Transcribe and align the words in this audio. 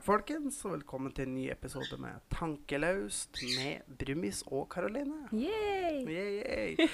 dag, 0.00 0.06
folkens, 0.06 0.56
og 0.64 0.72
velkommen 0.72 1.12
til 1.12 1.26
en 1.26 1.34
ny 1.36 1.42
episode 1.52 1.96
med 2.00 2.22
Tankelaust 2.32 3.36
med 3.58 3.82
Brumis 4.00 4.38
og 4.48 4.70
Karoline. 4.72 5.26
Yay! 5.32 6.06
Yay, 6.08 6.38
yay. 6.40 6.86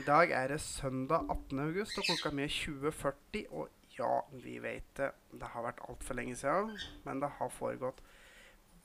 I 0.00 0.04
dag 0.06 0.32
er 0.32 0.54
det 0.54 0.60
søndag 0.64 1.26
18. 1.28 1.58
august, 1.66 1.98
og 1.98 2.06
klokka 2.08 2.32
mi 2.32 2.46
er 2.46 2.54
20.40. 2.54 3.42
Og 3.50 3.68
ja, 3.98 4.22
vi 4.40 4.56
vet 4.62 4.88
det. 4.96 5.10
Det 5.34 5.50
har 5.52 5.66
vært 5.66 5.82
altfor 5.84 6.16
lenge 6.16 6.38
siden, 6.40 6.72
men 7.04 7.20
det 7.20 7.28
har 7.36 7.52
foregått 7.52 8.00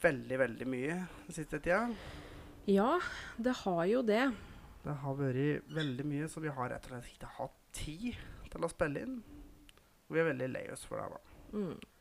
veldig, 0.03 0.41
veldig 0.43 0.67
mye 0.67 0.99
den 1.29 1.37
siste 1.37 1.61
tida. 1.63 1.85
Ja, 2.67 2.97
det 3.39 3.55
har 3.61 3.85
jo 3.87 4.03
det. 4.03 4.25
Det 4.83 4.97
har 5.05 5.17
vært 5.21 5.71
veldig 5.71 6.09
mye, 6.11 6.27
så 6.27 6.43
vi 6.43 6.51
har 6.51 6.75
rett 6.75 6.91
og 6.91 6.97
slett 6.97 7.15
ikke 7.15 7.31
hatt 7.39 7.57
tid 7.71 8.19
til 8.51 8.67
å 8.67 8.73
spille 8.73 9.07
inn. 9.07 9.17
Og 10.09 10.17
vi 10.17 10.25
er 10.25 10.31
veldig 10.33 10.53
lei 10.57 10.67
oss 10.75 10.83
for 10.89 10.99
det. 10.99 11.07
da. 11.15 11.39
Mm. 11.53 11.92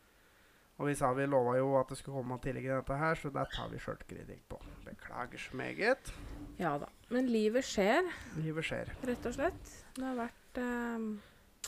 Og 0.82 0.88
vi 0.88 0.94
sa 0.98 1.12
vi 1.14 1.28
lova 1.30 1.52
jo 1.60 1.76
at 1.78 1.92
det 1.92 1.96
skulle 2.00 2.18
komme 2.18 2.40
tidligere 2.42 2.80
dette 2.80 2.96
her, 2.98 3.14
så 3.14 3.30
det 3.30 3.44
tar 3.54 3.68
vi 3.70 3.78
sjølkritikk 3.78 4.40
på. 4.50 4.56
Beklager 4.82 5.38
så 5.38 5.56
meget. 5.60 6.10
Ja 6.58 6.72
da. 6.82 6.88
Men 7.14 7.28
livet 7.30 7.62
skjer, 7.68 8.08
Livet 8.42 8.66
skjer. 8.66 8.90
rett 9.06 9.28
og 9.30 9.36
slett. 9.36 9.70
Det 9.94 10.02
har 10.08 10.16
vært 10.18 10.58
eh, 10.58 11.04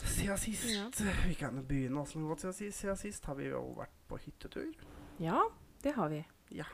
Siden 0.03 0.41
sist 0.43 0.67
Ja. 0.75 0.89
Vi 1.29 1.37
kan 1.39 1.55
jo 1.61 1.63
begynne 1.63 2.01
åssen 2.03 2.25
det 2.25 2.27
har 2.27 2.33
gått 2.35 2.43
siden 2.43 2.57
sist. 2.59 2.81
Siden 2.83 2.99
sist 2.99 3.29
har 3.31 3.39
vi 3.39 3.47
jo 3.53 3.61
vært 3.79 3.95
på 4.11 4.19
hyttetur. 4.25 4.73
Ja, 5.23 5.45
det 5.85 5.95
har 5.95 6.11
vi. 6.11 6.25
Ja. 6.51 6.67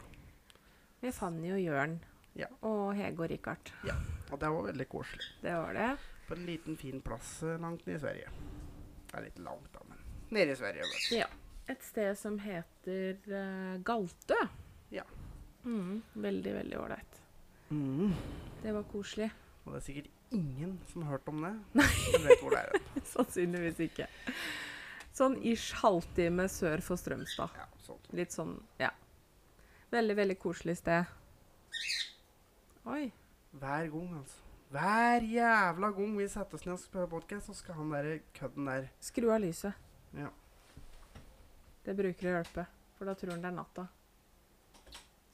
Med 1.02 1.12
Fanny 1.14 1.52
og 1.52 1.60
Jørn. 1.60 1.98
Ja. 2.38 2.48
Og 2.64 2.94
Hege 2.96 3.20
og 3.20 3.28
Richard. 3.34 3.72
Og 4.30 4.40
det 4.40 4.48
var 4.54 4.64
veldig 4.70 4.88
koselig. 4.88 5.28
Det 5.42 5.52
var 5.52 5.76
det. 5.76 5.90
På 6.28 6.38
en 6.38 6.46
liten, 6.48 6.76
fin 6.80 7.02
plass 7.04 7.42
eh, 7.42 7.60
langt 7.60 7.84
nede 7.84 7.98
i 7.98 8.00
Sverige. 8.00 8.32
Det 9.10 9.18
er 9.18 9.28
litt 9.28 9.38
langt, 9.44 9.68
da, 9.74 9.84
men 9.90 10.00
nede 10.30 10.54
i 10.54 10.56
Sverige. 10.56 10.88
vet 10.88 11.06
du. 11.10 11.16
Ja. 11.20 11.28
Et 11.70 11.84
sted 11.86 12.16
som 12.18 12.38
heter 12.42 13.18
uh, 13.30 13.76
Galtø. 13.86 14.38
Ja. 14.90 15.04
Mm, 15.62 16.00
veldig, 16.18 16.54
veldig 16.56 16.78
ålreit. 16.80 17.20
Mm. 17.70 18.10
Det 18.62 18.72
var 18.74 18.88
koselig. 18.90 19.28
Og 19.64 19.74
det 19.74 19.78
er 19.78 19.84
sikkert 19.84 20.34
ingen 20.34 20.72
som 20.90 21.04
har 21.04 21.18
hørt 21.18 21.30
om 21.30 21.44
det. 21.44 21.52
Som 22.10 22.26
vet 22.26 22.42
hvor 22.42 22.56
det 22.56 22.64
er. 22.64 22.88
Sannsynligvis 23.12 23.84
ikke. 23.86 24.08
Sånn 25.14 25.36
ish 25.46 25.76
halvtime 25.82 26.48
sør 26.50 26.82
for 26.82 26.98
Strømstad. 26.98 27.54
Ja, 27.58 27.68
sånn. 27.86 28.02
Litt 28.18 28.34
sånn, 28.34 28.56
ja. 28.80 28.90
Veldig, 29.94 30.16
veldig 30.18 30.38
koselig 30.42 30.78
sted. 30.80 31.06
Oi. 32.90 33.10
Hver 33.60 33.90
gang, 33.94 34.12
altså. 34.20 34.46
Hver 34.70 35.26
jævla 35.26 35.90
gang 35.94 36.12
vi 36.18 36.26
setter 36.30 36.58
oss 36.58 36.66
ned 36.66 36.76
og 36.76 36.82
spiller 36.82 37.10
podkast, 37.10 37.50
så 37.50 37.56
skal 37.58 37.78
han 37.80 37.90
der 37.90 38.20
kødden 38.36 38.70
der 38.70 38.86
Skru 39.02 39.32
av 39.34 39.42
lyset. 39.42 39.74
Ja. 40.14 40.30
Det 41.84 41.94
bruker 41.96 42.28
å 42.28 42.34
hjelpe, 42.38 42.66
for 42.98 43.08
da 43.08 43.14
tror 43.16 43.32
han 43.34 43.42
det 43.44 43.50
er 43.50 43.56
natta. 43.56 43.86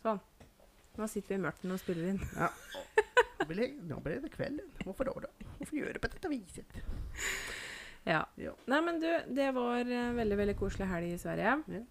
Sånn. 0.02 0.20
Nå 0.96 1.08
sitter 1.10 1.34
vi 1.34 1.40
i 1.40 1.42
mørket 1.44 1.72
og 1.74 1.80
spiller 1.82 2.12
inn. 2.12 2.20
Ja. 2.36 2.48
Nå 3.40 3.46
ble, 3.50 3.56
det- 3.66 3.82
Nå 3.90 3.98
blir 4.04 4.20
det 4.22 4.30
kveld. 4.32 4.60
Hvorfor 4.84 5.04
da? 5.10 5.28
Hvorfor 5.58 5.76
gjøre 5.76 5.92
det 5.96 6.00
på 6.04 6.08
dette 6.12 6.30
viset? 6.30 6.78
Ja. 8.06 8.22
Ja. 8.38 8.52
Nei, 8.70 8.80
men 8.86 9.00
du, 9.02 9.08
det 9.34 9.50
var 9.56 9.80
en 9.82 10.16
veldig, 10.16 10.36
veldig 10.38 10.56
koselig 10.60 10.86
helg 10.88 11.12
i 11.12 11.18
Sverige. 11.18 11.82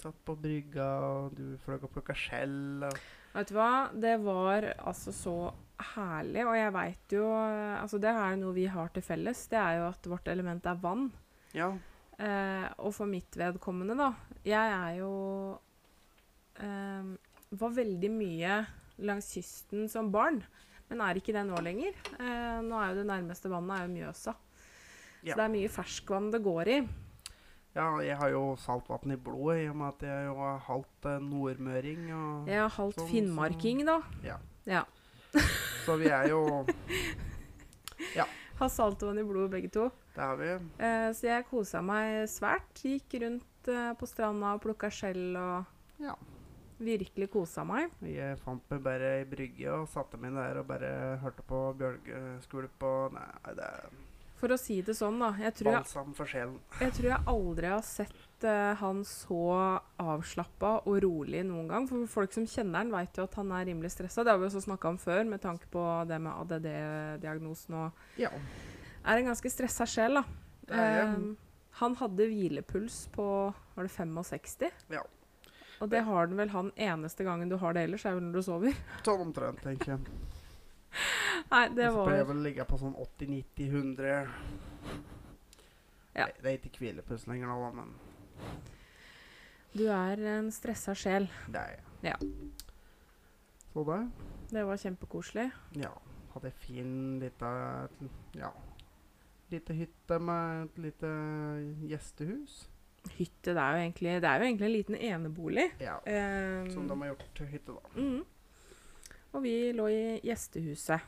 Satt 0.00 0.18
på 0.24 0.34
brygga, 0.40 0.88
og 1.04 1.34
du 1.36 1.56
fløy 1.64 1.76
og 1.82 1.90
plukka 1.92 2.14
skjell. 2.16 2.84
Og 2.88 2.98
Vet 3.34 3.48
du 3.52 3.54
hva? 3.58 3.90
Det 3.92 4.14
var 4.24 4.64
altså 4.80 5.12
så 5.12 5.34
herlig, 5.94 6.42
og 6.48 6.56
jeg 6.56 6.72
veit 6.74 7.12
jo 7.14 7.26
eh, 7.28 7.76
Altså, 7.82 8.00
det 8.02 8.10
er 8.10 8.36
noe 8.40 8.54
vi 8.56 8.64
har 8.66 8.88
til 8.94 9.02
felles. 9.04 9.44
Det 9.52 9.58
er 9.60 9.76
jo 9.82 9.88
at 9.92 10.08
vårt 10.10 10.26
element 10.32 10.64
er 10.66 10.80
vann. 10.82 11.10
ja. 11.54 11.70
Eh, 12.18 12.66
og 12.82 12.90
for 12.96 13.06
mitt 13.06 13.36
vedkommende, 13.38 13.94
da 13.94 14.08
Jeg 14.42 14.72
er 14.74 14.96
jo 14.98 15.10
eh, 16.58 17.12
Var 17.54 17.74
veldig 17.76 18.10
mye 18.10 18.56
langs 19.06 19.28
kysten 19.36 19.84
som 19.88 20.08
barn, 20.10 20.40
men 20.90 21.00
er 21.04 21.14
ikke 21.20 21.30
det 21.36 21.44
nå 21.46 21.60
lenger. 21.62 21.94
Eh, 22.18 22.56
nå 22.66 22.74
er 22.82 22.88
jo 22.90 22.96
det 22.98 23.04
nærmeste 23.06 23.46
vannet 23.52 23.76
er 23.76 23.84
jo 23.86 23.92
Mjøsa. 23.94 24.34
Ja. 25.22 25.30
Så 25.30 25.36
det 25.38 25.44
er 25.44 25.52
mye 25.54 25.70
ferskvann 25.70 26.32
det 26.34 26.40
går 26.42 26.68
i. 26.74 26.78
ja, 27.78 27.86
jeg 28.02 28.16
har 28.18 28.30
jo 28.34 28.56
saltvann 28.58 29.12
i 29.14 29.16
blodet 29.22 29.60
i 29.62 29.68
og 29.70 29.76
med 29.78 29.92
at 29.94 30.02
jeg 30.08 30.26
jo 30.26 30.34
er 30.48 30.58
halvt 30.66 31.06
eh, 31.12 31.20
nordmøring. 31.22 32.02
Og, 32.18 32.48
Jeg 32.50 32.60
har 32.64 32.74
halvt 32.80 32.98
Sånn- 32.98 33.10
finnmarking, 33.12 33.84
da. 33.86 34.00
Ja. 34.26 34.38
ja. 34.66 34.82
Så 35.86 35.94
vi 36.02 36.08
er 36.10 36.28
jo 36.34 36.42
Har 38.58 38.68
saltvann 38.74 39.18
i 39.20 39.24
blodet, 39.26 39.50
begge 39.52 39.68
to. 39.70 39.84
Det 40.16 40.24
har 40.24 40.36
vi. 40.40 40.48
Eh, 40.82 41.10
så 41.14 41.28
jeg 41.28 41.46
kosa 41.46 41.82
meg 41.84 42.24
svært. 42.30 42.72
Gikk 42.82 43.14
rundt 43.22 43.68
eh, 43.70 43.92
på 43.98 44.08
stranda 44.10 44.56
og 44.56 44.62
plukka 44.64 44.90
skjell 44.90 45.36
og 45.38 45.74
Ja. 46.02 46.14
virkelig 46.78 47.28
kosa 47.30 47.64
meg. 47.66 47.90
Jeg 48.02 48.38
fant 48.42 48.62
meg 48.70 48.82
bare 48.82 49.12
ei 49.20 49.24
brygge 49.26 49.70
og 49.74 49.88
satte 49.90 50.18
meg 50.18 50.34
der 50.34 50.60
og 50.60 50.66
bare 50.70 50.90
hørte 51.22 51.42
på 51.46 51.62
bjølgeskvulp 51.78 52.82
og 52.86 53.16
Nei, 53.16 53.54
det 53.58 53.64
er 53.66 53.88
For 54.38 54.54
å 54.54 54.58
si 54.60 54.76
det 54.86 54.94
sånn, 54.94 55.18
da. 55.18 55.32
Jeg 55.42 55.56
tror 55.58 55.72
jeg 55.72 55.82
balsam 55.82 56.12
for 56.14 56.30
sjelen. 56.30 56.58
Jeg 56.78 56.94
tror 56.94 57.08
jeg 57.10 57.26
aldri 57.32 57.70
har 57.72 57.82
sett 57.82 58.44
uh, 58.46 58.74
han 58.78 59.00
så 59.08 59.40
avslappa 59.98 60.76
og 60.84 61.00
rolig 61.02 61.42
noen 61.48 61.66
gang. 61.70 61.88
For 61.90 62.06
folk 62.12 62.36
som 62.36 62.46
kjenner 62.46 62.84
han, 62.84 62.92
vet 62.94 63.18
jo 63.18 63.26
at 63.26 63.34
han 63.40 63.50
er 63.56 63.66
rimelig 63.66 63.90
stressa. 63.96 64.22
Det 64.22 64.30
har 64.30 64.38
vi 64.38 64.46
også 64.46 64.62
snakka 64.68 64.92
om 64.94 65.00
før, 65.02 65.24
med 65.26 65.42
tanke 65.42 65.66
på 65.72 65.82
det 66.06 66.20
med 66.22 66.32
ADD-diagnosen. 66.44 67.74
Og 67.82 68.22
Ja. 68.22 68.30
er 69.04 69.18
en 69.18 69.30
ganske 69.32 69.50
stressa 69.50 69.86
sjel, 69.90 70.20
da. 70.20 70.24
Er 70.70 70.96
jeg. 71.00 71.08
Eh, 71.08 71.44
han 71.80 71.94
hadde 71.96 72.26
hvilepuls 72.30 73.08
på 73.14 73.26
var 73.74 73.86
det 73.86 73.90
65? 73.90 74.70
Ja. 74.90 75.02
Og 75.80 75.90
det 75.90 76.02
har 76.04 76.26
den 76.26 76.36
vel 76.40 76.50
han 76.50 76.72
eneste 76.76 77.24
gangen 77.24 77.48
du 77.48 77.56
har 77.56 77.72
det 77.72 77.84
ellers, 77.86 78.04
er 78.04 78.14
vel 78.14 78.24
når 78.26 78.32
du 78.32 78.42
sover. 78.42 78.74
Sånn 79.06 79.20
omtrent, 79.28 79.62
tenker 79.62 79.94
jeg. 79.94 80.00
Nei, 81.52 81.68
det 81.76 81.88
Og 81.88 81.94
så 81.94 82.04
pleier 82.06 82.18
jeg 82.18 82.26
var 82.26 82.32
vel 82.32 82.40
å 82.42 82.46
ligge 82.48 82.64
på 82.68 82.78
sånn 82.80 82.94
80-90-100 82.96 84.28
Ja. 86.18 86.26
Det, 86.26 86.34
det 86.42 86.50
er 86.50 86.56
ikke 86.58 86.82
hvilepuls 86.82 87.26
lenger 87.30 87.52
nå, 87.52 87.70
men 87.78 87.92
Du 89.76 89.84
er 89.92 90.22
en 90.38 90.48
stressa 90.54 90.94
sjel. 90.96 91.28
det 91.52 91.60
er 91.60 91.76
jeg. 91.76 91.84
Ja. 92.12 92.16
Så 93.72 93.84
det 93.86 94.00
Det 94.50 94.64
var 94.66 94.76
kjempekoselig. 94.80 95.50
Ja. 95.76 95.92
Hadde 96.34 96.50
fin 96.64 97.18
lita 97.20 97.88
Ja. 98.34 98.50
Lite 99.50 99.72
hytte 99.72 100.18
med 100.20 100.64
et 100.66 100.78
lite 100.78 101.10
gjestehus. 101.88 102.66
Hytte, 103.16 103.54
det 103.54 103.62
er 103.62 103.76
jo 103.76 103.84
egentlig, 103.84 104.16
det 104.20 104.28
er 104.28 104.42
jo 104.42 104.44
egentlig 104.48 104.66
en 104.66 104.74
liten 104.74 104.96
enebolig. 104.96 105.68
Ja. 105.80 105.94
Um, 106.04 106.70
Som 106.70 106.88
de 106.88 106.98
har 107.00 107.08
gjort 107.14 107.24
til 107.38 107.46
hytte, 107.46 107.72
da. 107.78 108.00
Mhm. 108.00 108.24
Og 109.36 109.42
vi 109.44 109.54
lå 109.76 109.88
i 109.92 110.02
gjestehuset. 110.24 111.00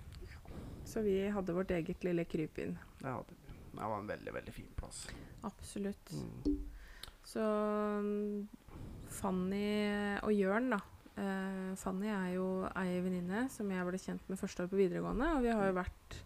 Så 0.84 1.03
vi 1.06 1.16
hadde 1.31 1.54
vårt 1.54 1.70
eget 1.70 2.03
lille 2.04 2.25
krypinn. 2.28 2.76
Det 3.00 3.08
hadde 3.08 3.31
vi. 3.36 3.36
Det 3.70 3.86
var 3.86 3.98
en 4.00 4.08
veldig, 4.10 4.32
veldig 4.34 4.53
fin 4.54 4.70
plass. 4.76 5.04
Absolutt. 5.47 6.10
Mm. 6.12 6.56
Så 7.31 7.44
mm, 8.03 8.48
Fanny 9.20 9.69
og 10.26 10.32
Jørn, 10.34 10.72
da. 10.75 10.81
Uh, 11.20 11.76
Fanny 11.78 12.08
er 12.10 12.32
jo 12.34 12.47
ei 12.81 12.99
venninne 13.05 13.44
som 13.52 13.70
jeg 13.70 13.87
ble 13.87 14.00
kjent 14.00 14.28
med 14.31 14.40
første 14.40 14.64
år 14.64 14.73
på 14.73 14.81
videregående. 14.81 15.31
Og 15.37 15.44
vi 15.46 15.55
har 15.55 15.70
jo 15.70 15.78
vært 15.78 16.19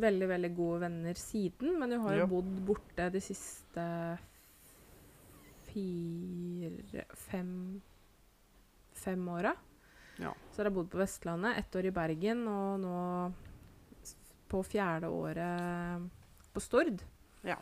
veldig, 0.00 0.28
veldig 0.34 0.50
gode 0.56 0.80
venner 0.86 1.18
siden. 1.20 1.78
Men 1.80 1.94
hun 1.96 2.04
har 2.08 2.18
jo 2.18 2.26
Ja. 2.26 2.30
bodd 2.34 2.52
borte 2.66 3.10
de 3.14 3.20
siste 3.22 3.86
fire 5.70 7.04
Fem 7.14 7.80
Fem 9.00 9.28
åra. 9.32 9.54
Ja. 10.20 10.34
Så 10.52 10.60
har 10.62 10.68
jeg 10.70 10.74
bodd 10.76 10.90
på 10.92 11.00
Vestlandet, 11.00 11.58
ett 11.62 11.76
år 11.80 11.86
i 11.88 11.92
Bergen, 11.96 12.42
og 12.50 12.80
nå 12.82 13.32
på 14.50 14.62
fjerde 14.66 15.08
året 15.08 16.08
på 16.52 16.60
Stord. 16.62 17.02
Ja. 17.46 17.56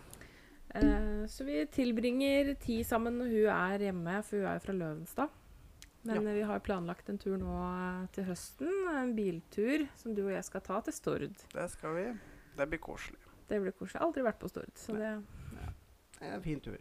Eh, 0.75 1.26
så 1.31 1.44
vi 1.46 1.60
tilbringer 1.72 2.55
tid 2.60 2.84
sammen 2.88 3.19
når 3.20 3.31
hun 3.32 3.50
er 3.55 3.84
hjemme, 3.88 4.16
for 4.25 4.37
hun 4.40 4.49
er 4.50 4.58
jo 4.58 4.64
fra 4.66 4.75
Løvenstad. 4.76 5.28
Men 6.08 6.22
Ja. 6.25 6.32
vi 6.32 6.43
har 6.46 6.60
planlagt 6.64 7.08
en 7.10 7.19
tur 7.19 7.37
nå 7.37 7.55
eh, 7.69 8.06
til 8.14 8.25
høsten. 8.25 8.70
En 8.96 9.14
biltur 9.16 9.87
som 9.99 10.14
du 10.14 10.22
og 10.26 10.32
jeg 10.32 10.44
skal 10.44 10.60
ta 10.64 10.81
til 10.81 10.93
Stord. 10.96 11.28
Det 11.52 11.70
skal 11.70 11.94
vi. 11.94 12.06
Det 12.56 12.69
blir 12.69 12.78
koselig. 12.81 13.19
Det 13.49 13.60
blir 13.62 13.72
koselig. 13.72 13.94
Jeg 13.94 14.00
har 14.00 14.06
aldri 14.08 14.22
vært 14.25 14.38
på 14.40 14.49
Stord, 14.49 14.72
så 14.76 14.93
det, 14.96 15.12
Det 16.19 16.26
er 16.26 16.34
en 16.34 16.43
fin 16.43 16.60
tur. 16.60 16.78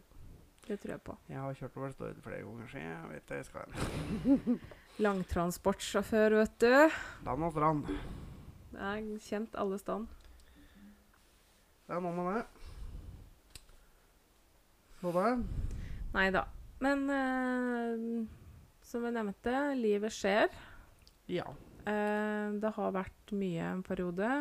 det 0.68 0.79
tror 0.79 0.91
jeg 0.91 1.01
på. 1.01 1.18
Jeg 1.29 1.38
har 1.39 1.53
kjørt 1.53 1.77
over 1.77 1.91
Stord 1.91 2.21
flere 2.24 2.41
ganger, 2.44 2.68
så 2.68 2.77
jeg 2.77 3.09
vet 3.12 3.27
det 3.27 3.35
jeg 3.38 3.45
skal 3.45 3.62
hen. 3.74 4.59
Langtransportsjåfør, 4.98 6.40
vet 6.40 6.56
du. 6.64 6.74
Land 7.28 7.44
og 7.46 7.52
strand. 7.54 7.84
Det 8.72 8.80
er 8.82 9.04
kjent 9.22 9.58
alle 9.62 9.78
steder. 9.78 10.08
Det 11.88 11.94
er 11.96 12.02
noe 12.04 12.16
med 12.18 12.32
det. 12.34 12.46
Hva 14.98 15.14
da? 15.14 15.26
Nei 16.16 16.26
da. 16.34 16.44
Men 16.82 17.06
eh, 17.14 18.08
som 18.90 19.06
jeg 19.06 19.16
nevnte, 19.20 19.54
livet 19.78 20.14
skjer. 20.18 20.50
Ja. 21.30 21.46
Eh, 21.86 22.48
det 22.58 22.74
har 22.80 22.96
vært 22.98 23.34
mye 23.38 23.70
en 23.76 23.86
periode. 23.86 24.32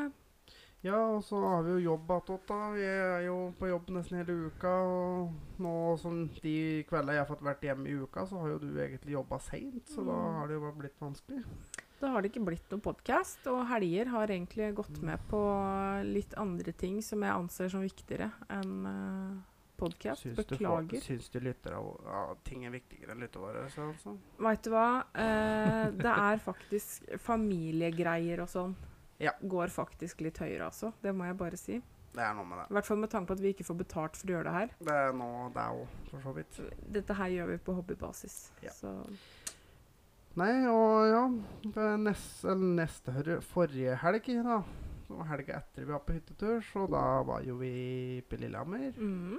Ja, 0.87 0.99
og 1.17 1.23
så 1.27 1.39
har 1.43 1.65
vi 1.67 1.73
jo 1.77 1.81
jobb 1.93 2.11
attåt, 2.15 2.45
da. 2.47 2.59
Vi 2.77 2.85
er 2.87 3.25
jo 3.27 3.37
på 3.59 3.69
jobb 3.71 3.89
nesten 3.97 4.21
hele 4.21 4.37
uka. 4.51 4.75
Og 4.87 5.63
nå 5.65 5.73
som 5.99 6.21
de 6.43 6.55
kveldene 6.87 7.17
jeg 7.17 7.25
har 7.25 7.31
fått 7.33 7.43
vært 7.47 7.67
hjemme 7.67 7.91
i 7.91 7.97
uka, 8.05 8.27
så 8.31 8.39
har 8.45 8.53
jo 8.55 8.61
du 8.63 8.69
egentlig 8.79 9.17
jobba 9.17 9.41
seint. 9.43 9.83
Så 9.91 10.05
da 10.07 10.15
Mm. 10.15 10.35
har 10.39 10.47
det 10.49 10.55
jo 10.55 10.61
bare 10.67 10.79
blitt 10.85 11.01
vanskelig. 11.03 11.43
Da 11.99 12.09
har 12.13 12.21
det 12.23 12.31
ikke 12.31 12.45
blitt 12.45 12.71
noen 12.71 12.83
podkast, 12.85 13.47
og 13.49 13.67
helger 13.71 14.07
har 14.13 14.29
egentlig 14.29 14.75
gått 14.77 15.03
med 15.03 15.19
på 15.31 15.41
litt 16.05 16.35
andre 16.37 16.73
ting 16.73 17.01
som 17.03 17.23
jeg 17.23 17.33
anser 17.33 17.69
som 17.73 17.81
viktigere 17.81 18.31
enn 18.53 18.75
uh, 18.87 19.39
podkast. 19.79 20.27
Beklager. 20.37 21.01
du, 21.01 21.01
syns 21.01 21.31
du 21.33 21.41
lytter 21.41 21.73
av 21.73 21.89
ja, 22.05 22.35
ting 22.45 22.67
er 22.67 22.71
viktigere 22.71 23.13
enn 23.17 23.21
lyttevare? 23.25 23.65
Så, 23.73 23.89
altså. 23.95 24.15
Veit 24.39 24.63
du 24.63 24.71
hva? 24.71 25.05
Eh, 25.15 25.91
det 25.97 26.13
er 26.13 26.37
faktisk 26.45 27.09
familiegreier 27.19 28.41
og 28.45 28.49
sånn. 28.53 28.77
Ja. 29.23 29.33
Går 29.41 29.73
faktisk 29.73 30.21
litt 30.25 30.39
høyere, 30.43 30.69
altså. 30.69 30.93
Det 31.03 31.15
må 31.17 31.29
jeg 31.29 31.39
bare 31.41 31.61
si. 31.61 31.81
Det 32.17 32.25
er 32.25 32.37
noe 32.37 32.49
med 32.49 32.63
det. 32.63 32.67
I 32.71 32.77
hvert 32.79 32.89
fall 32.89 33.01
med 33.01 33.11
tanke 33.13 33.29
på 33.29 33.37
at 33.37 33.43
vi 33.45 33.51
ikke 33.53 33.67
får 33.69 33.77
betalt 33.83 34.17
for 34.17 34.31
å 34.31 34.35
gjøre 34.37 34.49
det 34.49 34.55
her. 34.55 34.71
Det 34.89 34.95
er 35.03 35.17
noe 35.17 35.49
det 35.53 35.65
er 35.65 35.81
jo, 35.81 35.89
for 36.11 36.25
så 36.25 36.33
vidt. 36.37 36.61
Dette 36.97 37.17
her 37.19 37.33
gjør 37.35 37.51
vi 37.53 37.59
på 37.67 37.75
hobbybasis. 37.77 38.37
Ja. 38.65 38.73
Så 38.73 38.93
Nei, 40.37 40.53
og 40.69 41.07
ja 41.09 41.21
det 41.73 41.85
nest, 42.03 42.43
eller 42.45 42.73
neste 42.83 43.39
forrige 43.49 43.95
helg, 44.03 44.27
da. 44.45 44.59
Og 45.07 45.23
helga 45.31 45.61
etter 45.63 45.85
vi 45.85 45.93
var 45.95 46.03
på 46.05 46.17
hyttetur, 46.17 46.59
så 46.67 46.85
da 46.93 47.05
var 47.25 47.45
jo 47.47 47.57
vi 47.61 48.21
på 48.29 48.41
Lillehammer. 48.41 48.97
mm. 48.97 49.39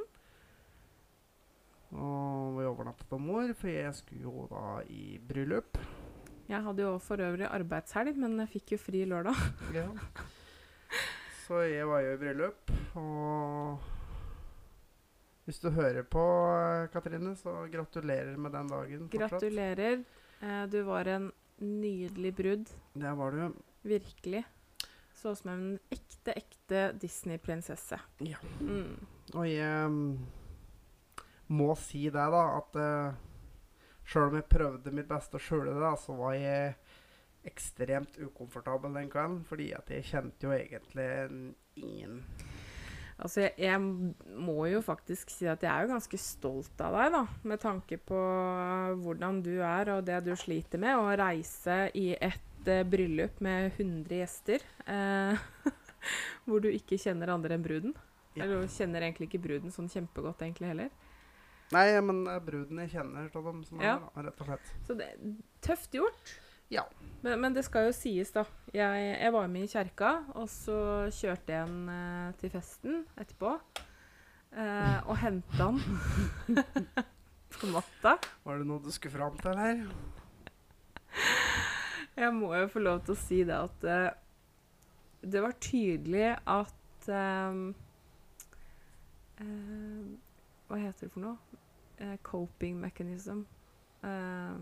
Og 1.97 2.57
vi 2.57 2.65
overnattet 2.67 3.07
på 3.07 3.19
mor, 3.21 3.53
for 3.55 3.71
jeg 3.71 3.93
skulle 3.95 4.25
jo 4.25 4.47
da 4.51 4.81
i 4.91 5.17
bryllup. 5.23 5.77
Jeg 6.47 6.63
hadde 6.63 6.83
jo 6.85 6.95
for 7.03 7.19
øvrig 7.19 7.47
arbeidshelg, 7.51 8.15
men 8.17 8.39
jeg 8.43 8.53
fikk 8.55 8.75
jo 8.77 8.81
fri 8.85 9.03
lørdag. 9.09 9.35
Ja. 9.77 9.87
Så 11.47 11.61
jeg 11.63 11.87
var 11.87 12.01
jo 12.03 12.11
i 12.11 12.19
bryllup, 12.19 12.71
og 12.99 13.83
hvis 15.47 15.61
du 15.63 15.69
hører 15.71 16.03
på, 16.03 16.23
eh, 16.59 16.89
Katrine, 16.91 17.31
så 17.39 17.53
gratulerer 17.71 18.35
med 18.35 18.51
den 18.51 18.67
dagen. 18.67 19.05
fortsatt. 19.07 19.31
Gratulerer. 19.31 20.03
Eh, 20.41 20.63
du 20.67 20.81
var 20.83 21.07
en 21.07 21.31
nydelig 21.59 22.35
brud. 22.35 22.65
Det 22.93 23.17
var 23.17 23.31
du. 23.31 23.53
Virkelig. 23.83 24.43
Så 25.15 25.31
ut 25.31 25.37
som 25.37 25.51
en 25.51 25.79
ekte, 25.89 26.35
ekte 26.35 26.91
Disney-prinsesse. 26.99 27.99
Ja. 28.19 28.37
Mm. 28.59 29.07
Og 29.33 29.47
jeg 29.47 29.89
mm, 29.89 30.19
må 31.47 31.75
si 31.79 32.03
det, 32.03 32.27
da, 32.35 32.43
at 32.59 32.75
uh, 32.75 33.15
sjøl 34.07 34.29
om 34.29 34.37
jeg 34.39 34.49
prøvde 34.49 34.93
mitt 34.95 35.09
beste 35.09 35.39
å 35.39 35.43
skjule 35.43 35.75
det, 35.75 35.93
så 36.01 36.15
var 36.17 36.37
jeg 36.37 36.77
ekstremt 37.47 38.17
ukomfortabel 38.19 38.95
den 38.97 39.11
kvelden. 39.11 39.41
Fordi 39.47 39.71
at 39.77 39.91
jeg 39.91 40.07
kjente 40.11 40.47
jo 40.47 40.55
egentlig 40.55 41.09
ingen 41.79 42.23
Altså, 43.17 43.47
jeg, 43.47 43.53
jeg 43.57 43.81
må 44.37 44.67
jo 44.69 44.77
faktisk 44.85 45.31
si 45.33 45.47
at 45.49 45.63
jeg 45.65 45.71
er 45.71 45.87
jo 45.87 45.93
ganske 45.95 46.17
stolt 46.21 46.81
av 46.85 46.93
deg, 46.93 47.15
da. 47.15 47.21
Med 47.49 47.61
tanke 47.63 47.97
på 47.97 48.19
hvordan 49.01 49.39
du 49.41 49.55
er 49.65 49.89
og 49.95 50.03
det 50.05 50.19
du 50.27 50.35
sliter 50.37 50.77
med. 50.83 50.99
Å 51.01 51.15
reise 51.17 51.79
i 51.97 52.11
et 52.13 52.69
uh, 52.69 52.83
bryllup 52.85 53.41
med 53.41 53.71
100 53.71 54.19
gjester. 54.19 54.67
Uh, 54.85 55.33
hvor 56.45 56.61
du 56.61 56.69
ikke 56.69 56.99
kjenner 57.01 57.33
andre 57.33 57.57
enn 57.57 57.65
bruden. 57.65 57.97
Ja. 58.35 58.45
Eller 58.45 58.69
kjenner 58.69 59.07
egentlig 59.07 59.31
ikke 59.31 59.45
bruden 59.47 59.73
sånn 59.73 59.89
kjempegodt 59.89 60.45
egentlig 60.45 60.75
heller. 60.75 60.93
Nei, 61.75 61.85
men 62.01 62.23
det 62.23 62.33
er 62.37 62.43
bruden 62.47 62.77
jeg 62.83 62.93
kjenner 62.95 63.27
av 63.35 63.47
dem 63.49 63.63
som 63.67 63.81
Ja. 63.83 63.95
er 63.97 64.21
der, 64.21 64.27
rett 64.29 64.41
og 64.43 64.47
slett. 64.51 64.69
Så 64.87 64.95
det 64.99 65.07
er 65.11 65.33
tøft 65.65 65.91
gjort. 65.97 66.35
Ja. 66.71 66.83
Men, 67.23 67.39
men 67.41 67.53
det 67.55 67.63
skal 67.67 67.87
jo 67.89 67.95
sies, 67.95 68.31
da. 68.35 68.43
Jeg, 68.75 69.03
jeg 69.21 69.33
var 69.35 69.47
med 69.51 69.63
i 69.67 69.71
kjerka, 69.71 70.13
og 70.35 70.47
så 70.51 70.77
kjørte 71.15 71.53
jeg 71.55 71.67
en 71.67 71.89
eh, 71.91 72.31
til 72.39 72.51
festen 72.53 73.01
etterpå. 73.19 73.53
Eh, 74.57 74.99
og 75.07 75.17
henta 75.19 75.67
den 76.47 76.61
på 77.57 77.71
natta. 77.71 78.15
Var 78.47 78.59
det 78.61 78.67
noe 78.67 78.83
du 78.83 78.91
skulle 78.95 79.15
fram 79.15 79.35
til 79.43 79.59
her? 79.59 79.83
Jeg 82.17 82.31
må 82.33 82.53
jo 82.55 82.67
få 82.71 82.79
lov 82.83 83.03
til 83.05 83.13
å 83.15 83.19
si 83.19 83.41
det 83.47 83.57
at 83.57 83.83
eh, 83.87 84.07
det 85.27 85.41
var 85.43 85.55
tydelig 85.63 86.29
at 86.47 87.09
eh, 87.11 87.59
eh, 89.43 90.07
Hva 90.67 90.77
heter 90.81 91.07
det 91.07 91.13
for 91.13 91.23
noe? 91.23 91.37
Eh, 91.97 92.17
coping 92.21 92.79
mechanism. 92.81 93.45
Eh, 94.03 94.57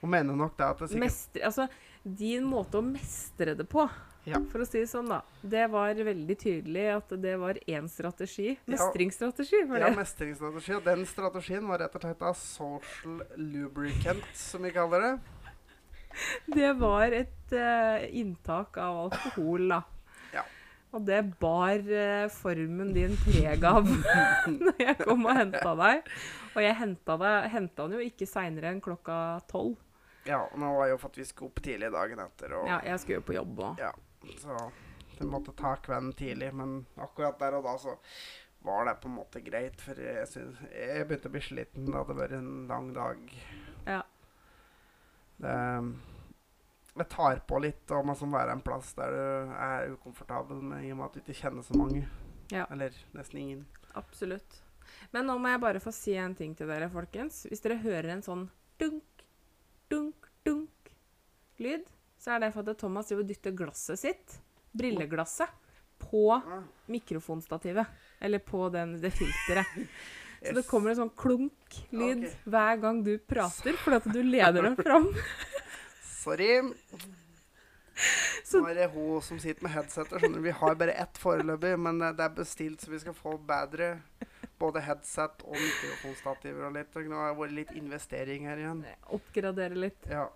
Hun 0.00 0.10
mener 0.10 0.36
nok 0.36 0.54
det 0.56 0.64
at 0.64 0.78
det 0.80 0.86
sikkert 0.88 1.02
mestre, 1.04 1.40
altså, 1.44 1.66
din 2.04 2.46
måte 2.48 2.78
å 2.80 2.84
mestre 2.84 3.52
det 3.58 3.66
på, 3.68 3.82
Ja. 4.24 4.38
for 4.52 4.60
å 4.62 4.66
si 4.66 4.78
det 4.80 4.88
sånn, 4.88 5.08
da, 5.08 5.18
det 5.42 5.66
var 5.70 5.92
veldig 5.94 6.36
tydelig 6.40 6.86
at 6.96 7.08
det 7.20 7.34
var 7.40 7.58
én 7.68 7.88
strategi. 7.88 8.54
Mestringsstrategi, 8.66 9.64
var 9.68 9.78
Ja, 9.84 9.90
mestringsstrategi. 9.96 10.76
Og 10.76 10.84
den 10.84 11.04
strategien 11.06 11.68
var 11.68 11.78
rett 11.84 11.94
og 11.94 12.00
slett 12.00 12.22
av 12.22 12.34
social 12.34 13.20
lubricant, 13.36 14.24
som 14.34 14.62
vi 14.62 14.70
kaller 14.70 15.00
det. 15.00 15.12
Det 16.48 16.72
var 16.80 17.12
et 17.12 17.52
uh, 17.52 18.00
inntak 18.10 18.76
av 18.78 19.04
alkohol, 19.12 19.68
da. 19.68 19.82
Og 20.90 21.04
det 21.06 21.20
bar 21.38 21.78
eh, 21.94 22.26
formen 22.34 22.90
din 22.96 23.14
preg 23.22 23.62
av 23.68 23.86
når 24.62 24.82
jeg 24.82 24.96
kom 25.04 25.28
og 25.28 25.38
henta 25.38 25.74
deg. 25.78 26.10
Og 26.50 26.64
jeg 26.64 26.76
henta 26.80 27.16
den 27.22 27.94
jo 27.94 28.02
ikke 28.02 28.26
seinere 28.26 28.72
enn 28.74 28.82
klokka 28.82 29.16
tolv. 29.50 29.78
Ja, 30.26 30.42
nå 30.58 30.74
var 30.76 30.90
jo 30.90 30.98
for 31.00 31.12
at 31.12 31.18
vi 31.20 31.24
skulle 31.28 31.52
opp 31.52 31.62
tidlig 31.64 31.88
dagen 31.94 32.20
etter, 32.20 32.58
og 32.58 32.68
Ja, 32.68 32.80
jeg 32.84 33.00
skulle 33.00 33.20
jo 33.20 33.26
på 33.30 33.38
jobb 33.38 33.62
òg. 33.70 33.80
Ja, 33.80 33.92
så 34.42 34.56
du 35.16 35.24
måtte 35.28 35.54
ta 35.56 35.76
kvelden 35.80 36.12
tidlig, 36.16 36.50
men 36.56 36.82
akkurat 37.00 37.38
der 37.40 37.58
og 37.58 37.66
da 37.68 37.76
så 37.80 37.96
var 38.64 38.84
det 38.84 38.98
på 39.00 39.08
en 39.08 39.16
måte 39.16 39.40
greit, 39.40 39.80
for 39.80 39.96
jeg, 39.96 40.26
synes, 40.28 40.58
jeg 40.74 41.06
begynte 41.08 41.30
å 41.30 41.34
bli 41.34 41.42
sliten. 41.44 41.88
Det 41.88 41.96
hadde 41.96 42.16
vært 42.18 42.36
en 42.36 42.50
lang 42.68 42.90
dag. 42.96 43.22
Ja. 43.86 44.02
Det, 45.40 45.54
det 46.94 47.06
tar 47.12 47.42
på 47.46 47.60
litt 47.62 47.92
om 47.94 48.10
å 48.10 48.16
sånn 48.18 48.32
være 48.34 48.56
en 48.56 48.64
plass 48.64 48.92
der 48.98 49.14
du 49.14 49.52
er 49.54 49.92
ukomfortabel 49.94 50.62
med 50.72 50.88
i 50.88 50.90
og 50.94 50.98
med 50.98 51.06
at 51.06 51.16
du 51.16 51.22
ikke 51.22 51.38
kjenner 51.42 51.66
så 51.66 51.78
mange. 51.78 52.02
Ja. 52.50 52.66
Eller 52.72 52.96
nesten 53.14 53.40
ingen. 53.40 53.62
Absolutt. 53.98 54.58
Men 55.14 55.28
nå 55.30 55.36
må 55.38 55.52
jeg 55.52 55.62
bare 55.62 55.82
få 55.82 55.92
si 55.94 56.16
en 56.18 56.34
ting 56.38 56.56
til 56.58 56.70
dere, 56.70 56.90
folkens. 56.90 57.44
Hvis 57.50 57.62
dere 57.62 57.78
hører 57.82 58.10
en 58.16 58.24
sånn 58.26 58.44
dunk, 58.82 59.24
dunk, 59.92 60.28
dunk 60.46 60.92
lyd, 61.62 61.86
så 62.20 62.34
er 62.34 62.44
det 62.44 62.52
for 62.54 62.66
at 62.66 62.80
Thomas 62.80 63.10
driver 63.10 63.24
og 63.24 63.30
dytter 63.30 63.54
glasset 63.56 64.02
sitt, 64.02 64.40
brilleglasset, 64.76 65.56
på 66.00 66.32
Ah, 66.32 66.62
mikrofonstativet. 66.86 67.86
Eller 68.20 68.38
på 68.38 68.68
den, 68.72 68.96
det 69.02 69.10
filteret. 69.10 69.66
Så 70.40 70.54
det 70.56 70.62
kommer 70.64 70.88
en 70.94 70.96
sånn 71.02 71.10
klunk-lyd 71.20 72.22
okay. 72.24 72.36
hver 72.48 72.78
gang 72.80 73.02
du 73.04 73.10
prater, 73.28 73.76
fordi 73.76 73.98
at 73.98 74.06
du 74.08 74.22
leder 74.24 74.64
dem 74.64 74.76
fram. 74.78 75.10
Sorry. 76.20 76.60
Så- 78.44 78.60
Nå 78.60 78.68
er 78.70 78.74
det 78.74 78.90
hun 78.94 79.20
som 79.22 79.38
sitter 79.38 79.62
med 79.62 79.72
headsetet. 79.72 80.20
skjønner. 80.20 80.40
Vi 80.40 80.50
har 80.50 80.74
bare 80.74 80.92
ett 81.02 81.18
foreløpig, 81.18 81.78
men 81.78 82.00
eh, 82.02 82.12
det 82.16 82.24
er 82.24 82.34
bestilt, 82.34 82.80
så 82.80 82.90
vi 82.90 82.98
skal 82.98 83.14
få 83.14 83.36
bedre 83.38 84.02
både 84.60 84.80
headset 84.84 85.42
og 85.44 85.56
mikrofonstativer 85.56 86.66
og 86.68 86.72
litt. 86.76 86.94
Nå 86.94 87.16
har 87.16 87.32
det 87.32 87.38
vært 87.40 87.56
litt 87.56 87.70
investering 87.80 88.46
her 88.48 88.60
igjen. 88.60 88.82
Oppgradere 89.16 89.76
litt. 89.86 90.08
Ja. 90.08 90.26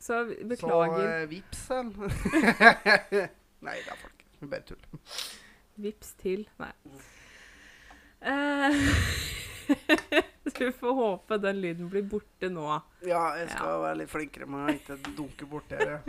Så 0.00 0.22
beklager. 0.48 1.04
Så 1.04 1.24
uh, 1.24 1.30
vips, 1.30 1.70
en. 1.70 1.92
Nei, 3.66 3.76
det 3.80 3.92
er 3.92 4.00
folk. 4.00 4.24
Vi 4.40 4.46
bare 4.52 4.66
tuller. 4.68 5.00
Vips 5.76 6.12
til. 6.20 6.46
Nei. 6.60 6.72
Eh, 8.20 8.72
du 10.58 10.72
får 10.72 10.94
håpe 11.00 11.38
den 11.42 11.60
lyden 11.60 11.88
blir 11.92 12.06
borte 12.06 12.50
nå. 12.52 12.66
Ja, 13.06 13.24
jeg 13.40 13.50
skal 13.52 13.82
være 13.82 14.00
litt 14.02 14.12
flinkere 14.12 14.48
med 14.50 14.62
å 14.62 14.76
ikke 14.76 14.98
dunke 15.16 15.48
borti 15.50 15.78
her. 15.80 16.00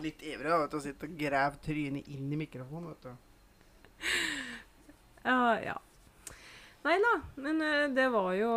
Litt 0.00 0.22
ivrig 0.24 0.48
da, 0.48 0.58
vet 0.62 0.72
du, 0.72 0.78
å 0.78 0.84
sitte 0.84 1.08
og 1.08 1.16
grave 1.18 1.60
trynet 1.64 2.08
inn 2.08 2.30
i 2.32 2.38
mikrofonen, 2.40 2.94
vet 2.94 3.08
du. 3.10 4.10
Ja, 5.26 5.60
ja. 5.60 5.76
Nei 6.86 6.96
da, 7.02 7.14
men 7.44 7.60
eh, 7.60 7.88
det 7.92 8.06
var 8.08 8.30
jo 8.38 8.52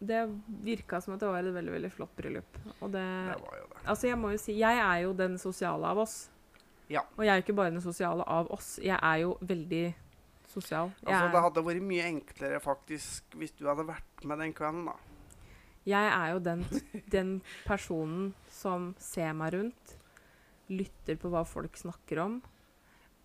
Det 0.00 0.22
virka 0.64 1.02
som 1.04 1.12
at 1.12 1.20
det 1.20 1.28
var 1.28 1.44
et 1.44 1.52
veldig 1.52 1.74
veldig 1.74 1.90
flott 1.92 2.14
bryllup. 2.16 2.60
Og 2.78 2.88
det 2.94 3.04
Det 3.04 3.40
var 3.42 3.58
jo 3.58 3.66
det. 3.68 3.82
Altså, 3.84 4.06
jeg 4.08 4.18
må 4.18 4.30
jo 4.32 4.38
si 4.40 4.54
Jeg 4.56 4.80
er 4.80 5.02
jo 5.04 5.12
den 5.16 5.36
sosiale 5.38 5.90
av 5.90 6.00
oss. 6.06 6.30
Ja. 6.88 7.04
Og 7.18 7.26
jeg 7.26 7.32
er 7.34 7.38
jo 7.38 7.44
ikke 7.44 7.58
bare 7.60 7.74
den 7.74 7.84
sosiale 7.84 8.24
av 8.24 8.48
oss. 8.50 8.78
Jeg 8.82 8.96
er 8.96 9.20
jo 9.22 9.36
veldig 9.40 9.84
sosial. 10.50 10.92
Altså, 11.06 11.30
det 11.32 11.42
hadde 11.46 11.64
vært 11.66 11.86
mye 11.86 12.08
enklere 12.10 12.60
faktisk 12.62 13.36
hvis 13.38 13.54
du 13.58 13.66
hadde 13.70 13.86
vært 13.88 14.24
med 14.26 14.42
den 14.42 14.54
kvelden, 14.56 14.90
da. 14.90 14.96
jeg 15.86 16.12
er 16.12 16.32
jo 16.34 16.38
den, 16.44 16.64
den 17.16 17.34
personen 17.66 18.32
som 18.50 18.94
ser 18.98 19.32
meg 19.38 19.54
rundt, 19.54 19.96
lytter 20.70 21.16
på 21.18 21.30
hva 21.32 21.44
folk 21.48 21.76
snakker 21.78 22.20
om, 22.22 22.40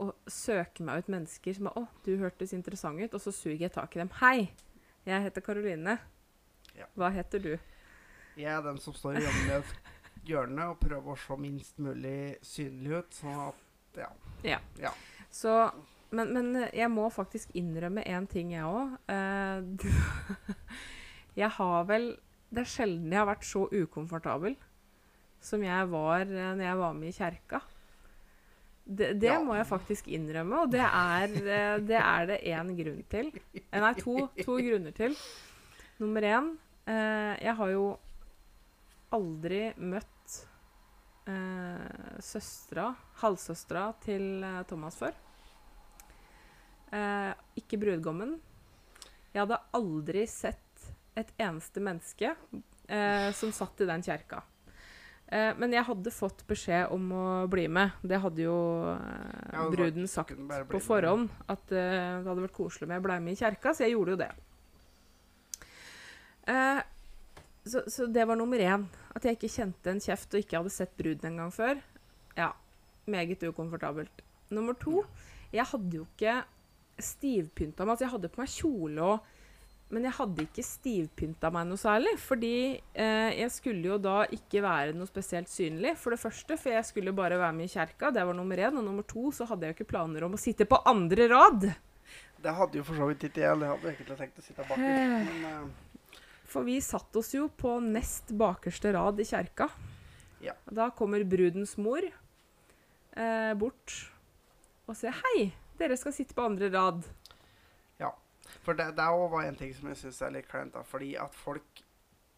og 0.02 0.12
søker 0.28 0.84
meg 0.84 1.04
ut 1.04 1.12
mennesker 1.14 1.54
som 1.56 1.68
er 1.70 1.76
'Å, 1.78 1.88
du 2.04 2.18
hørtes 2.20 2.54
interessant 2.54 3.00
ut', 3.00 3.14
og 3.14 3.22
så 3.22 3.32
suger 3.32 3.62
jeg 3.68 3.72
tak 3.72 3.96
i 3.96 4.00
dem. 4.00 4.10
'Hei, 4.10 4.52
jeg 5.06 5.22
heter 5.24 5.42
Karoline. 5.42 6.00
Ja. 6.76 6.86
Hva 6.98 7.12
heter 7.14 7.40
du?' 7.40 7.60
Jeg 8.36 8.52
er 8.52 8.62
den 8.62 8.78
som 8.78 8.94
står 8.94 9.16
i 9.16 9.22
hjørnet, 9.24 9.66
hjørne 10.28 10.66
og 10.74 10.80
prøver 10.82 11.14
å 11.14 11.18
se 11.18 11.38
minst 11.40 11.78
mulig 11.80 12.36
synlig 12.44 12.98
ut, 12.98 13.14
sånn 13.14 13.48
at 13.48 13.56
Ja. 13.96 14.10
Ja. 14.44 14.60
Ja. 14.78 14.92
Så 15.32 15.72
men, 16.16 16.32
men 16.34 16.68
jeg 16.74 16.90
må 16.92 17.06
faktisk 17.14 17.52
innrømme 17.58 18.04
én 18.08 18.26
ting, 18.32 18.54
jeg 18.56 18.64
òg. 18.64 18.96
jeg 21.42 21.50
har 21.58 21.86
vel 21.90 22.12
Det 22.54 22.62
er 22.64 22.70
sjelden 22.72 23.12
jeg 23.12 23.20
har 23.20 23.28
vært 23.30 23.48
så 23.48 23.66
ukomfortabel 23.72 24.56
som 25.46 25.62
jeg 25.62 25.90
var 25.92 26.24
uh, 26.26 26.52
når 26.58 26.64
jeg 26.66 26.78
var 26.80 26.94
med 26.98 27.10
i 27.12 27.16
kjerka. 27.16 27.60
Det, 28.86 29.12
det 29.22 29.28
Ja. 29.32 29.40
må 29.44 29.54
jeg 29.58 29.66
faktisk 29.70 30.08
innrømme, 30.14 30.64
og 30.64 30.72
det 30.74 30.82
er 30.86 31.34
eh, 31.42 31.78
det 31.82 31.98
er 32.00 32.26
det 32.30 32.40
én 32.54 32.70
grunn 32.78 33.04
til. 33.10 33.30
Eh, 33.54 33.80
Nei, 33.82 33.92
to, 33.98 34.28
to 34.46 34.58
grunner 34.62 34.94
til. 34.94 35.14
Nummer 36.02 36.22
én 36.22 36.52
eh, 36.86 37.34
Jeg 37.46 37.56
har 37.58 37.72
jo 37.74 37.86
aldri 39.14 39.62
møtt 39.78 40.36
eh, 41.30 42.20
søstera, 42.22 42.92
halvsøstera 43.22 43.88
til 44.06 44.44
eh, 44.46 44.62
Thomas 44.70 44.98
før. 45.02 45.14
Eh, 46.94 47.32
ikke 47.58 47.80
brudgommen. 47.82 48.36
Jeg 49.34 49.42
hadde 49.44 49.62
aldri 49.76 50.26
sett 50.30 50.60
et 51.16 51.32
eneste 51.42 51.82
menneske 51.84 52.34
eh, 52.88 53.32
som 53.36 53.52
satt 53.56 53.82
i 53.82 53.88
den 53.90 54.04
kjerka. 54.06 54.42
Eh, 55.28 55.52
men 55.58 55.74
jeg 55.74 55.84
hadde 55.88 56.12
fått 56.14 56.44
beskjed 56.48 56.92
om 56.94 57.08
å 57.16 57.24
bli 57.52 57.66
med. 57.72 57.96
Det 58.06 58.20
hadde 58.22 58.46
jo 58.46 58.58
eh, 58.94 59.54
Ja, 59.56 59.66
bruden 59.74 60.08
sagt 60.12 60.38
på 60.70 60.82
forhånd. 60.84 61.30
med. 61.32 61.46
At 61.52 61.72
eh, 61.72 62.20
det 62.22 62.30
hadde 62.30 62.46
vært 62.46 62.58
koselig 62.60 62.88
om 62.88 62.94
jeg 62.96 63.06
ble 63.08 63.20
med 63.26 63.34
i 63.34 63.40
kjerka, 63.42 63.74
så 63.74 63.88
jeg 63.88 63.96
gjorde 63.96 64.16
jo 64.16 64.22
det. 64.22 64.32
Eh, 66.48 66.82
så, 67.66 67.82
så 67.90 68.06
det 68.06 68.28
var 68.30 68.38
nummer 68.38 68.62
én. 68.62 68.86
At 69.16 69.26
jeg 69.26 69.40
ikke 69.40 69.50
kjente 69.56 69.90
en 69.92 70.04
kjeft 70.04 70.36
og 70.36 70.44
ikke 70.44 70.60
hadde 70.62 70.74
sett 70.76 70.94
bruden 71.00 71.32
en 71.32 71.42
gang 71.44 71.54
før. 71.56 71.80
Ja, 72.38 72.52
meget 73.10 73.44
ukomfortabelt. 73.48 74.22
Nummer 74.54 74.76
to, 74.78 75.02
jeg 75.56 75.66
hadde 75.66 75.98
jo 76.04 76.06
ikke 76.12 76.44
stivpynta 77.02 77.84
meg. 77.86 77.96
Altså, 77.96 78.06
jeg 78.06 78.14
hadde 78.16 78.32
på 78.32 78.42
meg 78.44 78.54
kjole 78.54 79.10
og 79.14 79.34
Men 79.96 80.08
jeg 80.08 80.16
hadde 80.18 80.44
ikke 80.48 80.64
stivpynta 80.66 81.52
meg 81.54 81.68
noe 81.70 81.78
særlig. 81.78 82.16
Fordi 82.18 82.56
eh, 82.74 83.32
jeg 83.38 83.52
skulle 83.54 83.86
jo 83.86 84.00
da 84.02 84.24
ikke 84.34 84.64
være 84.66 84.96
noe 84.98 85.06
spesielt 85.06 85.52
synlig, 85.52 85.92
for 86.02 86.16
det 86.16 86.20
første. 86.24 86.58
For 86.58 86.74
jeg 86.74 86.88
skulle 86.88 87.14
bare 87.14 87.38
være 87.38 87.54
med 87.54 87.70
i 87.70 87.74
kjerka, 87.76 88.10
det 88.10 88.24
var 88.26 88.34
nummer 88.34 88.58
én. 88.58 88.80
Og 88.80 88.84
nummer 88.84 89.06
to 89.06 89.30
så 89.30 89.46
hadde 89.46 89.68
jeg 89.68 89.76
jo 89.76 89.78
ikke 89.78 89.92
planer 89.94 90.26
om 90.26 90.34
å 90.34 90.42
sitte 90.42 90.66
på 90.66 90.82
andre 90.90 91.28
rad. 91.30 91.68
Det 92.42 92.54
hadde 92.58 92.80
jo 92.82 92.86
for 92.88 92.98
så 92.98 93.12
vidt 93.12 93.28
ikke 93.30 93.44
jeg. 93.46 93.60
Det 93.62 93.70
hadde 93.70 93.86
jeg 93.86 93.94
egentlig 93.96 94.18
tenkt 94.24 94.42
å 94.42 94.46
sitte 94.48 94.66
bak. 94.66 94.82
Men 94.82 95.46
eh, 95.52 96.18
For 96.50 96.66
vi 96.66 96.80
satt 96.84 97.22
oss 97.22 97.32
jo 97.38 97.46
på 97.54 97.78
nest 97.86 98.34
bakerste 98.38 98.94
rad 98.98 99.22
i 99.22 99.28
kjerka. 99.30 99.70
Ja. 100.44 100.58
Da 100.66 100.90
kommer 100.98 101.24
brudens 101.30 101.78
mor 101.82 102.02
eh, 102.06 103.54
bort 103.58 103.96
og 104.86 104.98
sier 104.98 105.16
hei, 105.18 105.48
dere 105.80 105.98
skal 106.00 106.16
sitte 106.16 106.38
på 106.38 106.46
andre 106.46 106.70
rad. 106.74 107.04
Ja. 108.02 108.12
For 108.66 108.78
det, 108.78 108.92
det 108.98 109.10
var 109.10 109.44
en 109.44 109.60
ting 109.60 109.74
som 109.76 109.90
jeg 109.92 110.02
syns 110.04 110.22
er 110.26 110.38
litt 110.38 110.50
kleint. 110.52 110.74
da, 110.76 110.86
Fordi 110.88 111.16
at 111.22 111.36
folk 111.38 111.84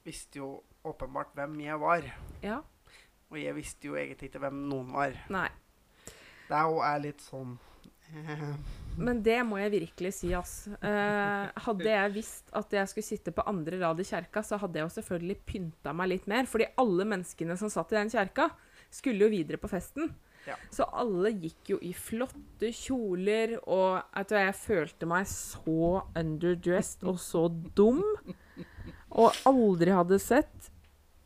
visste 0.07 0.41
jo 0.41 0.51
åpenbart 0.87 1.35
hvem 1.35 1.59
jeg 1.65 1.79
var. 1.81 2.09
Ja. 2.43 2.61
Og 3.27 3.39
jeg 3.41 3.55
visste 3.57 3.89
jo 3.89 3.97
egentlig 3.99 4.29
ikke 4.29 4.43
hvem 4.45 4.67
noen 4.69 4.91
var. 4.95 5.15
Nei. 5.33 5.49
Det 6.47 6.59
jo 6.63 6.77
er 6.79 7.01
litt 7.03 7.19
sånn 7.19 7.57
eh, 8.15 8.43
Men 9.03 9.17
det 9.19 9.41
må 9.43 9.57
jeg 9.59 9.73
virkelig 9.73 10.13
si, 10.15 10.29
ass. 10.37 10.69
Eh, 10.79 11.49
hadde 11.65 11.89
jeg 11.91 12.13
visst 12.15 12.53
at 12.55 12.71
jeg 12.71 12.87
skulle 12.91 13.09
sitte 13.09 13.33
på 13.35 13.43
andre 13.51 13.81
rad 13.81 13.99
i 13.99 14.07
kjerka, 14.07 14.45
så 14.47 14.59
hadde 14.61 14.79
jeg 14.79 14.87
jo 14.87 14.95
selvfølgelig 14.95 15.41
pynta 15.49 15.93
meg 15.97 16.13
litt 16.13 16.31
mer. 16.31 16.47
Fordi 16.47 16.69
alle 16.79 17.09
menneskene 17.15 17.59
som 17.59 17.71
satt 17.73 17.91
i 17.91 17.99
den 17.99 18.13
kjerka, 18.13 18.47
skulle 18.93 19.27
jo 19.27 19.33
videre 19.33 19.59
på 19.59 19.67
festen. 19.67 20.13
Ja. 20.47 20.55
Så 20.71 20.85
alle 20.95 21.33
gikk 21.35 21.73
jo 21.73 21.77
i 21.83 21.91
flotte 21.91 22.69
kjoler, 22.71 23.57
og 23.67 23.99
du, 24.15 24.37
jeg 24.39 24.55
følte 24.55 25.09
meg 25.09 25.27
så 25.27 26.05
underdressed 26.15 27.03
og 27.07 27.19
så 27.19 27.47
dum. 27.75 28.03
Og 29.17 29.35
aldri 29.49 29.91
hadde 29.95 30.19
sett 30.23 30.69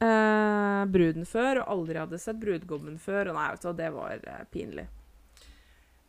eh, 0.02 0.82
bruden 0.90 1.28
før, 1.30 1.62
og 1.62 1.76
aldri 1.76 2.02
hadde 2.02 2.22
sett 2.22 2.42
brudgommen 2.42 2.98
før. 3.02 3.30
Og 3.32 3.38
nei, 3.38 3.46
vet 3.54 3.68
du 3.68 3.72
det 3.78 3.92
var 3.94 4.26
eh, 4.34 4.42
pinlig. 4.54 4.88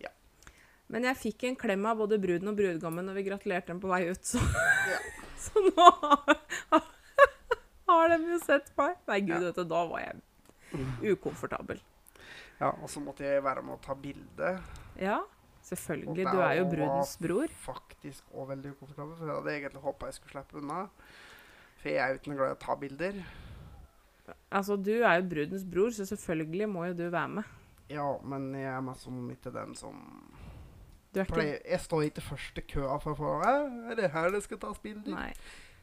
Ja. 0.07 0.12
Men 0.92 1.11
jeg 1.11 1.21
fikk 1.26 1.47
en 1.50 1.61
klem 1.61 1.85
av 1.88 2.00
både 2.00 2.21
bruden 2.23 2.52
og 2.52 2.59
brudgommen 2.59 3.09
når 3.09 3.21
vi 3.21 3.28
gratulerte 3.28 3.75
dem 3.75 3.83
på 3.83 3.92
vei 3.92 4.07
ut, 4.09 4.25
så, 4.25 4.40
Ja. 4.88 5.04
så 5.45 5.69
nå 5.69 5.88
har, 6.00 6.37
har 7.92 8.12
de 8.16 8.21
jo 8.33 8.42
sett 8.45 8.73
meg. 8.81 8.97
Nei, 9.11 9.25
gud, 9.28 9.40
vet 9.50 9.59
du, 9.61 9.66
da 9.69 9.87
var 9.90 10.07
jeg 10.07 10.23
ukomfortabel. 11.12 11.81
Ja, 12.62 12.71
og 12.78 12.90
så 12.90 13.02
måtte 13.02 13.26
jeg 13.26 13.42
være 13.42 13.62
med 13.66 13.75
å 13.75 13.81
ta 13.83 13.95
bilde. 13.99 14.50
Ja, 15.02 15.19
selvfølgelig. 15.66 16.26
Du 16.31 16.42
er 16.47 16.59
jo 16.61 16.66
brudens 16.71 17.16
bror. 17.19 17.49
Og 17.50 17.64
Faktisk 17.64 18.28
også 18.31 18.49
veldig 18.52 18.75
ukomfortabel, 18.76 19.16
for 19.19 19.26
jeg 19.31 19.38
hadde 19.40 19.54
egentlig 19.57 19.83
håpa 19.83 20.11
jeg 20.11 20.19
skulle 20.21 20.37
slippe 20.37 20.61
unna. 20.61 20.85
For 21.81 21.90
jeg 21.90 21.99
er 22.04 22.12
jo 22.12 22.21
ikke 22.21 22.31
noe 22.31 22.38
glad 22.38 22.52
i 22.52 22.57
å 22.57 22.61
ta 22.62 22.76
bilder. 22.78 23.19
Altså, 24.52 24.76
du 24.78 24.92
er 25.00 25.19
jo 25.19 25.26
brudens 25.33 25.64
bror, 25.66 25.90
så 25.97 26.07
selvfølgelig 26.07 26.69
må 26.71 26.87
jo 26.92 26.95
du 27.00 27.04
være 27.09 27.35
med. 27.40 27.59
Ja, 27.90 28.07
men 28.23 28.52
jeg 28.54 28.71
er 28.71 28.85
meg 28.87 29.00
som 29.00 29.19
ikke 29.33 29.50
den 29.52 29.75
som 29.76 29.99
Du 31.12 31.19
er 31.21 31.26
ikke 31.26 31.35
pleier 31.35 31.59
Jeg 31.69 31.81
står 31.83 32.04
ikke 32.07 32.23
først 32.25 32.61
i 32.62 32.64
køa 32.71 32.95
for 33.02 33.12
å 33.12 33.19
få 33.19 33.33
Er 33.45 33.99
det 33.99 34.12
her 34.14 34.31
det 34.33 34.40
skal 34.47 34.61
tas 34.62 34.78
bilder? 34.81 35.12
Nei. 35.12 35.33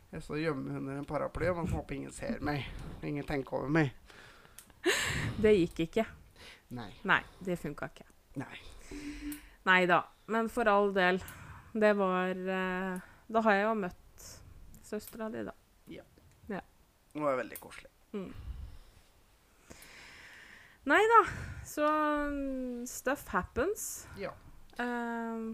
Jeg 0.10 0.24
står 0.26 0.40
og 0.40 0.42
gjemmer 0.42 0.80
under 0.80 1.02
en 1.04 1.06
paraply 1.06 1.52
og 1.52 1.60
håper 1.70 2.00
ingen 2.00 2.16
ser 2.16 2.40
meg. 2.42 2.64
Ingen 3.06 3.28
tenker 3.30 3.60
over 3.60 3.70
meg. 3.70 3.92
Det 5.44 5.52
gikk 5.54 5.84
ikke. 5.86 6.08
Nei. 6.72 6.92
Nei, 7.04 7.22
det 7.46 7.58
funka 7.60 7.88
ikke. 7.90 8.06
Nei. 8.36 8.58
Nei 9.66 9.86
da. 9.90 10.04
Men 10.28 10.50
for 10.50 10.68
all 10.70 10.92
del. 10.94 11.18
Det 11.74 11.94
var 11.98 12.30
eh, 12.36 13.00
Da 13.30 13.42
har 13.46 13.54
jeg 13.58 13.64
jo 13.68 13.74
møtt 13.78 14.28
søstera 14.90 15.30
di, 15.34 15.44
da. 15.46 15.54
Ja, 15.90 16.04
Det 17.14 17.22
var 17.22 17.38
veldig 17.38 17.58
koselig. 17.62 17.90
Nei 20.90 21.02
da. 21.12 21.20
Så 21.66 21.86
mm, 21.86 22.86
stuff 22.90 23.28
happens. 23.34 24.08
Ja. 24.18 24.32
Uh, 24.80 25.54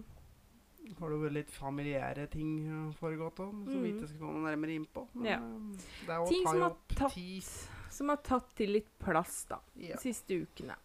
Har 1.00 1.10
det 1.10 1.18
vært 1.20 1.34
litt 1.34 1.50
familiære 1.52 2.28
ting 2.32 2.52
uh, 2.70 2.92
foregått 3.00 3.40
òg, 3.44 3.52
som 3.66 3.82
vi 3.82 3.90
Mm. 3.90 3.96
ikke 3.98 4.08
skal 4.08 4.20
gå 4.22 4.30
noe 4.32 4.44
nærmere 4.46 4.76
inn 4.78 4.86
på. 4.86 5.06
Men 5.14 5.26
Ja. 5.26 5.38
uh, 5.40 5.72
det 6.06 6.12
er 6.14 6.20
jo 6.22 6.28
Ting 6.30 6.46
som 6.46 6.60
har 6.62 6.76
tatt- 6.94 7.92
som 7.96 8.08
har 8.08 8.16
tatt 8.22 8.54
til 8.56 8.70
litt 8.76 8.92
plass, 8.98 9.44
da. 9.50 9.58
Ja, 9.76 9.96
De 9.96 10.00
siste 10.00 10.38
ukene. 10.46 10.76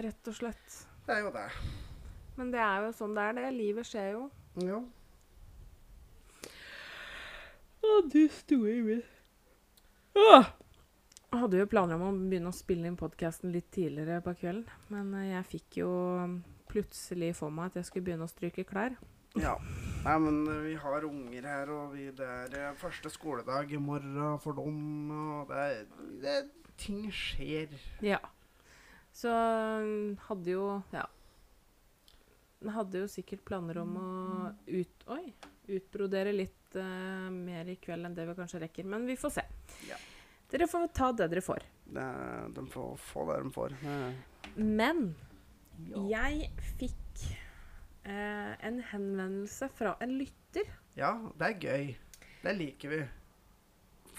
Rett 0.00 0.28
og 0.30 0.36
slett. 0.36 0.76
det 1.06 1.16
er 1.16 1.24
jo 1.26 1.32
det. 1.34 1.48
Men 2.38 2.52
det 2.54 2.60
er 2.64 2.86
jo 2.86 2.92
sånn 2.96 3.16
det 3.16 3.26
er, 3.26 3.36
det. 3.36 3.48
Livet 3.52 3.88
skjer 3.88 4.14
jo. 4.14 4.22
Ja. 4.64 4.78
Å, 7.80 7.98
du 8.12 8.22
store 8.32 8.78
min. 8.86 9.02
Åh! 10.16 10.48
Jeg 11.30 11.42
hadde 11.44 11.60
jo 11.60 11.68
planer 11.70 11.94
om 11.94 12.08
å 12.08 12.14
begynne 12.16 12.50
å 12.50 12.56
spille 12.56 12.88
inn 12.90 12.96
podkasten 12.98 13.52
litt 13.54 13.68
tidligere 13.70 14.18
på 14.24 14.32
kvelden, 14.40 14.64
men 14.90 15.12
eh, 15.14 15.28
jeg 15.30 15.46
fikk 15.52 15.76
jo 15.78 15.90
um, 16.18 16.40
plutselig 16.70 17.36
for 17.38 17.54
meg 17.54 17.70
at 17.70 17.78
jeg 17.78 17.86
skulle 17.86 18.08
begynne 18.08 18.26
å 18.26 18.32
stryke 18.32 18.66
klær. 18.66 18.96
ja. 19.38 19.54
Nei, 20.00 20.16
men 20.24 20.40
uh, 20.48 20.56
vi 20.64 20.74
har 20.80 21.04
unger 21.06 21.46
her, 21.46 21.70
og 21.76 21.92
vi, 21.92 22.08
det 22.16 22.26
er 22.26 22.56
uh, 22.72 22.76
første 22.80 23.12
skoledag 23.12 23.70
i 23.76 23.78
morgen 23.78 24.40
for 24.42 24.56
dem, 24.56 25.12
og 25.12 25.52
det 25.52 25.86
det 26.24 26.38
Ting 26.80 27.10
skjer. 27.12 27.74
Ja. 28.00 28.18
Så 29.20 29.30
um, 29.32 30.16
hadde 30.28 30.54
jo 30.54 30.66
Ja. 30.94 31.06
Den 32.60 32.74
hadde 32.76 33.00
jo 33.00 33.08
sikkert 33.08 33.40
planer 33.48 33.78
om 33.80 33.94
å 33.96 34.08
ut, 34.68 35.04
oi, 35.14 35.30
utbrodere 35.72 36.32
litt 36.34 36.74
uh, 36.76 37.30
mer 37.32 37.70
i 37.72 37.76
kveld 37.80 38.04
enn 38.04 38.16
det 38.18 38.26
vi 38.28 38.34
kanskje 38.36 38.60
rekker, 38.66 38.84
men 38.84 39.06
vi 39.08 39.16
får 39.16 39.32
se. 39.38 39.44
Ja. 39.88 39.96
Dere 40.52 40.66
får 40.68 40.90
ta 40.92 41.08
det 41.16 41.30
dere 41.32 41.40
får. 41.46 41.64
Det, 41.88 42.04
de 42.58 42.64
får 42.74 42.90
få 43.00 43.24
det 43.30 43.38
de 43.46 43.52
får. 43.54 43.76
Det- 43.80 44.58
Men 44.60 45.14
Ja. 45.88 46.02
jeg 46.10 46.50
fikk 46.76 47.24
uh, 48.04 48.52
en 48.60 48.82
henvendelse 48.90 49.70
fra 49.78 49.94
en 50.04 50.18
lytter. 50.20 50.68
ja, 51.00 51.14
det 51.38 51.46
er 51.48 51.60
gøy. 51.64 51.96
Det 52.42 52.56
liker 52.58 52.88
vi. 52.92 53.00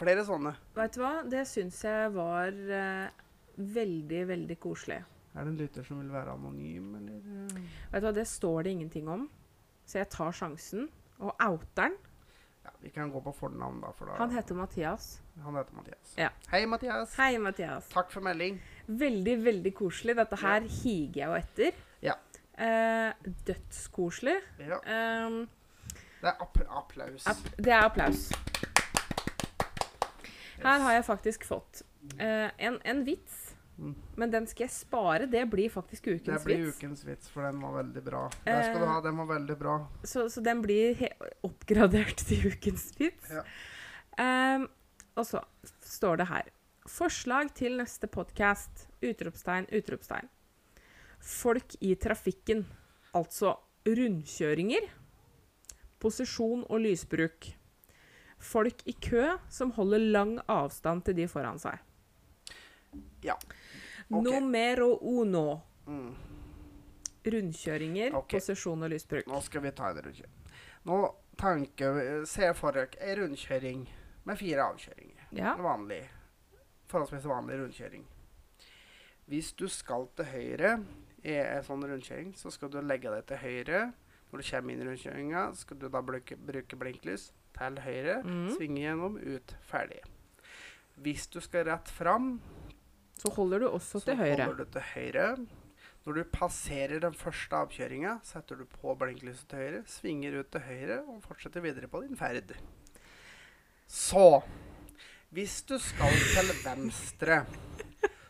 Flere 0.01 0.25
sånne. 0.25 0.55
Vet 0.73 0.93
du 0.97 1.01
hva? 1.03 1.13
Det 1.29 1.45
syns 1.45 1.77
jeg 1.85 2.09
var 2.15 2.47
eh, 2.49 3.09
veldig, 3.57 4.27
veldig 4.27 4.59
koselig. 4.59 5.01
Er 5.35 5.43
det 5.47 5.51
en 5.53 5.57
lytter 5.57 5.83
som 5.87 5.99
vil 6.01 6.11
være 6.11 6.33
anonym, 6.35 6.95
eller? 6.95 7.19
uh? 7.23 7.59
Vet 7.91 8.01
du 8.03 8.07
hva? 8.07 8.13
Det 8.15 8.27
står 8.27 8.63
det 8.63 8.71
ingenting 8.75 9.07
om, 9.09 9.29
så 9.87 9.97
jeg 10.01 10.09
tar 10.11 10.31
sjansen 10.35 10.89
og 11.19 11.35
outeren. 11.39 11.95
Ja, 12.65 12.69
vi 12.83 12.89
kan 12.93 13.09
gå 13.11 13.19
på 13.25 13.31
fornavn, 13.33 13.79
da. 13.81 13.89
For 13.97 14.05
da 14.05 14.17
Han 14.19 14.31
heter 14.35 14.55
Mathias. 14.55 15.21
han 15.43 15.55
heter 15.55 15.73
Mathias. 15.73 16.11
Ja. 16.17 16.29
Hei, 16.51 16.65
Mathias. 16.65 17.15
Hei, 17.17 17.37
Mathias. 17.41 17.87
Takk 17.89 18.11
for 18.11 18.21
melding. 18.21 18.59
Veldig, 18.87 19.37
veldig 19.45 19.73
koselig. 19.73 20.15
Dette 20.19 20.35
her 20.43 20.61
higer 20.61 21.23
jeg 21.23 21.27
jo 21.27 21.39
etter. 21.39 21.79
Ja. 22.01 22.13
Eh, 22.61 23.13
dødskoselig. 23.47 24.35
Ja, 24.59 24.77
Um, 25.25 25.47
det 26.21 26.29
er 26.29 26.41
app 26.41 26.57
applaus. 26.69 27.25
app, 27.27 27.49
det 27.57 27.67
er 27.73 27.81
applaus. 27.81 28.27
Her 30.63 30.79
har 30.85 30.93
jeg 30.93 31.05
faktisk 31.05 31.45
fått 31.47 31.81
uh, 32.19 32.49
en, 32.57 32.79
en 32.83 33.03
vits 33.07 33.51
Mm. 33.81 33.95
Men 34.15 34.31
den 34.31 34.45
skal 34.45 34.67
jeg 34.67 34.73
spare. 34.75 35.25
Det 35.25 35.41
blir 35.49 35.69
faktisk 35.73 36.07
ukens 36.07 36.21
vits. 36.21 36.43
Det 36.43 36.45
blir 36.45 36.65
vits. 36.65 36.77
ukens 36.77 37.03
vits, 37.05 37.29
for 37.33 37.47
den 37.47 37.61
var 37.63 37.71
veldig 37.79 38.03
bra. 38.05 38.19
Der 38.45 38.63
skal 38.67 38.77
du 38.77 38.85
Eh, 38.85 38.91
ha. 38.91 39.01
Den 39.01 39.17
var 39.17 39.25
veldig 39.25 39.57
bra. 39.57 39.75
Så, 40.03 40.29
så 40.29 40.41
den 40.45 40.61
blir 40.61 41.01
oppgradert 41.41 42.21
til 42.27 42.51
ukens 42.51 42.91
vits. 42.99 43.31
Ja. 43.31 43.41
Um, 44.21 44.67
og 45.17 45.25
så 45.25 45.41
står 45.81 46.21
det 46.21 46.27
her 46.27 46.51
Forslag 46.89 47.53
til 47.57 47.77
neste 47.77 48.07
podkast. 48.07 48.87
Utropstegn, 49.01 49.65
utropstegn. 49.71 50.29
Folk 51.21 51.75
i 51.81 51.95
trafikken. 51.95 52.65
Altså 53.17 53.55
rundkjøringer. 53.87 54.89
Posisjon 56.01 56.65
og 56.69 56.81
lysbruk. 56.81 57.51
Folk 58.41 58.81
i 58.89 58.93
kø 58.97 59.37
som 59.49 59.71
holder 59.75 60.01
lang 60.11 60.35
avstand 60.49 61.05
til 61.05 61.15
de 61.19 61.27
foran 61.29 61.59
seg. 61.61 61.77
Ja. 63.23 63.35
Okay. 64.09 64.39
Numero 64.41 64.97
uno. 65.01 65.61
Mm. 65.85 66.15
Rundkjøringer, 67.23 68.15
Ok. 68.17 68.31
posisjon 68.33 68.83
og 68.83 68.89
lysbruk. 68.89 69.27
Nå 69.27 69.41
skal 69.45 69.61
vi 69.61 69.71
ta 69.71 69.91
en 69.91 70.01
rundkjøring. 70.01 70.37
Nå 70.85 70.97
tenker 71.37 71.93
vi 71.93 72.25
Se 72.25 72.53
for 72.57 72.71
dere 72.71 72.89
ei 72.99 73.15
rundkjøring 73.15 73.87
med 74.25 74.37
fire 74.37 74.65
avkjøringer. 74.65 75.27
Ja. 75.31 75.53
En 75.53 75.63
vanlig, 75.63 76.01
forholdsvis 76.89 77.29
vanlig 77.29 77.59
rundkjøring. 77.61 78.05
Hvis 79.27 79.53
du 79.53 79.67
skal 79.69 80.07
til 80.15 80.25
høyre 80.25 80.83
i 81.23 81.35
en 81.37 81.63
sånn 81.63 81.85
rundkjøring, 81.85 82.33
så 82.35 82.51
skal 82.51 82.69
du 82.69 82.81
legge 82.81 83.13
deg 83.13 83.25
til 83.27 83.37
høyre. 83.37 83.93
Når 84.31 84.41
du 84.41 84.49
kommer 84.49 84.73
inn 84.73 84.81
i 84.81 84.85
rundkjøringa, 84.89 85.55
skal 85.55 85.77
du 85.77 85.87
da 85.89 86.01
bruke, 86.01 86.35
bruke 86.35 86.75
blinklys 86.79 87.31
til 87.57 87.79
høyre. 87.85 88.17
Mm. 88.23 88.49
Svinge 88.57 88.81
gjennom, 88.83 89.17
ut, 89.17 89.55
ferdig. 89.67 90.01
Hvis 91.01 91.27
du 91.33 91.39
skal 91.41 91.65
rett 91.69 91.89
fram, 91.89 92.39
Så 93.21 93.29
holder 93.35 93.59
du 93.59 93.67
også 93.69 93.99
til 94.03 94.15
høyre. 94.17 94.45
holder 94.45 94.65
du 94.65 94.71
til 94.71 94.81
høyre. 94.95 95.25
Når 96.05 96.13
du 96.17 96.23
passerer 96.33 96.99
den 96.99 97.13
første 97.13 97.53
avkjøringa, 97.55 98.15
setter 98.25 98.57
du 98.57 98.65
på 98.65 98.95
blinklyset 98.97 99.47
til 99.51 99.59
høyre, 99.59 99.81
svinger 99.85 100.39
ut 100.39 100.49
til 100.51 100.61
høyre 100.65 101.03
og 101.05 101.19
fortsetter 101.21 101.61
videre 101.61 101.87
på 101.87 102.01
din 102.01 102.17
ferd. 102.17 102.55
Så 103.87 104.41
Hvis 105.31 105.61
du 105.63 105.77
skal 105.79 106.11
til 106.11 106.49
venstre, 106.65 107.45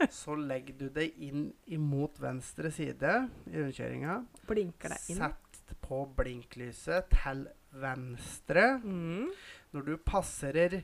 så 0.10 0.36
legger 0.38 0.76
du 0.78 0.90
deg 0.94 1.16
inn 1.18 1.48
imot 1.74 2.20
venstre 2.22 2.70
side 2.74 3.14
i 3.50 3.56
rundkjøringa. 3.58 4.20
Blinker 4.50 4.94
deg 4.94 5.08
inn. 5.10 5.18
Sett 5.24 5.74
på 5.82 6.04
blinklyset 6.18 7.10
til 7.16 7.48
venstre. 7.72 8.80
Mm. 8.84 9.30
Når 9.72 9.82
du 9.88 9.98
passerer 9.98 10.82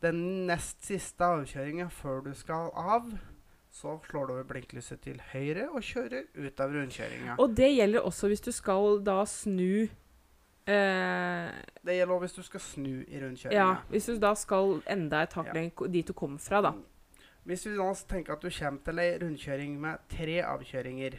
den 0.00 0.46
nest 0.48 0.84
siste 0.86 1.24
avkjøringa 1.24 1.90
før 1.92 2.22
du 2.24 2.32
skal 2.34 2.70
av, 2.72 3.10
så 3.70 3.98
slår 4.08 4.26
du 4.26 4.32
over 4.34 4.46
blinklyset 4.48 5.00
til 5.04 5.20
høyre 5.32 5.68
og 5.70 5.82
kjører 5.84 6.24
ut 6.34 6.60
av 6.60 6.72
rundkjøringa. 6.74 7.36
Og 7.38 7.52
det 7.56 7.68
gjelder 7.76 8.06
også 8.08 8.30
hvis 8.32 8.42
du 8.42 8.50
skal 8.52 8.98
da 9.06 9.20
snu 9.28 9.84
eh, 10.66 11.50
Det 11.86 11.94
gjelder 11.98 12.14
også 12.14 12.24
hvis 12.24 12.38
du 12.38 12.42
skal 12.48 12.64
snu 12.64 12.94
i 13.06 13.20
Ja, 13.54 13.68
hvis 13.92 14.08
du 14.10 14.16
da 14.18 14.34
skal 14.34 14.80
enda 14.90 15.22
et 15.22 15.32
hakk 15.38 15.52
Ja. 15.54 15.68
dit 15.86 16.06
du 16.06 16.12
kom 16.12 16.38
fra, 16.38 16.60
da. 16.60 16.72
Hvis 17.44 17.66
vi 17.66 17.76
nå 17.76 17.94
tenker 18.08 18.32
at 18.32 18.42
du 18.42 18.50
kommer 18.50 18.80
til 18.84 18.98
ei 18.98 19.18
rundkjøring 19.18 19.80
med 19.80 19.98
tre 20.08 20.42
avkjøringer 20.42 21.10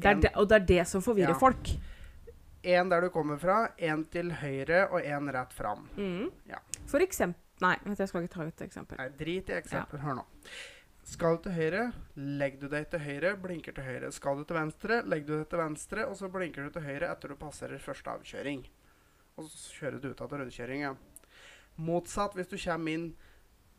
Det 0.00 0.22
det, 0.22 0.30
og 0.36 0.48
det 0.48 0.56
er 0.62 0.66
det 0.66 0.86
som 0.86 1.02
forvirrer 1.02 1.34
Ja. 1.34 1.38
folk. 1.38 1.68
En 2.62 2.90
der 2.92 3.06
du 3.06 3.08
kommer 3.12 3.38
fra, 3.40 3.60
en 3.76 4.02
til 4.12 4.34
høyre 4.42 4.82
og 4.90 5.00
en 5.00 5.30
rett 5.32 5.54
fram. 5.56 5.86
Mm. 5.96 6.28
Ja. 6.50 6.60
For 6.90 7.00
eksempel 7.04 7.46
Nei, 7.60 7.74
jeg 7.84 8.08
skal 8.08 8.24
ikke 8.24 8.32
ta 8.32 8.44
et 8.48 8.62
eksempel. 8.64 8.96
Nei, 8.96 9.10
drit 9.20 9.50
i 9.52 9.56
eksempel. 9.58 10.00
Hør 10.00 10.14
nå. 10.22 10.22
Skal 11.10 11.36
du 11.36 11.42
til 11.44 11.56
høyre, 11.58 11.82
legger 12.16 12.62
du 12.62 12.72
deg 12.72 12.86
til 12.92 13.02
høyre, 13.04 13.32
blinker 13.42 13.74
til 13.76 13.84
høyre. 13.84 14.08
Skal 14.16 14.40
du 14.40 14.46
til 14.48 14.56
venstre, 14.56 15.00
legger 15.04 15.26
du 15.28 15.34
deg 15.34 15.48
til 15.52 15.60
venstre, 15.60 16.06
og 16.08 16.16
så 16.16 16.30
blinker 16.32 16.64
du 16.64 16.72
til 16.72 16.86
høyre 16.86 17.10
etter 17.10 17.32
du 17.32 17.36
passerer 17.40 17.82
første 17.82 18.14
avkjøring. 18.14 18.62
Og 19.36 19.48
så 19.48 19.74
kjører 19.76 20.00
du 20.00 20.08
ut 20.08 20.22
av 20.24 20.36
rundkjøringa. 20.36 20.94
Motsatt 21.84 22.36
hvis 22.38 22.48
du 22.48 22.56
kommer 22.56 22.96
inn 22.96 23.10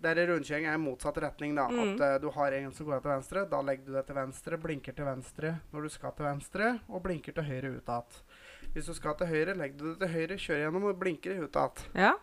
der 0.01 0.17
rundkjøring 0.27 0.65
er 0.65 0.77
i 0.77 0.81
motsatt 0.81 1.17
retning, 1.21 1.53
da. 1.57 1.67
Mm. 1.69 1.81
At 1.81 2.01
uh, 2.01 2.15
du 2.21 2.31
har 2.33 2.55
en 2.57 2.71
som 2.73 2.87
går 2.87 3.03
til 3.03 3.13
venstre. 3.13 3.43
Da 3.49 3.59
legger 3.65 3.85
du 3.85 3.97
deg 3.97 4.07
til 4.07 4.17
venstre, 4.17 4.57
blinker 4.61 4.97
til 4.97 5.05
venstre 5.05 5.51
når 5.73 5.85
du 5.85 5.93
skal 5.93 6.15
til 6.17 6.25
venstre, 6.25 6.71
og 6.89 7.03
blinker 7.05 7.37
til 7.37 7.49
høyre 7.49 7.75
ut 7.75 7.91
igjen. 7.93 8.23
Hvis 8.73 8.85
du 8.87 8.93
skal 8.95 9.15
til 9.19 9.27
høyre, 9.27 9.55
legger 9.59 9.77
du 9.77 9.87
deg 9.91 9.99
til 10.05 10.13
høyre, 10.15 10.37
kjører 10.39 10.61
gjennom 10.65 10.85
og 10.91 10.99
blinker 11.01 11.33
i 11.33 11.39
huet 11.41 11.55
igjen. 11.59 11.89
Ja. 12.05 12.13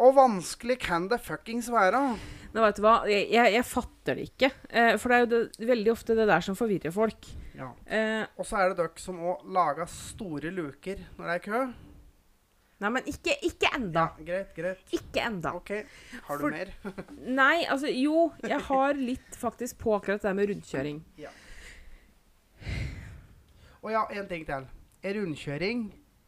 Og 0.00 0.14
vanskelig 0.14 0.76
kan 0.84 1.08
det 1.10 1.18
fuckings 1.26 1.66
være? 1.72 1.98
Nå 2.54 2.62
vet 2.62 2.76
du 2.78 2.82
hva, 2.84 2.92
jeg, 3.10 3.26
jeg, 3.34 3.52
jeg 3.56 3.64
fatter 3.66 4.14
det 4.20 4.28
ikke. 4.30 4.50
Eh, 4.70 4.94
for 5.02 5.10
det 5.10 5.16
er 5.16 5.24
jo 5.24 5.30
det, 5.32 5.68
veldig 5.72 5.90
ofte 5.92 6.14
det 6.16 6.28
der 6.30 6.44
som 6.46 6.56
forvirrer 6.58 6.94
folk. 6.94 7.26
Ja. 7.58 7.72
Eh, 7.90 8.22
Og 8.38 8.46
så 8.46 8.60
er 8.62 8.70
det 8.70 8.78
dere 8.78 9.02
som 9.02 9.18
òg 9.18 9.42
lager 9.52 9.90
store 9.90 10.52
luker 10.54 11.02
når 11.18 11.26
det 11.26 11.34
er 11.34 11.44
kø. 11.48 11.60
nei, 12.80 12.88
men 12.94 13.10
ikke, 13.10 13.34
ikke 13.50 13.68
enda. 13.76 14.06
Greit, 14.24 14.54
greit. 14.56 14.86
Ikke 14.96 15.20
enda. 15.26 15.52
OK. 15.58 15.74
Har 16.28 16.38
du 16.38 16.46
For- 16.46 16.54
mer? 16.54 16.70
Nei, 17.42 17.66
altså 17.68 17.90
jo, 17.92 18.30
jeg 18.46 18.60
har 18.70 18.94
litt 18.96 19.36
faktisk 19.36 19.82
på 19.82 19.98
akkurat 19.98 20.22
det 20.24 20.32
med 20.38 20.48
rundkjøring. 20.54 21.02
Ja. 21.20 21.34
Og 23.82 23.92
ja, 23.92 24.06
en 24.16 24.28
ting 24.30 24.46
til. 24.48 24.64
En 25.00 25.16
rundkjøring 25.16 25.86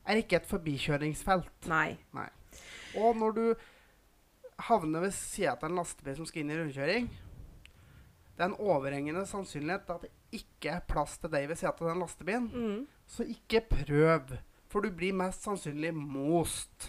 er 0.09 0.23
ikke 0.23 0.39
et 0.41 0.49
forbikjøringsfelt. 0.49 1.69
Nei. 2.17 2.29
Og 2.99 3.17
når 3.19 3.37
du 3.37 3.45
havner 4.69 5.07
ved 5.07 5.15
sida 5.17 5.57
av 5.57 5.67
en 5.69 5.79
lastebil 5.81 6.17
som 6.19 6.29
skal 6.29 6.43
inn 6.43 6.53
i 6.55 6.59
rundkjøring, 6.59 7.11
det 8.33 8.41
er 8.41 8.49
en 8.49 8.59
overhengende 8.65 9.25
sannsynlighet 9.29 9.91
at 9.93 10.07
det 10.07 10.41
ikke 10.41 10.77
er 10.77 10.87
plass 10.89 11.19
til 11.21 11.33
deg 11.33 11.49
ved 11.51 11.61
sida 11.61 11.75
av 11.75 11.91
den 11.91 12.03
lastebilen. 12.03 12.49
Mm. 12.53 12.79
Så 13.07 13.27
ikke 13.29 13.65
prøv, 13.69 14.37
for 14.73 14.85
du 14.85 14.93
blir 14.97 15.17
mest 15.17 15.45
sannsynlig 15.45 15.93
most. 15.95 16.89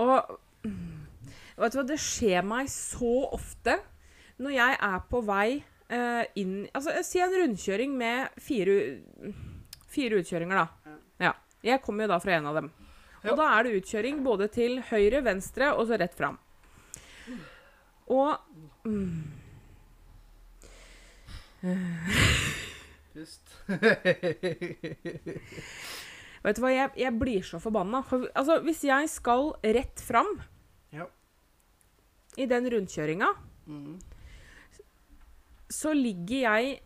Og 0.00 0.36
mm, 0.66 1.06
vet 1.56 1.72
du 1.72 1.80
hva, 1.80 1.86
det 1.88 2.00
skjer 2.02 2.44
meg 2.46 2.68
så 2.72 3.14
ofte 3.32 3.78
når 4.40 4.56
jeg 4.56 4.76
er 4.86 5.00
på 5.10 5.20
vei 5.26 5.46
eh, 5.92 6.22
inn 6.40 6.54
Altså, 6.72 6.94
si 7.04 7.20
en 7.20 7.34
rundkjøring 7.34 7.96
med 7.96 8.40
fire, 8.40 8.76
fire 9.90 10.20
utkjøringer, 10.20 10.62
da. 10.62 10.79
Ja. 11.62 11.74
Jeg 11.74 11.82
kommer 11.84 12.04
jo 12.06 12.12
da 12.14 12.18
fra 12.22 12.32
en 12.38 12.46
av 12.50 12.54
dem. 12.60 12.70
Ja. 13.20 13.32
Og 13.32 13.36
da 13.36 13.48
er 13.58 13.66
det 13.66 13.74
utkjøring 13.82 14.22
både 14.24 14.48
til 14.52 14.78
høyre, 14.90 15.20
venstre 15.26 15.74
og 15.76 15.86
så 15.90 15.98
rett 16.00 16.14
fram. 16.16 16.38
Og 18.10 18.32
mm, 18.88 19.40
Pust. 23.12 23.50
Vet 26.40 26.56
du 26.56 26.62
hva, 26.64 26.70
jeg, 26.72 26.90
jeg 27.02 27.12
blir 27.20 27.44
så 27.44 27.60
forbanna. 27.60 28.00
For, 28.06 28.24
altså, 28.38 28.60
hvis 28.64 28.80
jeg 28.88 29.10
skal 29.12 29.50
rett 29.76 30.00
fram 30.04 30.30
Ja. 30.94 31.04
i 32.40 32.46
den 32.48 32.70
rundkjøringa, 32.72 33.28
mm. 33.68 33.98
så 35.70 35.92
ligger 35.94 36.46
jeg 36.46 36.80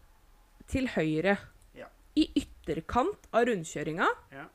til 0.67 0.89
høyre 0.97 1.37
Ja. 1.79 1.87
i 2.19 2.27
ytterkant 2.43 3.29
av 3.33 3.47
rundkjøringa 3.47 4.09
Ja. 4.35 4.49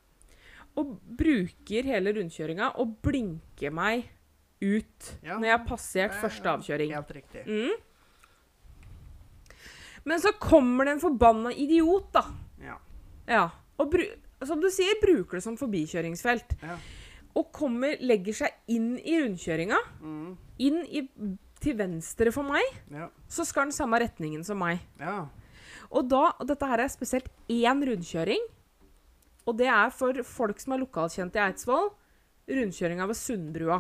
Og 0.79 0.95
bruker 1.19 1.87
hele 1.91 2.13
rundkjøringa 2.15 2.71
og 2.79 2.95
blinker 3.05 3.73
meg 3.75 4.07
ut 4.63 5.09
Ja. 5.23 5.35
når 5.37 5.45
jeg 5.49 5.55
har 5.57 5.65
passert 5.67 6.15
første 6.19 6.49
avkjøring. 6.51 6.93
Helt 6.95 7.11
riktig. 7.15 7.43
Mm. 7.47 7.75
Men 10.07 10.21
så 10.23 10.31
kommer 10.39 10.87
det 10.87 10.95
en 10.97 11.03
forbanna 11.03 11.51
idiot, 11.51 12.09
da. 12.15 12.23
Ja. 12.63 12.77
Ja. 13.29 13.43
Og 13.79 13.93
som 14.47 14.61
du 14.63 14.69
sier, 14.71 14.97
bruker 15.03 15.37
det 15.39 15.43
som 15.45 15.57
forbikjøringsfelt. 15.59 16.55
Ja. 16.63 16.77
Og 17.37 17.51
kommer, 17.55 17.97
legger 18.01 18.33
seg 18.41 18.55
inn 18.73 18.93
i 18.99 19.19
rundkjøringa. 19.21 19.77
Mm. 20.01 20.31
Inn 20.65 20.79
i, 20.87 21.03
til 21.61 21.75
venstre 21.79 22.31
for 22.35 22.47
meg. 22.47 22.63
Ja. 22.91 23.09
Så 23.31 23.45
skal 23.47 23.67
den 23.69 23.75
samme 23.75 23.99
retningen 24.01 24.43
som 24.47 24.59
meg. 24.63 24.81
ja. 25.01 25.27
Og 25.89 26.03
da, 26.05 26.27
og 26.37 26.45
dette 26.45 26.67
her 26.69 26.83
er 26.83 26.89
spesielt 26.93 27.31
én 27.49 27.79
rundkjøring. 27.87 28.43
Og 29.49 29.57
det 29.57 29.69
er 29.73 29.93
for 29.93 30.19
folk 30.25 30.61
som 30.61 30.75
er 30.75 30.83
lokalkjente 30.83 31.39
i 31.39 31.45
Eidsvoll. 31.47 31.89
Rundkjøringa 32.49 33.07
ved 33.09 33.17
Sundbrua. 33.17 33.79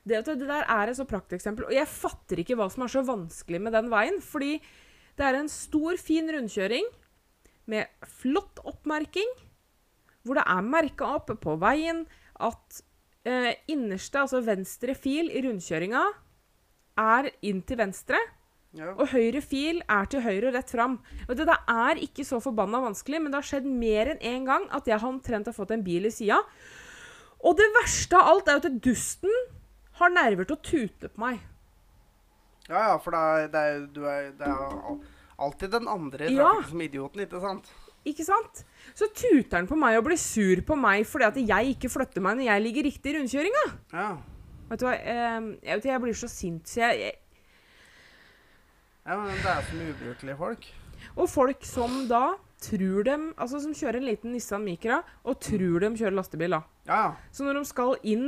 Det, 0.00 0.22
det 0.24 0.48
der 0.48 0.64
er 0.64 0.88
et 0.88 0.96
så 0.96 1.04
prakteksempel. 1.08 1.66
Og 1.68 1.76
jeg 1.76 1.88
fatter 1.88 2.40
ikke 2.40 2.56
hva 2.56 2.70
som 2.72 2.86
er 2.86 2.92
så 2.92 3.04
vanskelig 3.04 3.60
med 3.60 3.76
den 3.76 3.90
veien. 3.92 4.18
Fordi 4.24 4.56
det 5.18 5.26
er 5.26 5.36
en 5.36 5.52
stor, 5.52 6.00
fin 6.00 6.28
rundkjøring 6.32 6.88
med 7.70 8.08
flott 8.20 8.62
oppmerking. 8.64 9.28
Hvor 10.24 10.40
det 10.40 10.46
er 10.48 10.66
merka 10.66 11.14
opp 11.18 11.32
på 11.40 11.56
veien 11.60 12.06
at 12.40 12.80
eh, 13.28 13.52
innerste, 13.72 14.24
altså 14.24 14.42
venstre 14.44 14.96
fil 14.96 15.30
i 15.32 15.44
rundkjøringa, 15.44 16.02
er 17.00 17.30
inn 17.46 17.62
til 17.64 17.80
venstre. 17.80 18.20
Ja. 18.76 18.92
Og 18.94 19.08
høyre 19.10 19.40
fil 19.42 19.80
er 19.90 20.06
til 20.12 20.22
høyre 20.22 20.50
og 20.50 20.54
rett 20.54 20.70
fram. 20.70 20.98
Og 21.28 21.34
det 21.38 21.46
der 21.48 21.62
er 21.72 21.98
ikke 22.04 22.22
så 22.26 22.38
forbanna 22.42 22.78
vanskelig, 22.84 23.18
men 23.22 23.32
det 23.32 23.40
har 23.40 23.48
skjedd 23.48 23.66
mer 23.66 24.12
enn 24.12 24.20
én 24.22 24.46
gang 24.46 24.68
at 24.70 24.86
jeg 24.86 24.98
har 25.02 25.08
omtrent 25.10 25.50
har 25.50 25.56
fått 25.56 25.72
en 25.74 25.82
bil 25.86 26.06
i 26.06 26.12
sida. 26.14 26.38
Og 27.42 27.56
det 27.58 27.66
verste 27.80 28.18
av 28.20 28.30
alt 28.34 28.48
er 28.52 28.60
at 28.60 28.80
dusten 28.84 29.32
har 30.00 30.12
nerver 30.14 30.46
til 30.46 30.56
å 30.58 30.62
tute 30.64 31.10
på 31.10 31.22
meg. 31.24 31.40
Ja, 32.70 32.92
ja, 32.92 32.96
for 33.02 33.10
det 33.16 33.20
er, 33.20 33.48
det 33.50 33.60
er, 33.66 33.78
du 33.90 34.02
er, 34.06 34.28
det 34.38 34.46
er 34.46 34.98
alltid 35.40 35.72
den 35.74 35.88
andre 35.90 36.28
i 36.30 36.36
Ja. 36.36 36.52
som 36.68 36.80
idioten, 36.84 37.24
ikke 37.24 37.40
sant? 37.42 37.70
Ikke 38.06 38.24
sant? 38.24 38.62
Så 38.96 39.10
tuter 39.12 39.58
han 39.58 39.66
på 39.68 39.76
meg 39.76 39.98
og 39.98 40.06
blir 40.06 40.16
sur 40.20 40.62
på 40.64 40.76
meg 40.78 41.02
fordi 41.08 41.26
at 41.26 41.40
jeg 41.42 41.74
ikke 41.74 41.90
flytter 41.92 42.22
meg 42.24 42.38
når 42.38 42.46
jeg 42.46 42.62
ligger 42.64 42.86
riktig 42.86 43.12
i 43.12 43.18
rundkjøringa. 43.18 43.64
Ja. 43.92 44.06
Vet 44.70 44.80
du 44.80 44.86
hva, 44.86 44.94
eh, 44.94 45.50
jeg, 45.66 45.82
jeg 45.90 46.00
blir 46.04 46.16
så 46.16 46.30
sint, 46.30 46.70
så 46.70 46.84
jeg, 46.86 47.00
jeg 47.02 47.18
ja, 49.10 49.16
men 49.18 49.34
det 49.42 49.50
er 49.50 49.66
så 49.66 49.74
mye 49.80 49.94
ubrukelige 49.96 50.36
folk. 50.38 50.68
Og 51.16 51.26
folk 51.32 51.66
som 51.66 52.04
da 52.10 52.22
tror 52.60 53.02
dem 53.08 53.22
Altså 53.40 53.58
som 53.64 53.72
kjører 53.72 53.96
en 54.02 54.04
liten 54.06 54.34
Nissan 54.36 54.62
Micra 54.62 54.98
og 55.24 55.38
tror 55.42 55.80
de 55.82 55.88
kjører 55.96 56.14
lastebil, 56.14 56.52
da. 56.54 56.62
Ja, 56.86 56.98
ja. 57.08 57.12
Så 57.32 57.46
når 57.46 57.58
de 57.58 57.64
skal 57.70 57.94
inn 58.04 58.26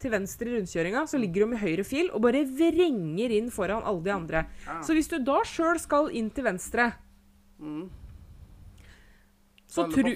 til 0.00 0.12
venstre 0.14 0.48
i 0.48 0.54
rundkjøringa, 0.58 1.02
så 1.08 1.18
ligger 1.20 1.44
de 1.48 1.56
i 1.56 1.60
høyre 1.60 1.84
fil 1.84 2.10
og 2.16 2.22
bare 2.24 2.44
vrenger 2.48 3.32
inn 3.36 3.50
foran 3.52 3.82
alle 3.84 4.04
de 4.06 4.12
andre. 4.14 4.44
ja. 4.66 4.78
Så 4.84 4.94
hvis 4.96 5.08
du 5.12 5.18
da 5.24 5.40
sjøl 5.48 5.80
skal 5.82 6.10
inn 6.16 6.30
til 6.30 6.44
venstre, 6.48 6.92
Mm. 7.60 7.90
Så, 9.70 9.84
tru, 9.86 10.08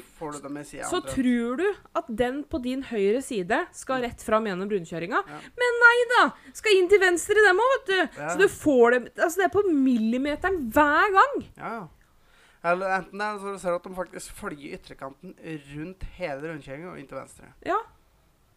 så 0.91 0.99
tror 1.07 1.59
du 1.61 1.67
at 1.95 2.09
den 2.11 2.41
på 2.51 2.59
din 2.65 2.81
høyre 2.89 3.21
side 3.23 3.61
skal 3.77 4.03
rett 4.03 4.23
fram 4.27 4.49
gjennom 4.49 4.71
rundkjøringa. 4.73 5.21
Ja. 5.31 5.37
Men 5.61 5.77
nei 5.83 5.99
da! 6.11 6.23
Skal 6.59 6.81
inn 6.81 6.89
til 6.91 6.99
venstre, 7.03 7.39
dem 7.47 7.63
òg, 7.63 7.75
vet 7.77 7.93
du. 7.93 8.19
Ja. 8.19 8.33
Så 8.33 8.41
du 8.41 8.49
får 8.51 8.97
det 8.97 9.01
Altså, 9.15 9.39
det 9.39 9.47
er 9.47 9.53
på 9.55 9.63
millimeteren 9.71 10.59
hver 10.75 11.15
gang. 11.15 11.37
Ja. 11.61 11.77
Eller 12.65 12.97
enten 12.97 13.21
det 13.21 13.29
er 13.29 13.39
så 13.39 13.55
du 13.55 13.63
ser 13.63 13.79
at 13.79 13.87
de 13.87 13.95
faktisk 13.95 14.37
følger 14.41 14.75
ytterkanten 14.79 15.37
rundt 15.77 16.07
hele 16.19 16.51
rundkjøringen 16.51 16.91
og 16.91 16.99
inn 16.99 17.11
til 17.11 17.21
venstre. 17.21 17.51
Ja. 17.69 17.79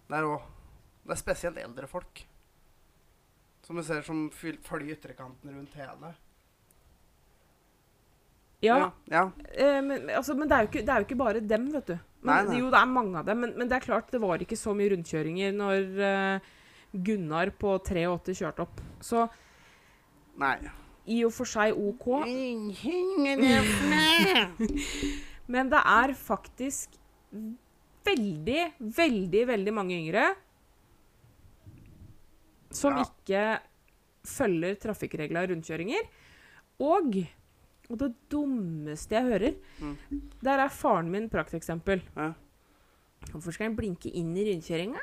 Det 0.07 0.17
er 0.17 0.29
òg 0.31 0.53
Det 1.07 1.13
er 1.13 1.21
spesielt 1.21 1.59
eldre 1.61 1.87
folk. 1.87 2.23
Som 3.67 3.77
du 3.77 3.83
ser 3.85 4.01
som 4.07 4.29
følger 4.31 4.95
ytterkanten 4.95 5.53
rundt 5.53 5.77
hele. 5.77 6.15
Ja, 8.65 8.91
ja. 9.11 9.27
eh, 9.53 9.81
men, 9.85 10.07
altså, 10.09 10.33
men 10.33 10.49
det, 10.49 10.55
er 10.57 10.63
ikke, 10.69 10.81
det 10.81 10.89
er 10.89 11.03
jo 11.03 11.05
ikke 11.05 11.19
bare 11.19 11.41
dem, 11.45 11.67
vet 11.75 11.91
du. 11.91 11.97
Men, 12.25 12.31
Nei, 12.31 12.43
nei. 12.47 12.55
Jo, 12.63 12.69
det 12.73 12.79
er 12.79 12.89
mange 12.89 13.19
av 13.19 13.25
dem, 13.27 13.37
men, 13.43 13.51
men 13.59 13.69
det 13.69 13.75
er 13.77 13.83
klart 13.85 14.09
det 14.11 14.19
var 14.23 14.41
ikke 14.41 14.57
så 14.57 14.73
mye 14.75 14.89
rundkjøringer 14.95 15.53
når 15.53 16.01
eh, 16.07 16.47
Gunnar 17.05 17.51
på 17.61 17.75
83 17.85 18.33
kjørte 18.41 18.65
opp. 18.65 18.81
Så 19.05 19.27
Nei. 20.41 20.55
i 21.13 21.21
og 21.27 21.31
for 21.35 21.45
seg 21.49 21.77
OK. 21.77 22.07
Men 25.53 25.69
det 25.71 25.79
er 25.79 26.13
faktisk 26.17 26.97
veldig, 28.07 28.63
veldig, 28.97 29.43
veldig 29.53 29.73
mange 29.75 29.95
yngre 29.99 30.25
som 32.73 32.97
Ja. 32.97 33.05
ikke 33.05 33.43
følger 34.27 34.75
trafikkreglene 34.83 35.43
og 35.45 35.49
rundkjøringer. 35.53 36.03
Og, 36.83 37.15
og 37.89 37.97
det 38.01 38.09
dummeste 38.31 39.15
jeg 39.15 39.23
hører 39.23 39.55
Mm. 39.79 39.95
Der 40.43 40.59
er 40.59 40.69
faren 40.69 41.09
min 41.11 41.29
prakteksempel. 41.29 42.01
Ja. 42.17 42.31
Hvorfor 43.31 43.51
skal 43.53 43.69
en 43.71 43.75
blinke 43.77 44.09
inn 44.13 44.35
i 44.37 44.43
rundkjøringa? 44.51 44.99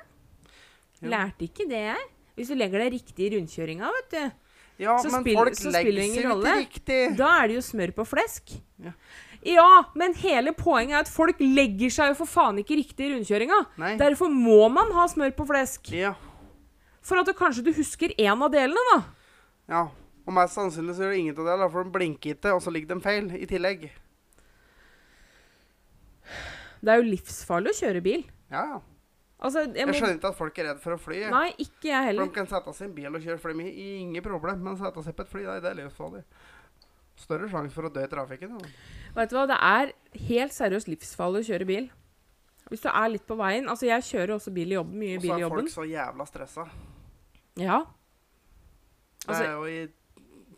Ja. 1.02 1.08
Lærte 1.08 1.44
ikke 1.48 1.66
det 1.68 1.80
jeg. 1.84 2.04
Hvis 2.36 2.48
du 2.50 2.54
legger 2.58 2.78
deg 2.82 2.92
riktig 2.96 3.26
i 3.28 3.36
rundkjøringa, 3.36 3.90
vet 3.98 4.10
du, 4.10 4.32
Ja, 4.76 4.96
Så 4.98 5.06
men 5.12 5.20
spiller, 5.22 5.38
folk 5.44 5.54
så 5.54 5.70
spiller 5.70 6.00
det 6.00 6.04
ingen 6.08 6.30
rolle. 6.32 6.54
riktig. 6.58 7.16
da 7.16 7.28
er 7.44 7.46
det 7.48 7.54
jo 7.54 7.60
smør 7.62 7.92
på 7.94 8.04
flesk. 8.10 8.56
Ja. 8.82 8.90
Ja, 9.46 9.84
men 9.94 10.14
hele 10.14 10.50
poenget 10.52 10.94
er 10.96 10.98
at 11.04 11.08
folk 11.08 11.36
legger 11.38 11.90
seg 11.94 12.08
jo 12.10 12.14
for 12.24 12.26
faen 12.26 12.58
ikke 12.58 12.74
riktig 12.80 13.06
i 13.06 13.12
rundkjøringa. 13.14 13.60
Derfor 14.00 14.28
må 14.32 14.68
man 14.72 14.90
ha 14.96 15.04
smør 15.06 15.30
på 15.36 15.46
flesk. 15.46 15.92
Ja. 15.92 16.14
For 17.02 17.20
at 17.20 17.26
du, 17.26 17.32
kanskje 17.38 17.62
du 17.62 17.72
husker 17.76 18.08
én 18.18 18.42
av 18.42 18.50
delene, 18.50 18.82
da. 18.94 19.04
ja. 19.68 19.84
Og 20.26 20.32
mest 20.32 20.54
sannsynlig 20.56 20.94
så 20.96 21.04
gjør 21.04 21.10
det 21.12 21.18
ingen 21.20 21.38
av 21.44 21.58
det, 21.60 21.70
for 21.72 21.84
de 21.84 21.90
blinker 21.92 22.34
ikke, 22.34 22.54
og 22.56 22.62
så 22.64 22.72
ligger 22.72 22.94
de 22.94 23.00
feil 23.04 23.26
i 23.36 23.46
tillegg. 23.50 23.90
Det 26.84 26.92
er 26.92 27.00
jo 27.00 27.06
livsfarlig 27.08 27.72
å 27.72 27.78
kjøre 27.78 28.02
bil. 28.04 28.24
Ja. 28.52 28.80
Altså, 29.44 29.64
jeg 29.66 29.74
Jeg 29.86 29.96
skjønner 29.98 30.16
ikke 30.18 30.30
at 30.30 30.38
folk 30.38 30.58
er 30.60 30.68
redd 30.70 30.80
for 30.80 30.94
å 30.96 31.00
fly. 31.00 31.18
Nei, 31.32 31.48
ikke 31.60 31.88
jeg 31.90 31.96
For 32.00 32.06
heller. 32.08 32.28
de 32.28 32.34
kan 32.38 32.46
sette 32.48 32.72
seg 32.76 32.86
i 32.86 32.88
en 32.90 32.94
bil 32.96 33.16
og 33.18 33.24
kjøre 33.24 33.40
fly 33.42 33.54
med 33.58 33.66
ingen 33.84 34.22
problem, 34.24 34.62
men 34.64 34.76
sette 34.80 35.02
seg 35.04 35.16
på 35.16 35.24
et 35.26 35.32
fly, 35.32 35.42
nei, 35.48 35.58
det 35.60 35.70
er 35.72 35.78
livsfarlig. 35.82 36.22
Større 37.20 37.48
sjanse 37.52 37.74
for 37.76 37.86
å 37.88 37.92
dø 37.92 38.02
i 38.04 38.10
trafikken. 38.10 38.56
Vet 39.14 39.30
du 39.30 39.36
hva, 39.36 39.44
det 39.46 39.58
er 39.60 39.92
helt 40.30 40.52
seriøst 40.56 40.88
livsfarlig 40.90 41.44
å 41.44 41.48
kjøre 41.50 41.66
bil. 41.68 41.90
Hvis 42.70 42.80
du 42.80 42.88
er 42.88 43.08
litt 43.12 43.26
på 43.28 43.36
veien 43.36 43.68
Altså, 43.68 43.84
jeg 43.86 44.00
kjører 44.08 44.32
også 44.38 44.50
bil 44.56 44.72
i 44.72 44.74
jobben. 44.78 44.96
Mye 44.98 45.16
Og 45.18 45.20
så 45.20 45.26
bil 45.26 45.30
i 45.30 45.34
er 45.34 45.42
jobben. 45.44 45.66
folk 45.68 45.74
så 45.74 45.84
jævla 45.84 46.24
stressa. 46.26 46.64
Ja. 47.60 47.84
Det 49.20 49.28
Altså- 49.28 49.44
er 49.44 49.52
jo 49.52 49.64
i 49.68 49.88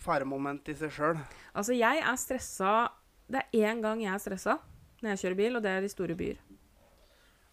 faremoment 0.07 0.71
i 0.71 0.77
seg 0.79 0.95
sjøl. 0.95 1.21
Altså, 1.53 1.75
jeg 1.77 2.03
er 2.03 2.19
stressa 2.21 2.73
Det 3.27 3.43
er 3.43 3.67
én 3.67 3.83
gang 3.83 4.03
jeg 4.05 4.15
er 4.15 4.23
stressa 4.23 4.61
når 5.03 5.13
jeg 5.13 5.21
kjører 5.21 5.37
bil, 5.39 5.57
og 5.59 5.63
det 5.65 5.73
er 5.77 5.85
i 5.85 5.89
store 5.93 6.15
byer. 6.17 6.39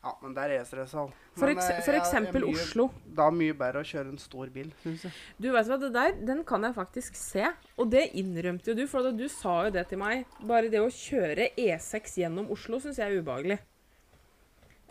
Ja, 0.04 0.12
men 0.20 0.34
der 0.36 0.52
er 0.52 0.58
jeg 0.58 0.68
stressa. 0.68 1.04
For, 1.40 1.52
eks 1.52 1.68
for 1.86 1.96
eksempel 1.96 2.46
Oslo. 2.50 2.90
Da 3.16 3.30
er 3.30 3.36
mye 3.36 3.56
bedre 3.56 3.84
å 3.84 3.88
kjøre 3.88 4.12
en 4.12 4.20
stor 4.20 4.50
bil, 4.52 4.72
syns 4.82 5.06
jeg. 5.08 5.14
Du 5.40 5.48
vet 5.54 5.70
hva, 5.70 5.78
det 5.80 5.92
der, 5.96 6.16
Den 6.28 6.42
kan 6.48 6.64
jeg 6.68 6.76
faktisk 6.76 7.16
se. 7.20 7.46
Og 7.80 7.88
det 7.92 8.10
innrømte 8.20 8.72
jo 8.72 8.78
du, 8.80 8.84
for 8.92 9.12
du 9.16 9.26
sa 9.32 9.62
jo 9.68 9.76
det 9.76 9.86
til 9.92 10.02
meg. 10.02 10.26
Bare 10.44 10.72
det 10.72 10.82
å 10.84 10.90
kjøre 10.92 11.54
E6 11.56 12.18
gjennom 12.20 12.52
Oslo 12.52 12.82
syns 12.84 13.00
jeg 13.00 13.08
er 13.12 13.24
ubehagelig. 13.24 13.60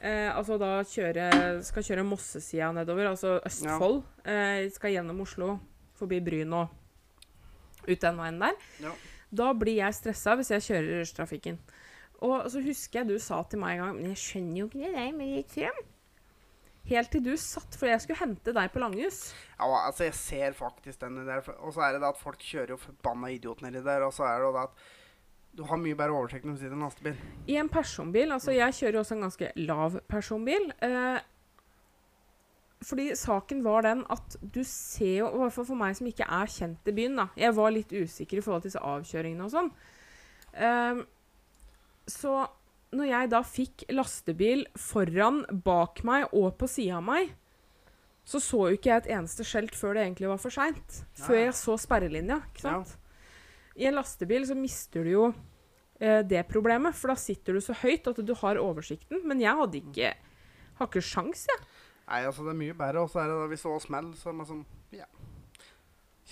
Eh, 0.02 0.30
altså 0.32 0.56
da 0.58 0.80
kjøre 0.82 1.28
Skal 1.62 1.84
kjøre 1.86 2.02
Mossesida 2.08 2.72
nedover, 2.74 3.12
altså 3.12 3.36
Østfold. 3.46 4.00
Eh, 4.24 4.64
skal 4.74 4.96
gjennom 4.96 5.20
Oslo, 5.22 5.58
forbi 6.00 6.18
Bryn 6.24 6.56
og 6.56 6.72
ut 7.88 8.02
den 8.02 8.20
veien 8.20 8.42
der. 8.42 8.68
Ja. 8.82 8.92
Da 9.32 9.52
blir 9.56 9.78
jeg 9.80 9.96
stressa 9.96 10.36
hvis 10.36 10.52
jeg 10.52 10.66
kjører 10.68 10.90
i 10.90 11.00
rushtrafikken. 11.00 11.58
Og 12.22 12.46
så 12.52 12.62
husker 12.62 13.00
jeg 13.00 13.10
du 13.10 13.16
sa 13.22 13.40
til 13.50 13.58
meg 13.58 13.74
en 13.74 13.82
gang 13.82 13.96
Men 13.98 14.12
jeg 14.12 14.20
skjønner 14.22 14.60
jo 14.60 14.66
ikke 14.68 14.82
det 14.84 14.92
der 14.94 15.16
med 15.16 15.32
litt 15.40 15.54
frem. 15.56 15.80
Helt 16.90 17.12
til 17.14 17.22
du 17.22 17.32
satt, 17.38 17.76
for 17.78 17.86
jeg 17.86 18.02
skulle 18.02 18.18
hente 18.18 18.54
deg 18.54 18.72
på 18.74 18.80
Langhus. 18.82 19.20
Ja, 19.54 19.68
altså, 19.70 20.08
jeg 20.08 20.16
ser 20.18 20.56
faktisk 20.58 21.04
den 21.04 21.20
der. 21.28 21.44
Og 21.62 21.70
så 21.76 21.84
er 21.86 21.94
det 21.94 22.02
det 22.02 22.10
at 22.10 22.18
folk 22.18 22.42
kjører 22.42 22.74
jo 22.74 22.80
forbanna 22.82 23.30
idiot 23.30 23.62
nedi 23.62 23.84
der. 23.86 24.02
Og 24.02 24.10
så 24.16 24.26
er 24.26 24.40
det 24.40 24.48
jo 24.48 24.54
det 24.56 24.64
at 24.66 24.88
du 25.52 25.62
har 25.68 25.78
mye 25.78 25.96
bedre 25.98 26.16
oversikt 26.16 26.46
når 26.48 26.56
du 26.56 26.62
sitter 26.62 26.74
i 26.74 26.78
en 26.78 26.86
lastebil. 26.86 27.20
I 27.52 27.58
en 27.60 27.70
personbil, 27.70 28.32
altså 28.34 28.54
jeg 28.56 28.74
kjører 28.78 28.98
jo 28.98 29.02
også 29.04 29.16
en 29.18 29.26
ganske 29.28 29.50
lav 29.60 29.98
personbil. 30.10 30.70
Eh, 30.82 31.18
fordi 32.86 33.10
saken 33.18 33.62
var 33.64 33.84
den 33.86 34.02
at 34.12 34.36
du 34.40 34.62
ser 34.66 35.20
jo, 35.22 35.28
i 35.32 35.42
hvert 35.42 35.54
fall 35.54 35.68
for 35.68 35.78
meg 35.78 35.96
som 35.98 36.08
ikke 36.10 36.26
er 36.26 36.50
kjent 36.50 36.88
i 36.90 36.94
byen, 36.96 37.18
da. 37.20 37.28
Jeg 37.38 37.54
var 37.58 37.74
litt 37.74 37.92
usikker 37.94 38.40
i 38.40 38.44
forhold 38.44 38.64
til 38.64 38.72
disse 38.72 38.86
avkjøringene 38.92 39.46
og 39.46 39.52
sånn. 39.54 39.70
Um, 40.52 41.04
så 42.10 42.40
når 42.92 43.08
jeg 43.08 43.30
da 43.32 43.40
fikk 43.46 43.84
lastebil 43.92 44.66
foran, 44.76 45.44
bak 45.64 46.02
meg 46.04 46.34
og 46.36 46.50
på 46.60 46.68
sida 46.68 46.98
av 46.98 47.06
meg, 47.06 47.30
så 48.28 48.38
så 48.42 48.66
jo 48.70 48.76
ikke 48.76 48.90
jeg 48.90 49.02
et 49.02 49.14
eneste 49.16 49.46
skjelt 49.46 49.74
før 49.74 49.96
det 49.96 50.04
egentlig 50.04 50.28
var 50.30 50.42
for 50.42 50.54
seint. 50.54 50.98
Før 51.18 51.40
jeg 51.40 51.54
så 51.58 51.78
sperrelinja, 51.80 52.38
ikke 52.52 52.66
sant. 52.66 52.92
I 53.80 53.88
en 53.88 53.96
lastebil 53.96 54.44
så 54.46 54.54
mister 54.58 55.06
du 55.06 55.10
jo 55.14 55.24
eh, 55.98 56.20
det 56.28 56.44
problemet, 56.50 56.94
for 56.98 57.12
da 57.12 57.16
sitter 57.18 57.56
du 57.56 57.64
så 57.64 57.74
høyt 57.80 58.06
at 58.10 58.20
du 58.20 58.34
har 58.42 58.60
oversikten. 58.60 59.24
Men 59.26 59.42
jeg 59.42 59.58
hadde 59.62 59.80
ikke 59.82 60.12
Har 60.78 60.88
ikke 60.88 61.02
sjans, 61.04 61.42
jeg. 61.50 61.64
Nei, 62.08 62.22
altså, 62.26 62.44
det 62.46 62.52
er 62.52 62.60
mye 62.60 62.76
bedre. 62.76 63.02
Og 63.04 63.10
så 63.12 63.22
er 63.22 63.30
det 63.30 63.36
da 63.38 63.48
det 63.50 63.58
også 63.58 63.86
smeller, 63.86 64.14
så 64.18 64.30
er 64.32 64.38
man 64.38 64.48
sånn 64.48 64.64
Ja. 64.92 65.08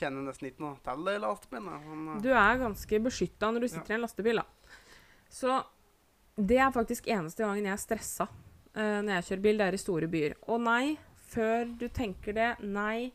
Kjenner 0.00 0.24
nesten 0.24 0.48
ikke 0.48 0.62
noe 0.64 0.78
til 0.84 1.04
det 1.04 1.16
i 1.18 1.20
lastebilen. 1.20 1.82
Sånn, 1.84 2.08
eh, 2.14 2.22
Du 2.22 2.30
er 2.30 2.60
ganske 2.60 3.00
beskytta 3.04 3.50
når 3.50 3.60
du 3.60 3.68
sitter 3.68 3.94
i 3.94 3.98
en 3.98 4.04
lastebil, 4.04 4.40
da. 4.40 4.46
Så 5.30 5.64
det 6.36 6.58
er 6.58 6.70
faktisk 6.72 7.08
eneste 7.10 7.44
gangen 7.44 7.64
jeg 7.64 7.72
er 7.74 7.82
stressa 7.82 8.26
uh, 8.26 9.00
når 9.02 9.12
jeg 9.18 9.26
kjører 9.28 9.42
bil. 9.44 9.58
Det 9.58 9.66
er 9.66 9.76
i 9.76 9.82
store 9.82 10.08
byer. 10.10 10.34
Og 10.48 10.60
nei, 10.64 10.98
før 11.30 11.68
du 11.78 11.88
tenker 11.88 12.36
det, 12.36 12.50
nei. 12.64 13.12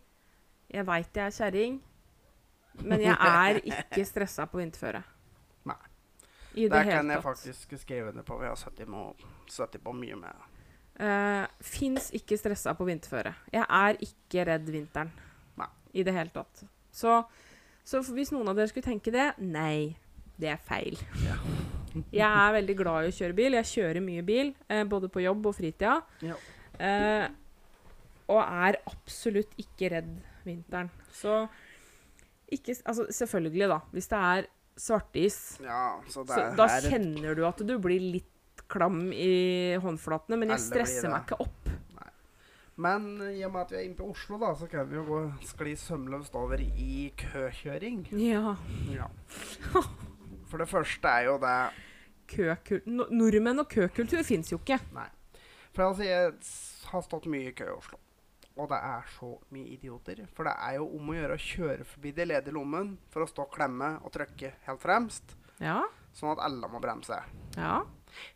Jeg 0.70 0.86
veit 0.88 1.15
jeg 1.15 1.26
er 1.26 1.36
kjerring, 1.36 1.76
men 2.84 3.02
jeg 3.02 3.15
er 3.15 3.60
ikke 3.62 4.06
stressa 4.12 4.48
på 4.50 4.60
vinterføre. 4.60 5.04
Nei. 5.70 5.82
I 6.56 6.68
det 6.68 6.72
det 6.72 6.84
kan 6.88 7.10
jeg 7.12 7.20
tatt. 7.20 7.24
faktisk 7.24 7.78
skrive 7.80 8.10
under 8.10 8.24
på. 8.24 8.38
Vi 8.39 8.48
har 8.48 8.56
70 8.56 8.86
på, 8.86 9.30
70 9.52 9.84
på 9.84 9.94
mye 9.94 10.20
med. 10.20 10.55
Uh, 10.95 11.43
Fins 11.63 12.08
ikke 12.15 12.38
stressa 12.39 12.73
på 12.77 12.88
vinterføre. 12.88 13.34
Jeg 13.51 13.65
er 13.65 13.99
ikke 14.05 14.45
redd 14.47 14.69
vinteren. 14.71 15.12
Nei. 15.60 15.69
I 15.95 16.05
det 16.08 16.15
hele 16.15 16.31
tatt. 16.36 16.63
Så, 16.95 17.19
så 17.84 18.01
hvis 18.15 18.31
noen 18.31 18.47
av 18.51 18.55
dere 18.55 18.71
skulle 18.71 18.88
tenke 18.88 19.12
det 19.12 19.34
Nei, 19.43 19.95
det 20.39 20.53
er 20.53 20.62
feil. 20.63 20.99
Ja. 21.25 21.36
jeg 22.12 22.27
er 22.29 22.55
veldig 22.55 22.75
glad 22.79 23.08
i 23.08 23.12
å 23.12 23.17
kjøre 23.17 23.36
bil. 23.36 23.58
Jeg 23.60 23.71
kjører 23.73 24.03
mye 24.03 24.23
bil, 24.27 24.53
uh, 24.71 24.84
både 24.91 25.12
på 25.12 25.23
jobb 25.25 25.51
og 25.51 25.58
fritida. 25.58 25.99
Ja. 26.23 26.39
Uh, 26.79 27.27
og 28.31 28.41
er 28.41 28.79
absolutt 28.89 29.51
ikke 29.62 29.91
redd 29.93 30.12
vinteren. 30.47 30.89
Så 31.13 31.45
ikke 32.51 32.75
Altså, 32.86 33.08
selvfølgelig, 33.10 33.67
da. 33.69 33.79
Hvis 33.91 34.08
det 34.08 34.17
er 34.17 34.47
svartis, 34.77 35.58
Ja, 35.63 35.99
så 36.08 36.25
så 36.27 36.49
da 36.58 36.67
er 36.67 36.88
kjenner 36.89 37.36
du 37.36 37.45
at 37.47 37.62
du 37.63 37.77
blir 37.81 37.99
litt 37.99 38.31
klam 38.69 39.12
i 39.13 39.75
håndflatene, 39.84 40.38
men 40.41 40.49
jeg 40.49 40.58
blir 40.58 40.65
stresser 40.69 41.08
det. 41.08 41.12
meg 41.15 41.25
ikke 41.28 41.39
opp. 41.45 41.71
Men 42.78 43.06
i 43.32 43.39
og 43.47 43.54
med 43.54 43.62
at 43.62 43.69
vi 43.71 43.78
er 43.80 43.86
inne 43.88 43.95
på 43.95 44.10
Oslo, 44.12 44.36
da, 44.41 44.49
så 44.60 44.67
kan 44.67 44.89
vi 44.89 44.97
jo 44.97 45.04
gå 45.08 45.19
skli 45.47 45.75
sømløst 45.80 46.34
over 46.36 46.60
i 46.60 47.06
køkjøring. 47.21 48.01
Ja. 48.19 48.56
Ja. 48.91 49.08
For 50.49 50.60
det 50.60 50.67
første 50.69 51.08
er 51.08 51.30
jo 51.30 51.38
det 51.41 51.54
Køkul 52.28 52.82
no 52.89 53.06
nordmenn 53.13 53.62
og 53.62 53.69
køkultur 53.69 54.23
fins 54.25 54.49
jo 54.51 54.58
ikke. 54.60 54.80
For 55.75 55.86
altså, 55.88 56.04
jeg 56.08 56.34
s- 56.41 56.84
har 56.89 57.01
stått 57.06 57.28
mye 57.32 57.51
i 57.51 57.56
kø 57.56 57.67
i 57.69 57.75
Oslo. 57.78 57.99
Og 58.58 58.69
det 58.71 58.78
er 58.82 59.04
så 59.19 59.30
mye 59.54 59.67
idioter. 59.75 60.23
For 60.34 60.47
det 60.47 60.54
er 60.58 60.78
jo 60.80 60.88
om 60.97 61.10
å 61.12 61.15
gjøre 61.15 61.36
å 61.38 61.43
kjøre 61.43 61.86
forbi 61.86 62.12
de 62.17 62.25
ledige 62.25 62.56
lommen 62.56 62.95
for 63.13 63.21
å 63.23 63.28
stå 63.30 63.45
og 63.45 63.54
klemme 63.56 63.93
og 64.01 64.12
trykke 64.15 64.51
helt 64.67 64.82
fremst. 64.84 65.36
Ja. 65.62 65.82
Sånn 66.15 66.32
at 66.34 66.41
alle 66.43 66.67
må 66.71 66.80
bremse. 66.84 67.21
Ja. 67.60 67.84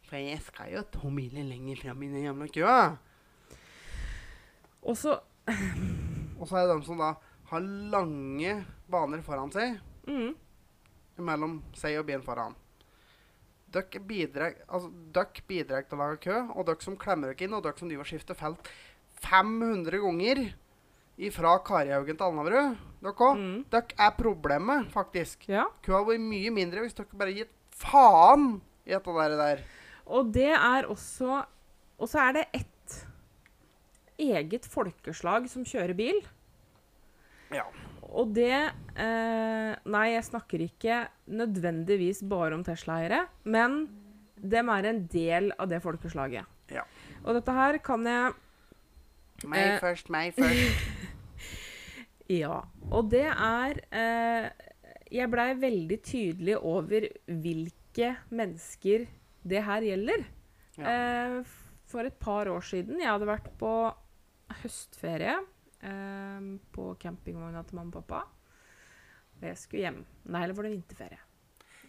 For 0.09 0.17
jeg 0.21 0.41
skal 0.45 0.73
jo 0.73 0.83
to 0.93 1.11
miler 1.13 1.45
lenger 1.47 1.81
fram 1.83 2.03
i 2.03 2.11
den 2.11 2.25
jævla 2.25 2.47
køa. 2.55 2.79
Og 4.81 4.97
så 4.97 5.19
Og 6.39 6.47
så 6.47 6.55
er 6.59 6.67
det 6.69 6.77
de 6.79 6.85
som 6.87 6.99
da 7.01 7.13
har 7.49 7.65
lange 7.91 8.51
baner 8.89 9.21
foran 9.25 9.51
seg, 9.51 9.79
mm, 10.07 10.35
mellom 11.25 11.57
seg 11.75 11.97
og 11.99 12.05
bilen 12.07 12.23
foran. 12.23 12.55
Dere 13.73 14.01
bidrar, 14.05 14.55
altså, 14.69 14.89
dere 15.13 15.43
bidrar 15.49 15.83
til 15.85 15.97
å 15.97 16.01
lage 16.03 16.21
kø, 16.23 16.37
og 16.53 16.65
dere 16.69 16.85
som 16.85 16.97
klemmer 16.97 17.33
dere 17.33 17.47
inn, 17.47 17.57
og 17.57 17.65
dere 17.65 17.77
som 17.77 17.89
driver 17.89 18.05
og 18.05 18.11
skifter 18.11 18.37
felt 18.37 18.69
500 19.25 19.99
ganger 20.05 20.43
fra 21.35 21.57
Karihaugen 21.65 22.15
til 22.15 22.27
Alnabru, 22.29 22.61
dere 23.03 23.29
mm, 23.41 23.57
dere 23.73 23.99
er 24.05 24.15
problemet, 24.17 24.87
faktisk. 24.93 25.49
Ja. 25.51 25.65
Køa 25.83 25.99
hadde 25.99 26.13
vært 26.13 26.27
mye 26.29 26.53
mindre 26.55 26.85
hvis 26.85 26.97
dere 26.97 27.19
bare 27.19 27.35
gitt 27.35 27.53
faen 27.81 28.61
i 28.89 28.99
på 29.04 29.13
været 29.15 29.38
der. 29.39 29.62
Og 30.10 30.32
det 30.34 30.49
er 30.56 30.88
også 30.89 31.43
Og 31.99 32.08
så 32.10 32.19
er 32.23 32.32
det 32.39 32.45
ett 32.56 32.95
eget 34.19 34.65
folkeslag 34.67 35.47
som 35.52 35.63
kjører 35.67 35.93
bil. 35.95 36.19
Ja. 37.54 37.63
Og 38.10 38.32
det 38.36 38.52
eh, 38.52 39.71
Nei, 39.86 40.06
jeg 40.13 40.23
snakker 40.25 40.63
ikke 40.65 41.02
nødvendigvis 41.28 42.23
bare 42.30 42.56
om 42.58 42.63
Tesla-eiere, 42.63 43.25
men 43.43 43.82
dem 44.39 44.69
er 44.71 44.88
en 44.89 45.02
del 45.12 45.52
av 45.60 45.67
det 45.69 45.82
folkeslaget. 45.84 46.47
Ja. 46.71 46.86
Og 47.25 47.36
dette 47.36 47.52
her 47.54 47.78
kan 47.84 48.06
jeg 48.08 48.34
Meg 49.47 49.60
Eh. 49.75 49.80
først, 49.80 50.10
meg 50.12 50.34
først. 50.36 50.80
Ja. 52.30 52.60
Og 52.91 53.08
det 53.10 53.25
er 53.25 53.80
eh, 53.91 54.49
Jeg 55.12 55.32
blei 55.32 55.47
veldig 55.58 55.97
tydelig 56.06 56.58
over 56.60 57.08
hvilke 57.25 57.78
mennesker 58.33 59.07
det 59.49 59.62
her 59.65 59.85
gjelder. 59.88 60.25
Ja. 60.79 60.91
Eh, 60.91 61.55
for 61.89 62.05
et 62.05 62.19
par 62.21 62.47
år 62.47 62.62
siden 62.63 62.99
Jeg 63.01 63.09
hadde 63.09 63.27
vært 63.27 63.47
på 63.59 63.69
høstferie 64.62 65.33
eh, 65.81 66.45
på 66.75 66.85
campingvogna 67.01 67.63
til 67.67 67.79
mamma 67.79 67.91
og 67.99 68.05
pappa. 68.05 68.21
Og 69.39 69.47
jeg 69.47 69.57
skulle 69.62 69.83
hjem. 69.88 69.99
Nei, 70.29 70.43
eller 70.43 70.57
var 70.57 70.67
det 70.67 70.73
vinterferie? 70.75 71.19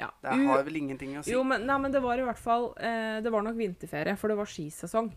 Ja. 0.00 0.08
Det 0.22 0.32
har 0.46 0.62
vel 0.64 0.78
ingenting 0.80 1.18
å 1.18 1.22
si. 1.26 1.34
jo, 1.34 1.42
men, 1.44 1.66
nei, 1.68 1.76
men 1.82 1.92
det 1.92 2.00
var 2.00 2.16
i 2.16 2.24
hvert 2.24 2.40
fall 2.40 2.70
eh, 2.80 3.18
Det 3.20 3.28
var 3.34 3.44
nok 3.44 3.58
vinterferie, 3.58 4.14
for 4.16 4.32
det 4.32 4.38
var 4.38 4.48
skisesong. 4.48 5.10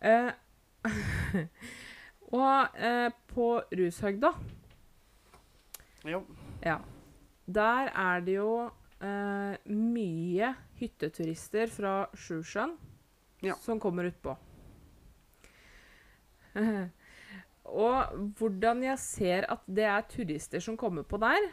Eh, 0.00 0.30
og 2.40 2.78
eh, 2.80 3.10
på 3.34 3.48
Rushøgda, 3.76 4.30
Jo. 6.08 6.22
ja, 6.64 6.78
der 7.46 7.90
er 7.92 8.24
det 8.24 8.38
jo 8.38 8.48
eh, 9.04 9.70
mye 9.70 10.50
hytteturister 10.80 11.70
fra 11.72 11.94
Sjusjøen 12.16 12.76
Ja. 13.44 13.54
som 13.60 13.80
kommer 13.80 14.08
utpå. 14.08 14.36
og 17.82 18.14
hvordan 18.38 18.84
jeg 18.86 18.98
ser 19.02 19.46
at 19.50 19.64
det 19.66 19.84
er 19.90 20.08
turister 20.08 20.62
som 20.62 20.78
kommer 20.78 21.02
på 21.02 21.18
der 21.18 21.50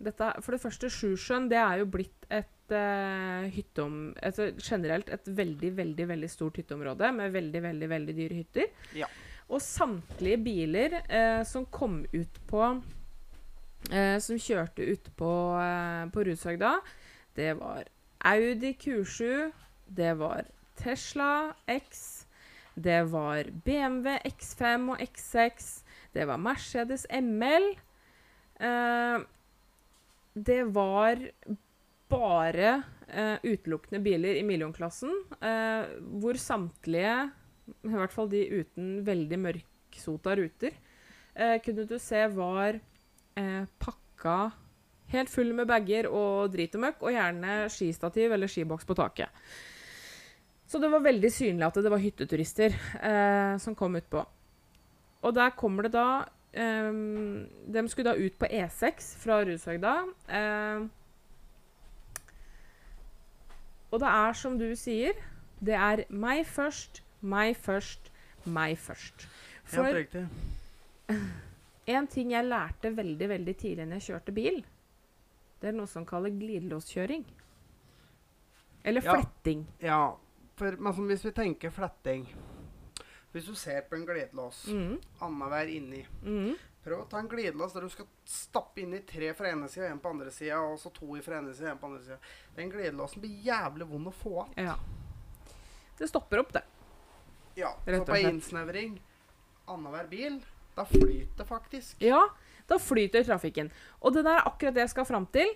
dette, 0.00 0.30
For 0.40 0.56
det 0.56 0.62
første, 0.62 0.88
Sjusjøen 0.88 1.48
det 1.50 1.58
er 1.60 1.82
jo 1.82 1.90
blitt 1.92 2.24
et 2.32 2.72
uh, 2.72 3.44
hytteom... 3.52 4.14
Et, 4.24 4.38
generelt 4.64 5.10
et 5.12 5.28
veldig, 5.28 5.74
veldig 5.76 6.06
veldig 6.08 6.30
stort 6.32 6.56
hytteområde 6.56 7.10
med 7.12 7.34
veldig, 7.34 7.62
veldig 7.66 7.90
veldig 7.90 8.14
dyre 8.16 8.38
hytter. 8.38 8.70
Ja. 8.96 9.10
Og 9.50 9.60
samtlige 9.60 10.38
biler 10.40 10.96
eh, 11.02 11.42
som 11.44 11.64
kom 11.74 12.04
ut 12.12 12.36
på 12.46 12.62
eh, 13.92 14.18
Som 14.22 14.38
kjørte 14.38 14.86
ut 14.86 15.10
på, 15.16 15.32
eh, 15.60 16.06
på 16.10 16.24
Rudshøgda. 16.24 16.80
det 17.34 17.54
var 17.58 17.84
Audi 18.20 18.74
Q7, 18.74 19.52
det 19.86 20.18
var 20.18 20.44
Tesla 20.76 21.54
X, 21.66 22.26
det 22.74 23.02
var 23.12 23.48
BMW 23.64 24.18
X5 24.28 24.90
og 24.92 25.00
X6, 25.00 25.82
det 26.12 26.26
var 26.28 26.36
Mercedes 26.36 27.06
ML. 27.10 27.70
Eh, 28.60 29.18
det 30.34 30.62
var 30.74 31.22
bare 32.10 32.82
eh, 33.08 33.36
utelukkende 33.42 34.02
biler 34.04 34.38
i 34.38 34.44
millionklassen, 34.46 35.12
eh, 35.40 35.90
hvor 36.20 36.38
samtlige, 36.40 37.30
i 37.86 37.94
hvert 37.94 38.14
fall 38.14 38.30
de 38.30 38.44
uten 38.60 39.00
veldig 39.06 39.38
mørksota 39.46 40.36
ruter, 40.38 40.76
eh, 41.34 41.56
kunne 41.64 41.86
du 41.88 41.96
se 42.02 42.26
var 42.34 42.80
eh, 43.38 43.66
pakka 43.82 44.38
helt 45.10 45.30
full 45.30 45.52
med 45.56 45.68
bager 45.70 46.08
og 46.10 46.50
drit 46.52 46.74
og 46.78 46.84
møkk, 46.84 47.02
og 47.02 47.14
gjerne 47.14 47.56
skistativ 47.72 48.32
eller 48.34 48.50
skiboks 48.50 48.86
på 48.86 48.96
taket. 48.98 49.42
Så 50.70 50.78
det 50.78 50.90
var 50.92 51.02
veldig 51.02 51.30
synlig 51.34 51.66
at 51.66 51.80
det 51.82 51.90
var 51.90 52.02
hytteturister 52.02 52.76
eh, 53.02 53.56
som 53.58 53.74
kom 53.74 53.98
utpå. 53.98 54.22
Og 55.26 55.34
der 55.34 55.50
kommer 55.58 55.86
det 55.86 55.96
da 55.96 56.22
eh, 56.54 56.92
de 57.74 57.84
skulle 57.90 58.12
da 58.12 58.14
ut 58.14 58.38
på 58.38 58.46
E6 58.46 59.10
fra 59.18 59.40
Rushøgda. 59.42 59.96
Eh, 60.30 60.86
og 63.90 63.98
det 63.98 64.14
er 64.14 64.38
som 64.38 64.54
du 64.60 64.68
sier, 64.78 65.18
det 65.58 65.74
er 65.74 66.04
meg 66.08 66.46
først, 66.46 67.02
meg 67.20 67.56
først, 67.58 68.12
meg 68.46 68.78
først. 68.78 69.26
For 69.66 69.90
Helt 69.90 70.04
riktig. 70.04 70.28
en 71.96 72.06
ting 72.06 72.30
jeg 72.32 72.44
lærte 72.46 72.90
veldig 72.96 73.28
veldig 73.28 73.56
tidlig 73.58 73.86
når 73.88 74.00
jeg 74.00 74.06
kjørte 74.14 74.34
bil, 74.36 74.62
det 75.60 75.68
er 75.68 75.76
noe 75.76 75.86
som 75.90 76.06
kalles 76.08 76.32
glidelåskjøring. 76.40 77.24
Eller 78.84 79.02
Ja. 79.04 79.14
fletting. 79.14 79.66
Ja, 79.78 80.16
for 80.56 80.72
altså, 80.72 81.02
hvis 81.06 81.24
vi 81.24 81.30
tenker 81.36 81.70
fletting 81.70 82.26
Hvis 83.32 83.44
du 83.46 83.54
ser 83.54 83.82
på 83.82 83.94
en 83.94 84.06
glidelås 84.06 84.66
Mm, 84.68 84.98
annenhver 85.20 85.68
inni 85.68 86.00
mm, 86.24 86.54
Prøv 86.82 87.02
å 87.04 87.08
ta 87.08 87.18
en 87.18 87.28
glidelås 87.28 87.72
der 87.76 87.80
du 87.84 87.88
skal 87.92 88.06
stappe 88.24 88.80
inn 88.80 88.94
i 88.94 89.02
tre 89.06 89.34
fra 89.34 89.50
ene 89.52 89.68
sida 89.68 89.86
og 89.86 89.92
en 89.92 90.00
på 90.00 90.08
andre 90.14 90.30
sida, 90.32 90.58
og 90.64 90.78
så 90.80 90.90
to 90.96 91.14
fra 91.22 91.38
ene 91.38 91.52
sida 91.54 91.68
og 91.68 91.72
en 91.74 91.78
på 91.82 91.86
andre 91.90 92.02
sida. 92.02 92.16
Den 92.56 92.70
glidelåsen 92.72 93.20
blir 93.20 93.42
jævlig 93.44 93.86
vond 93.90 94.08
å 94.08 94.12
få 94.16 94.40
av. 94.46 94.54
ja. 94.56 94.76
Det 95.98 96.08
stopper 96.08 96.40
opp, 96.40 96.52
det. 96.52 96.62
Ja, 97.56 97.74
Rett 97.84 98.06
så 98.06 98.06
på 98.14 98.16
innsnevring 98.24 98.98
annenhver 99.68 100.08
bil, 100.08 100.40
da 100.76 100.84
flyter 100.88 101.48
faktisk. 101.48 101.98
Ja, 102.02 102.22
da 102.70 102.78
flyter 102.78 103.24
trafikken. 103.26 103.70
Og 104.00 104.14
det 104.14 104.24
der 104.24 104.38
er 104.38 104.48
akkurat 104.48 104.74
det 104.76 104.86
jeg 104.86 104.92
skal 104.94 105.08
fram 105.08 105.26
til. 105.34 105.50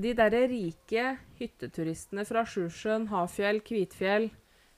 De 0.00 0.12
derre 0.16 0.46
rike 0.48 1.04
hytteturistene 1.40 2.24
fra 2.24 2.44
Sjusjøen, 2.48 3.08
Hafjell, 3.10 3.58
Kvitfjell 3.66 4.30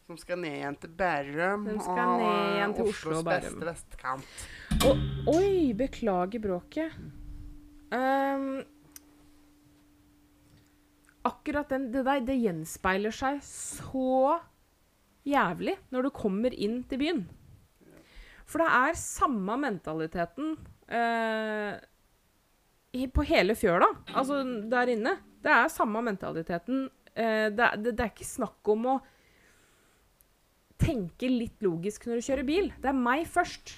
Som 0.09 0.17
skal 0.19 0.41
ned 0.43 0.57
igjen 0.57 0.79
til 0.83 0.91
Bærum 0.99 1.69
igjen 1.69 2.75
til 2.75 2.89
Oslo 2.89 3.13
og 3.13 3.19
Oslos 3.21 3.25
Bærum. 3.29 3.45
beste 3.45 3.69
vestkant. 3.69 4.47
Og, 4.89 5.05
Oi, 5.37 5.73
beklager 5.79 6.43
bråket. 6.43 6.97
Um, 7.93 8.65
akkurat 11.29 11.71
den, 11.71 11.93
det 11.93 12.03
der 12.09 12.25
det 12.27 12.41
gjenspeiler 12.41 13.15
seg 13.15 13.39
så 13.47 14.41
jævlig 15.29 15.77
når 15.95 16.09
du 16.09 16.11
kommer 16.17 16.51
inn 16.57 16.83
til 16.89 16.99
byen. 16.99 17.23
For 18.53 18.61
det 18.61 18.69
er 18.69 18.99
samme 19.01 19.57
mentaliteten 19.63 20.57
eh, 20.93 21.79
i, 22.93 23.07
på 23.09 23.25
hele 23.25 23.57
fjøla, 23.57 23.89
altså 24.13 24.43
der 24.69 24.93
inne. 24.93 25.17
Det 25.43 25.53
er 25.55 25.73
samme 25.73 26.03
mentaliteten. 26.05 26.85
Eh, 27.15 27.49
det, 27.49 27.71
det, 27.81 27.95
det 27.97 28.05
er 28.05 28.13
ikke 28.13 28.29
snakk 28.29 28.73
om 28.75 28.91
å 28.93 28.99
tenke 30.83 31.31
litt 31.31 31.63
logisk 31.65 32.05
når 32.07 32.21
du 32.21 32.27
kjører 32.27 32.47
bil. 32.47 32.69
Det 32.83 32.91
er 32.91 32.99
meg 32.99 33.25
først. 33.31 33.73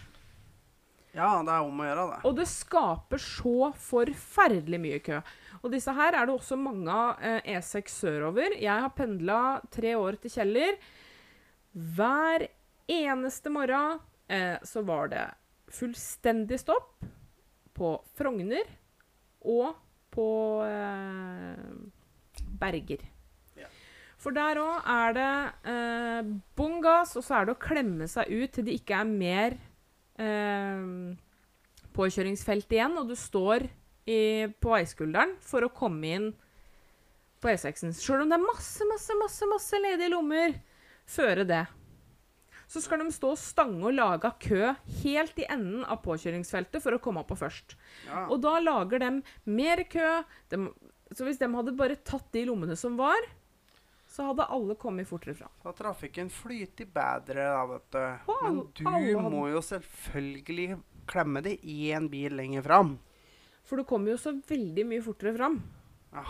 Ja, 1.14 1.28
det 1.46 1.52
er 1.54 1.62
om 1.62 1.78
å 1.78 1.86
gjøre, 1.86 2.04
det. 2.10 2.16
Og 2.26 2.38
det 2.40 2.46
skaper 2.50 3.22
så 3.22 3.70
forferdelig 3.78 4.80
mye 4.82 4.98
kø. 5.04 5.20
Og 5.62 5.70
disse 5.72 5.94
her 5.94 6.16
er 6.18 6.26
det 6.26 6.34
også 6.34 6.58
mange 6.58 6.90
av 6.90 7.22
eh, 7.22 7.54
E6 7.54 7.94
sørover. 8.00 8.56
Jeg 8.58 8.74
har 8.86 8.90
pendla 8.96 9.60
tre 9.72 9.94
år 9.94 10.18
til 10.24 10.34
Kjeller. 10.34 10.80
Hver 11.94 12.48
eneste 12.90 13.52
morgen 13.54 14.02
eh, 14.28 14.56
så 14.64 14.82
var 14.86 15.10
det 15.12 15.24
fullstendig 15.74 16.60
stopp 16.62 17.04
på 17.74 17.96
Frogner 18.14 18.68
og 19.44 19.74
på 20.14 20.28
eh, 20.66 21.64
Berger. 22.60 23.02
Ja. 23.58 23.68
For 24.20 24.36
der 24.36 24.60
òg 24.62 24.88
er 24.94 25.16
det 25.16 25.32
eh, 25.72 26.32
bånn 26.56 26.80
gass, 26.84 27.16
og 27.18 27.26
så 27.26 27.40
er 27.40 27.48
det 27.48 27.56
å 27.56 27.62
klemme 27.62 28.08
seg 28.10 28.30
ut 28.30 28.54
til 28.54 28.68
det 28.68 28.78
ikke 28.78 29.00
er 29.02 29.10
mer 29.10 29.58
eh, 30.22 30.86
påkjøringsfelt 31.94 32.72
igjen, 32.74 32.98
og 33.00 33.10
du 33.10 33.18
står 33.18 33.66
i, 34.04 34.46
på 34.60 34.74
veiskulderen 34.74 35.36
for 35.44 35.66
å 35.66 35.72
komme 35.74 36.16
inn 36.18 36.32
på 37.42 37.50
E6-en. 37.52 37.94
Sjøl 37.96 38.24
om 38.24 38.30
det 38.30 38.38
er 38.38 38.46
masse, 38.46 38.86
masse, 38.88 39.16
masse, 39.20 39.48
masse 39.50 39.80
ledige 39.82 40.12
lommer 40.14 40.54
føre 41.04 41.44
det. 41.48 41.64
Så 42.70 42.80
skal 42.80 43.02
de 43.04 43.10
stå 43.12 43.30
og 43.34 43.38
stange 43.38 43.84
og 43.84 43.92
lage 43.94 44.30
kø 44.40 44.72
helt 45.02 45.38
i 45.38 45.46
enden 45.52 45.84
av 45.84 46.00
påkjøringsfeltet 46.04 46.82
for 46.82 46.96
å 46.96 47.00
komme 47.02 47.20
opp 47.22 47.28
på 47.32 47.36
først. 47.42 47.76
Ja. 48.08 48.26
Og 48.32 48.40
da 48.44 48.56
lager 48.62 48.98
de 49.04 49.10
mer 49.44 49.84
kø. 49.90 50.22
De, 50.50 50.60
så 51.14 51.26
hvis 51.28 51.38
de 51.38 51.50
hadde 51.52 51.76
bare 51.76 51.96
tatt 52.02 52.30
de 52.34 52.46
lommene 52.48 52.76
som 52.80 52.96
var, 52.98 53.20
så 54.14 54.28
hadde 54.30 54.46
alle 54.54 54.76
kommet 54.78 55.08
fortere 55.10 55.34
fram. 55.34 55.50
Så 55.62 55.72
trafikken 55.76 56.28
flyter 56.30 56.86
bedre, 56.86 57.44
da, 57.50 57.64
vet 57.66 57.88
du. 57.90 58.02
Og 58.32 58.42
Men 58.44 58.60
du 58.74 58.84
hadde- 58.88 59.30
må 59.34 59.48
jo 59.50 59.60
selvfølgelig 59.64 60.68
klemme 61.10 61.42
det 61.42 61.58
i 61.64 61.90
en 61.92 62.08
bil 62.08 62.32
lenger 62.38 62.62
fram. 62.62 62.98
For 63.64 63.76
du 63.76 63.84
kommer 63.84 64.12
jo 64.14 64.16
så 64.20 64.32
veldig 64.48 64.84
mye 64.86 65.02
fortere 65.02 65.34
fram. 65.36 65.58
Ja. 66.12 66.24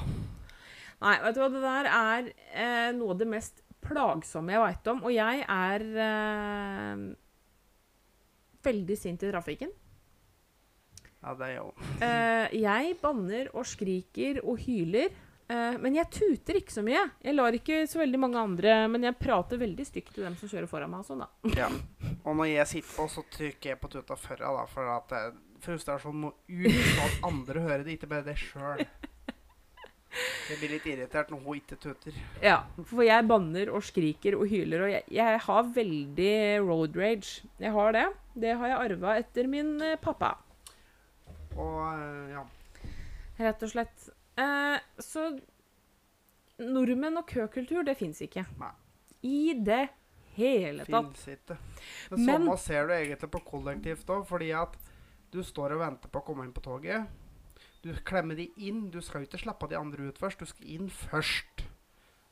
Nei, 1.04 1.16
vet 1.20 1.34
du 1.34 1.40
hva, 1.42 1.48
det 1.52 1.62
der 1.64 1.88
er 1.90 2.28
eh, 2.54 2.92
noe 2.96 3.10
av 3.12 3.18
det 3.20 3.26
mest 3.28 3.60
plagsomme 3.84 4.54
jeg 4.54 4.62
veit 4.64 4.90
om. 4.92 5.02
Og 5.04 5.12
jeg 5.14 5.44
er 5.44 5.84
eh, 6.08 7.04
veldig 8.64 8.96
sint 8.98 9.22
i 9.26 9.30
trafikken. 9.32 9.72
Ja, 11.24 11.34
det 11.38 11.46
er 11.50 11.54
jo 11.60 11.68
Eh, 12.04 12.56
jeg 12.60 12.96
banner 13.00 13.48
og 13.56 13.64
skriker 13.68 14.42
og 14.44 14.58
hyler. 14.64 15.12
eh, 15.48 15.76
men 15.80 15.96
jeg 15.96 16.10
tuter 16.12 16.58
ikke 16.60 16.72
så 16.74 16.84
mye. 16.84 17.04
Jeg 17.24 17.36
lar 17.36 17.56
ikke 17.56 17.82
så 17.88 18.00
veldig 18.02 18.20
mange 18.20 18.40
andre 18.40 18.74
Men 18.92 19.04
jeg 19.08 19.16
prater 19.20 19.60
veldig 19.60 19.86
stygt 19.88 20.12
til 20.16 20.24
dem 20.26 20.36
som 20.40 20.48
kjører 20.52 20.68
foran 20.68 20.92
meg. 20.92 21.00
og 21.04 21.08
sånn 21.08 21.24
da. 21.24 21.30
Ja. 21.62 21.70
Og 22.24 22.36
når 22.40 22.50
jeg 22.54 22.66
sitter 22.74 22.92
på, 22.96 23.08
så 23.12 23.24
trykker 23.32 23.74
jeg 23.74 23.80
på 23.80 23.90
tuta 23.92 24.16
førra, 24.16 24.52
da, 24.58 24.66
for 24.68 24.88
at 24.98 25.12
eh, 25.16 25.32
frustrasjonen 25.64 26.22
må 26.26 26.30
ut, 26.48 26.70
så 26.72 27.04
at 27.08 27.18
andre 27.28 27.60
hører 27.64 27.84
det, 27.84 27.98
ikke 27.98 28.08
bare 28.10 28.24
det 28.26 28.36
sjøl. 28.40 28.80
Jeg 30.48 30.58
blir 30.60 30.70
litt 30.76 30.84
irritert 30.86 31.30
når 31.32 31.40
hun 31.42 31.56
ikke 31.58 31.76
tøter. 31.82 32.16
Ja, 32.42 32.60
for 32.86 33.02
jeg 33.06 33.26
banner 33.26 33.70
og 33.74 33.82
skriker 33.86 34.36
og 34.38 34.46
hyler, 34.50 34.84
og 34.86 34.92
jeg, 34.92 35.04
jeg 35.16 35.40
har 35.46 35.70
veldig 35.74 36.34
road 36.62 36.96
rage. 37.00 37.42
Jeg 37.58 37.72
har 37.74 37.92
det. 37.96 38.04
Det 38.34 38.52
har 38.60 38.70
jeg 38.72 38.90
arva 38.90 39.16
etter 39.22 39.48
min 39.50 39.72
eh, 39.82 39.96
pappa, 40.02 40.34
Og 41.56 41.80
eh, 41.94 42.34
ja. 42.34 42.44
rett 43.38 43.62
og 43.66 43.70
slett. 43.74 44.08
Eh, 44.38 44.78
så 45.02 45.28
nordmenn 46.62 47.18
og 47.18 47.26
køkultur, 47.30 47.82
det 47.86 47.96
fins 47.98 48.20
ikke. 48.24 48.44
Nei. 48.60 48.70
I 49.24 49.54
det 49.66 49.84
hele 50.36 50.84
tatt. 50.86 51.14
Fins 51.16 51.38
ikke. 51.38 51.56
Det 52.10 52.18
Men- 52.18 52.26
samme 52.26 52.56
ser 52.58 52.86
du 52.86 52.92
egentlig 52.94 53.30
på 53.30 53.42
kollektivt 53.46 54.06
òg, 54.10 54.26
fordi 54.26 54.50
at 54.54 54.76
du 55.32 55.42
står 55.42 55.74
og 55.74 55.80
venter 55.80 56.08
på 56.08 56.20
å 56.20 56.24
komme 56.26 56.44
inn 56.46 56.52
på 56.54 56.62
toget. 56.62 57.06
Du 57.84 57.92
klemmer 58.08 58.38
de 58.38 58.48
inn. 58.56 58.88
Du 58.90 59.02
skal 59.04 59.20
jo 59.20 59.28
ikke 59.28 59.42
slippe 59.42 59.68
de 59.68 59.76
andre 59.76 60.08
ut 60.08 60.18
først. 60.20 60.40
Du 60.40 60.48
skal 60.48 60.70
inn 60.76 60.88
først. 60.88 61.66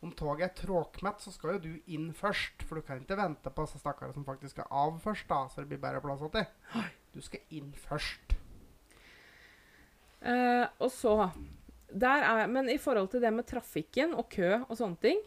Om 0.03 0.11
toget 0.19 0.49
er 0.49 0.55
tråkmett, 0.59 1.21
så 1.23 1.31
skal 1.31 1.57
jo 1.57 1.63
du 1.69 1.93
inn 1.95 2.09
først. 2.17 2.65
For 2.67 2.81
du 2.81 2.87
kan 2.87 3.03
ikke 3.03 3.19
vente 3.21 3.53
på 3.53 3.67
disse 3.67 3.79
stakkarene 3.79 4.17
som 4.17 4.25
faktisk 4.27 4.57
skal 4.57 4.71
av 4.73 4.97
først, 5.05 5.29
da, 5.29 5.45
så 5.47 5.63
det 5.63 5.69
blir 5.71 5.83
bedre 5.83 6.01
plass 6.03 6.25
til. 6.33 6.89
Du 7.13 7.21
skal 7.23 7.45
inn 7.55 7.71
først. 7.77 8.35
Uh, 10.23 10.67
og 10.79 10.89
så 10.95 11.15
der 11.93 12.25
er, 12.25 12.47
Men 12.47 12.71
i 12.71 12.79
forhold 12.79 13.09
til 13.11 13.21
det 13.21 13.33
med 13.35 13.45
trafikken 13.45 14.15
og 14.15 14.29
kø 14.31 14.53
og 14.69 14.77
sånne 14.79 14.95
ting 15.03 15.19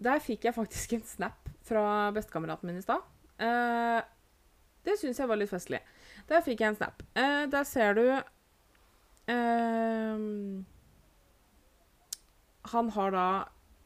Der 0.00 0.22
fikk 0.24 0.46
jeg 0.46 0.54
faktisk 0.56 0.94
en 0.96 1.02
snap 1.04 1.50
fra 1.62 2.08
bestekameraten 2.10 2.66
min 2.66 2.80
i 2.80 2.82
stad. 2.82 3.04
Uh, 3.38 4.00
det 4.82 4.96
syns 4.98 5.20
jeg 5.20 5.28
var 5.28 5.38
litt 5.38 5.52
festlig. 5.52 5.78
Der 6.28 6.42
fikk 6.42 6.64
jeg 6.64 6.72
en 6.72 6.80
snap. 6.80 7.04
Uh, 7.14 7.44
der 7.52 7.68
ser 7.68 7.94
du 7.94 8.06
eh, 9.30 10.24
Han 12.72 12.90
har 12.96 13.10
da 13.12 13.26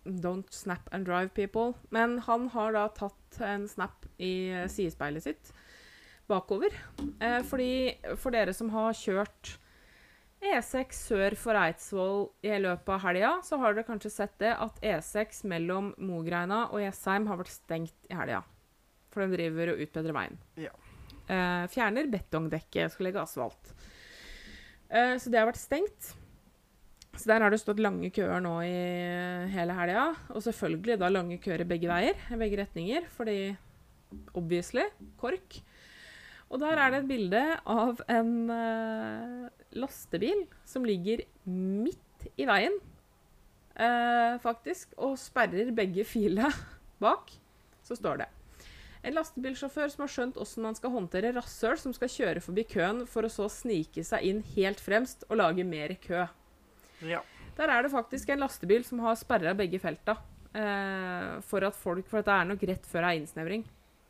Don't 0.06 0.52
snap 0.54 0.88
and 0.92 1.06
drive 1.06 1.34
people. 1.34 1.74
Men 1.90 2.18
han 2.22 2.48
har 2.54 2.72
da 2.76 2.86
tatt 2.94 3.40
en 3.42 3.66
snap 3.68 4.06
i 4.22 4.48
eh, 4.54 4.68
sidespeilet 4.70 5.24
sitt 5.26 5.52
bakover. 6.30 6.74
Eh, 7.20 7.40
fordi 7.46 7.96
For 8.14 8.34
dere 8.34 8.54
som 8.54 8.70
har 8.74 8.94
kjørt 8.94 9.56
E6 10.46 10.98
sør 11.08 11.34
for 11.40 11.58
Eidsvoll 11.58 12.26
i 12.44 12.52
løpet 12.60 12.92
av 12.92 13.02
helga, 13.06 13.30
så 13.42 13.58
har 13.58 13.74
dere 13.74 13.86
kanskje 13.88 14.12
sett 14.12 14.36
det 14.42 14.52
at 14.52 14.78
E6 14.84 15.42
mellom 15.48 15.94
Mogreina 15.98 16.66
og 16.68 16.82
Jessheim 16.84 17.26
har 17.30 17.40
vært 17.40 17.54
stengt 17.54 18.10
i 18.10 18.14
helga. 18.14 18.42
For 19.10 19.24
de 19.24 19.38
driver 19.38 19.72
og 19.72 19.80
utbedrer 19.82 20.14
veien. 20.14 20.36
Ja. 20.60 20.74
Eh, 21.26 21.64
fjerner 21.72 22.10
betongdekket, 22.12 22.92
skal 22.92 23.08
legge 23.08 23.22
asfalt. 23.24 23.72
Eh, 24.90 25.16
så 25.20 25.32
det 25.32 25.40
har 25.40 25.48
vært 25.50 25.60
stengt. 25.60 26.14
Så 27.16 27.30
der 27.30 27.40
har 27.40 27.52
det 27.52 27.62
stått 27.62 27.80
lange 27.80 28.10
køer 28.12 28.42
nå 28.44 28.58
i 28.66 28.74
hele 29.52 29.76
helga. 29.76 30.10
Og 30.34 30.44
selvfølgelig 30.44 30.98
da 31.00 31.08
lange 31.12 31.38
køer 31.42 31.64
i 31.64 31.68
begge 31.68 31.88
veier, 31.90 32.18
i 32.28 32.40
begge 32.40 32.60
retninger, 32.60 33.08
fordi 33.16 33.38
obviously 34.36 34.84
KORK. 35.20 35.60
Og 36.52 36.60
der 36.62 36.78
er 36.78 36.92
det 36.92 37.00
et 37.02 37.08
bilde 37.10 37.42
av 37.66 38.02
en 38.12 38.34
uh, 38.52 39.48
lastebil 39.74 40.44
som 40.68 40.86
ligger 40.86 41.24
midt 41.48 42.28
i 42.38 42.46
veien, 42.46 42.76
uh, 43.80 44.36
faktisk, 44.44 44.94
og 45.00 45.16
sperrer 45.18 45.74
begge 45.74 46.06
filene 46.06 46.52
bak. 47.02 47.32
Så 47.82 47.98
står 47.98 48.22
det. 48.22 48.30
En 49.06 49.14
lastebilsjåfør 49.14 49.92
som 49.92 50.02
har 50.02 50.10
skjønt 50.10 50.38
hvordan 50.40 50.64
man 50.66 50.76
skal 50.78 50.90
håndtere 50.96 51.30
rasshøl 51.36 51.78
som 51.78 51.92
skal 51.94 52.10
kjøre 52.10 52.42
forbi 52.42 52.64
køen 52.72 53.04
for 53.10 53.26
å 53.26 53.30
så 53.30 53.46
snike 53.52 54.02
seg 54.06 54.24
inn 54.26 54.40
helt 54.56 54.82
fremst 54.82 55.22
og 55.28 55.38
lage 55.38 55.66
mer 55.66 55.94
kø. 56.02 56.24
Ja. 57.06 57.20
Der 57.56 57.72
er 57.72 57.86
det 57.86 57.92
faktisk 57.92 58.32
en 58.34 58.42
lastebil 58.42 58.82
som 58.84 59.00
har 59.04 59.14
sperra 59.20 59.54
begge 59.56 59.78
felta. 59.80 60.18
Eh, 60.56 61.38
for 61.44 61.64
at 61.68 61.76
folk 61.76 62.06
For 62.08 62.22
at 62.22 62.28
det 62.28 62.34
er 62.34 62.46
nok 62.48 62.62
rett 62.70 62.86
før 62.88 63.04
det 63.04 63.08
er 63.12 63.22
innsnevring. 63.22 63.64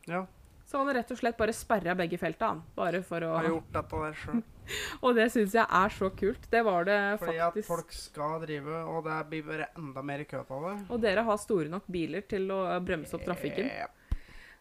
ja. 0.09 0.25
Så 0.67 0.81
han 0.81 0.89
har 0.91 0.97
rett 0.99 1.11
og 1.15 1.19
slett 1.21 1.37
bare 1.39 1.53
sperra 1.55 1.93
begge 1.95 2.19
felta, 2.19 2.49
han. 2.51 2.63
Bare 2.75 2.99
for 3.07 3.23
å 3.23 3.29
Jeg 3.37 3.45
har 3.45 3.53
gjort 3.53 3.69
dette 3.77 3.99
der 4.03 4.17
sjøl. 4.19 4.41
Og 5.07 5.13
det 5.15 5.27
syns 5.31 5.53
jeg 5.55 5.63
er 5.79 5.93
så 5.95 6.09
kult. 6.11 6.49
Det 6.51 6.63
var 6.67 6.89
det 6.89 6.97
Fordi 7.21 7.37
at 7.45 7.59
folk 7.69 7.93
skal 7.95 8.41
drive, 8.43 8.81
og 8.91 9.05
det 9.07 9.19
blir 9.31 9.45
bare 9.47 9.69
enda 9.79 10.03
mer 10.03 10.25
kø 10.27 10.41
av 10.43 10.67
det. 10.67 10.73
Og 10.91 10.99
dere 11.05 11.23
har 11.29 11.39
store 11.39 11.71
nok 11.71 11.87
biler 11.87 12.27
til 12.27 12.51
å 12.51 12.59
bremse 12.83 13.15
opp 13.15 13.23
trafikken. 13.29 13.71
Jep. 13.71 13.96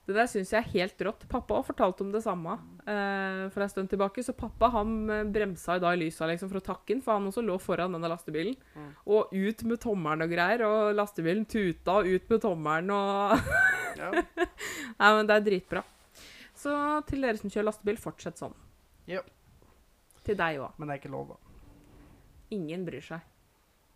Det 0.06 0.14
der 0.14 0.28
syns 0.30 0.52
jeg 0.54 0.62
er 0.62 0.70
helt 0.70 1.00
rått. 1.02 1.24
Pappa 1.32 1.56
har 1.58 1.64
fortalt 1.66 2.02
om 2.04 2.12
det 2.14 2.22
samme 2.22 2.54
eh, 2.86 3.46
for 3.50 3.64
en 3.66 3.72
stund 3.72 3.90
tilbake. 3.90 4.22
Så 4.22 4.36
pappa 4.38 4.70
han 4.76 4.92
eh, 5.10 5.24
bremsa 5.34 5.80
i 5.80 5.82
dag 5.82 5.96
i 5.98 6.04
lysa 6.04 6.28
liksom, 6.30 6.52
for 6.52 6.62
å 6.62 6.66
takke 6.68 6.94
han, 6.94 7.02
for 7.02 7.18
han 7.18 7.26
også 7.32 7.42
lå 7.42 7.56
foran 7.62 7.96
denne 7.98 8.12
lastebilen. 8.12 8.54
Mm. 8.76 8.92
Og 9.16 9.34
ut 9.34 9.64
med 9.66 9.82
tommelen 9.82 10.28
og 10.28 10.36
greier. 10.36 10.66
Og 10.68 10.92
lastebilen 11.00 11.48
tuta 11.50 12.00
og 12.04 12.12
ut 12.12 12.30
med 12.30 12.44
tommelen 12.46 12.94
og 12.94 13.34
Ja. 14.00 14.10
Nei, 14.12 15.10
men 15.16 15.28
det 15.30 15.38
er 15.40 15.44
dritbra. 15.46 15.82
Så 16.56 16.74
til 17.08 17.24
dere 17.24 17.40
som 17.40 17.50
kjører 17.52 17.70
lastebil, 17.70 17.98
fortsett 18.00 18.38
sånn. 18.42 18.54
Ja. 19.08 19.22
Til 20.28 20.36
deg 20.40 20.60
òg. 20.60 20.76
Men 20.78 20.90
det 20.92 20.98
er 20.98 21.02
ikke 21.02 21.14
lov, 21.14 21.32
da. 21.32 21.56
Ingen 22.56 22.84
bryr 22.88 23.04
seg. 23.06 23.24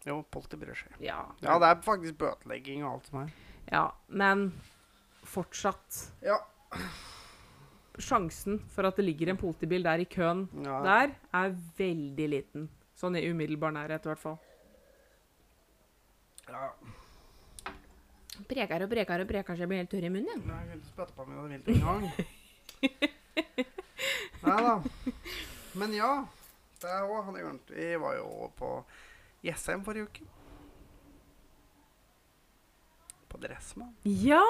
Jo, 0.07 0.21
politiet 0.31 0.61
bryr 0.63 0.77
seg. 0.79 0.95
Ja. 1.03 1.19
Ja, 1.43 1.57
det 1.59 1.69
er 1.73 1.81
faktisk 1.83 2.17
bøtelegging 2.21 2.85
og 2.85 2.93
alt 2.95 3.09
som 3.11 3.21
er. 3.25 3.33
ja. 3.69 3.85
Men 4.07 4.47
fortsatt 5.29 5.99
Ja. 6.25 6.37
Sjansen 7.99 8.59
for 8.71 8.87
at 8.87 8.95
det 8.99 9.03
ligger 9.05 9.33
en 9.33 9.37
politibil 9.41 9.83
der 9.83 9.99
i 9.99 10.05
køen 10.07 10.45
ja. 10.63 10.77
der, 10.85 11.15
er 11.35 11.55
veldig 11.77 12.27
liten. 12.31 12.69
Sånn 12.95 13.17
i 13.19 13.25
umiddelbar 13.27 13.73
nærhet, 13.75 14.05
i 14.05 14.11
hvert 14.13 14.21
fall. 14.23 14.37
ja. 16.49 16.69
Preker 18.49 18.85
og 18.85 18.89
preker 18.93 19.19
og 19.19 19.27
preker 19.27 19.57
så 19.57 19.65
jeg 19.65 19.67
blir 19.67 19.81
helt 19.81 19.91
tørr 19.91 20.05
i 20.07 20.11
munnen. 20.13 20.43
Nei, 20.47 20.59
Jeg 20.63 20.69
kunne 20.71 20.87
spytte 20.87 21.15
på 21.17 21.25
meg 21.27 21.35
det 21.43 21.49
vilt 21.51 21.67
engang. 21.73 22.03
Nei 24.45 24.59
da. 24.63 24.75
Men 25.81 25.95
ja. 25.97 26.11
Det 26.79 26.93
òg 27.03 27.25
han. 27.27 27.59
Vi 27.67 27.89
var 27.99 28.15
jo 28.15 28.47
på 28.55 28.69
Jessheim 29.43 29.83
forrige 29.83 30.07
uke. 30.07 30.23
På 33.29 33.37
Dressmann. 33.41 33.93
Ja! 34.03 34.43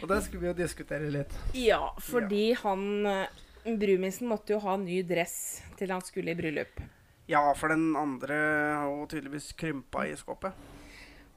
Og 0.00 0.08
det 0.10 0.20
skulle 0.24 0.42
vi 0.42 0.48
jo 0.48 0.56
diskutere 0.56 1.10
litt. 1.12 1.34
ja, 1.56 1.92
fordi 2.02 2.50
han 2.62 3.06
eh, 3.06 3.42
Brumisen 3.66 4.28
måtte 4.30 4.54
jo 4.54 4.60
ha 4.64 4.76
ny 4.80 5.00
dress 5.06 5.62
til 5.78 5.90
han 5.90 6.02
skulle 6.04 6.32
i 6.32 6.38
bryllup. 6.38 6.80
Ja, 7.26 7.42
for 7.58 7.72
den 7.74 7.96
andre 7.98 8.34
har 8.38 8.90
jo 8.90 9.06
tydeligvis 9.10 9.50
krympa 9.58 10.04
i 10.06 10.14
skåpet. 10.18 10.54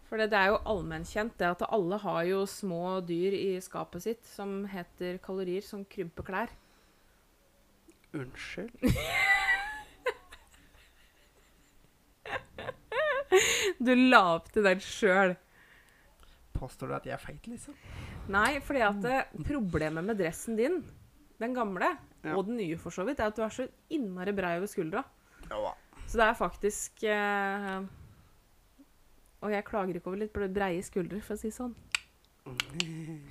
For 0.09 0.21
det, 0.21 0.29
det 0.33 0.39
er 0.39 0.51
jo 0.53 0.61
allmennkjent 0.69 1.35
det 1.41 1.49
at 1.51 1.65
alle 1.69 1.97
har 2.01 2.23
jo 2.29 2.43
små 2.49 2.99
dyr 3.05 3.33
i 3.37 3.49
skapet 3.61 4.05
sitt 4.05 4.25
som 4.25 4.63
heter 4.69 5.17
kalorier, 5.25 5.65
som 5.65 5.85
krymper 5.85 6.25
klær. 6.29 6.53
Unnskyld? 8.17 8.73
Du 13.79 13.93
la 13.95 14.21
opp 14.35 14.49
til 14.53 14.65
den 14.65 14.81
sjøl. 14.83 15.35
Påstår 16.59 16.89
du 16.91 16.95
at 16.97 17.05
jeg 17.07 17.15
er 17.15 17.21
feit, 17.23 17.45
liksom? 17.47 17.75
Nei, 18.33 18.59
fordi 18.65 18.81
at 18.83 19.05
eh, 19.07 19.43
problemet 19.47 20.03
med 20.05 20.19
dressen 20.19 20.57
din, 20.59 20.81
den 21.39 21.53
gamle, 21.55 21.93
Ja. 22.25 22.33
og 22.35 22.45
den 22.49 22.57
nye 22.59 22.75
for 22.77 22.91
så 22.91 23.05
vidt, 23.07 23.19
er 23.23 23.29
at 23.31 23.37
du 23.37 23.43
er 23.45 23.53
så 23.55 23.67
innmari 23.95 24.33
brei 24.35 24.57
over 24.57 24.67
skuldra. 24.67 25.05
Ja. 25.49 25.71
Så 26.09 26.17
det 26.19 26.25
er 26.25 26.35
faktisk 26.35 27.03
eh, 27.07 27.79
Og 29.39 29.51
jeg 29.53 29.63
klager 29.65 29.95
ikke 29.95 30.09
over 30.11 30.19
litt 30.19 30.33
breie 30.53 30.81
skuldre, 30.83 31.21
for 31.23 31.37
å 31.37 31.39
si 31.39 31.47
det 31.47 31.55
sånn. 31.55 31.75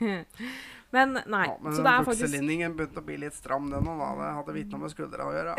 Men 0.95 1.19
nei. 1.27 1.45
Ja, 1.51 1.57
men 1.61 1.73
så 1.75 1.83
den 1.83 1.85
det 1.85 1.93
er 1.93 2.05
faktisk 2.07 2.25
bukselinningen 2.25 2.77
begynte 2.79 3.03
å 3.03 3.05
bli 3.05 3.17
litt 3.21 3.37
stram, 3.37 3.67
den 3.69 3.89
òg. 3.93 4.21
Det 4.23 4.29
hadde 4.39 4.55
vitne 4.57 4.81
med 4.81 4.93
skuldra 4.95 5.27
å 5.29 5.35
gjøre. 5.37 5.57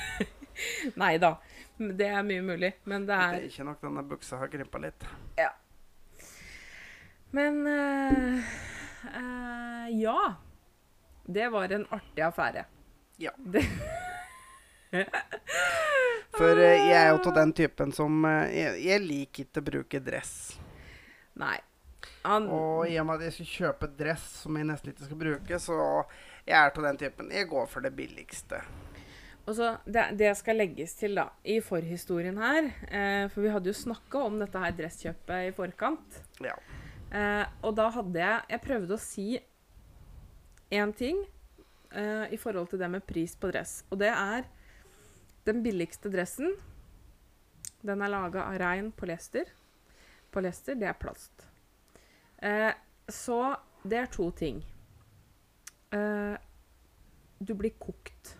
Nei 1.02 1.14
da. 1.20 1.34
Det 1.78 2.06
er 2.10 2.22
mye 2.26 2.42
mulig. 2.42 2.72
Men 2.84 3.06
det 3.06 3.14
Det 3.14 3.38
er 3.38 3.46
ikke 3.48 3.66
nok 3.68 3.82
denne 3.86 4.02
buksa 4.02 4.38
har 4.40 4.50
krympa 4.50 4.80
litt. 4.82 5.06
Ja. 5.38 5.52
Men 7.30 7.60
uh, 7.66 8.50
uh, 9.14 9.86
ja. 10.00 10.34
Det 11.28 11.48
var 11.52 11.72
en 11.76 11.86
artig 11.90 12.24
affære. 12.24 12.64
Ja. 13.16 13.34
Det, 14.88 15.04
For 16.32 16.56
uh, 16.56 16.64
jeg 16.64 16.96
er 16.96 17.10
jo 17.10 17.18
av 17.20 17.34
den 17.36 17.52
typen 17.52 17.92
som 17.92 18.24
jeg, 18.48 18.78
jeg 18.86 19.02
liker 19.04 19.44
ikke 19.44 19.60
å 19.60 19.66
bruke 19.66 20.00
dress. 20.00 20.34
nei. 21.36 21.58
Han, 22.24 22.48
Og 22.50 22.88
i 22.90 22.96
og 23.00 23.06
med 23.06 23.20
at 23.20 23.28
jeg 23.28 23.34
skal 23.36 23.48
kjøpe 23.52 23.88
dress 23.98 24.24
som 24.42 24.56
jeg 24.58 24.66
nesten 24.68 24.90
ikke 24.92 25.06
skal 25.06 25.20
bruke, 25.20 25.58
så 25.62 25.76
jeg 26.48 26.56
er 26.58 26.72
av 26.72 26.82
den 26.88 26.98
typen. 27.00 27.30
Jeg 27.32 27.48
går 27.48 27.66
for 27.70 27.84
det 27.84 27.92
billigste. 27.96 28.60
Og 29.48 29.56
så 29.56 29.70
det, 29.88 30.04
det 30.20 30.34
skal 30.36 30.58
legges 30.60 30.92
til, 30.98 31.16
da, 31.16 31.30
i 31.48 31.56
forhistorien 31.64 32.36
her 32.36 32.66
eh, 32.68 33.24
For 33.32 33.40
vi 33.40 33.52
hadde 33.52 33.70
jo 33.70 33.76
snakka 33.78 34.26
om 34.26 34.36
dette 34.42 34.60
her 34.60 34.74
dresskjøpet 34.76 35.48
i 35.48 35.54
forkant. 35.56 36.18
Ja. 36.44 36.52
Eh, 37.08 37.44
og 37.64 37.72
da 37.78 37.86
hadde 37.94 38.20
jeg 38.20 38.52
Jeg 38.52 38.64
prøvde 38.66 38.98
å 38.98 39.00
si 39.00 39.28
én 40.68 40.92
ting 40.92 41.22
eh, 41.96 42.26
i 42.28 42.36
forhold 42.40 42.68
til 42.68 42.82
det 42.82 42.90
med 42.92 43.06
pris 43.08 43.32
på 43.40 43.48
dress. 43.48 43.80
Og 43.88 44.02
det 44.02 44.10
er 44.12 44.44
den 45.48 45.62
billigste 45.64 46.12
dressen. 46.12 46.52
Den 47.80 48.02
er 48.04 48.12
laga 48.12 48.44
av 48.50 48.58
rein 48.60 48.90
polyester. 48.92 49.48
Polyester, 50.34 50.76
det 50.76 50.90
er 50.90 50.98
plast. 51.00 51.46
Eh, 52.44 52.72
så 53.08 53.56
det 53.88 54.02
er 54.02 54.12
to 54.12 54.28
ting. 54.36 54.60
Eh, 55.96 56.36
du 57.40 57.54
blir 57.56 57.72
kokt. 57.80 58.34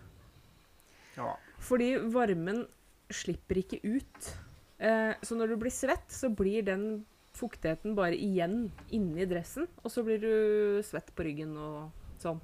Ja. 1.17 1.31
Fordi 1.59 1.93
varmen 2.13 2.65
slipper 3.09 3.59
ikke 3.61 3.79
ut. 3.83 4.29
Eh, 4.79 5.13
så 5.21 5.35
når 5.35 5.53
du 5.53 5.55
blir 5.63 5.73
svett, 5.73 6.07
så 6.13 6.29
blir 6.31 6.63
den 6.67 7.05
fuktigheten 7.35 7.95
bare 7.97 8.17
igjen 8.17 8.69
inni 8.95 9.25
dressen. 9.29 9.67
Og 9.83 9.91
så 9.93 10.03
blir 10.05 10.21
du 10.23 10.31
svett 10.85 11.11
på 11.15 11.25
ryggen 11.27 11.55
og 11.59 12.21
sånn. 12.21 12.39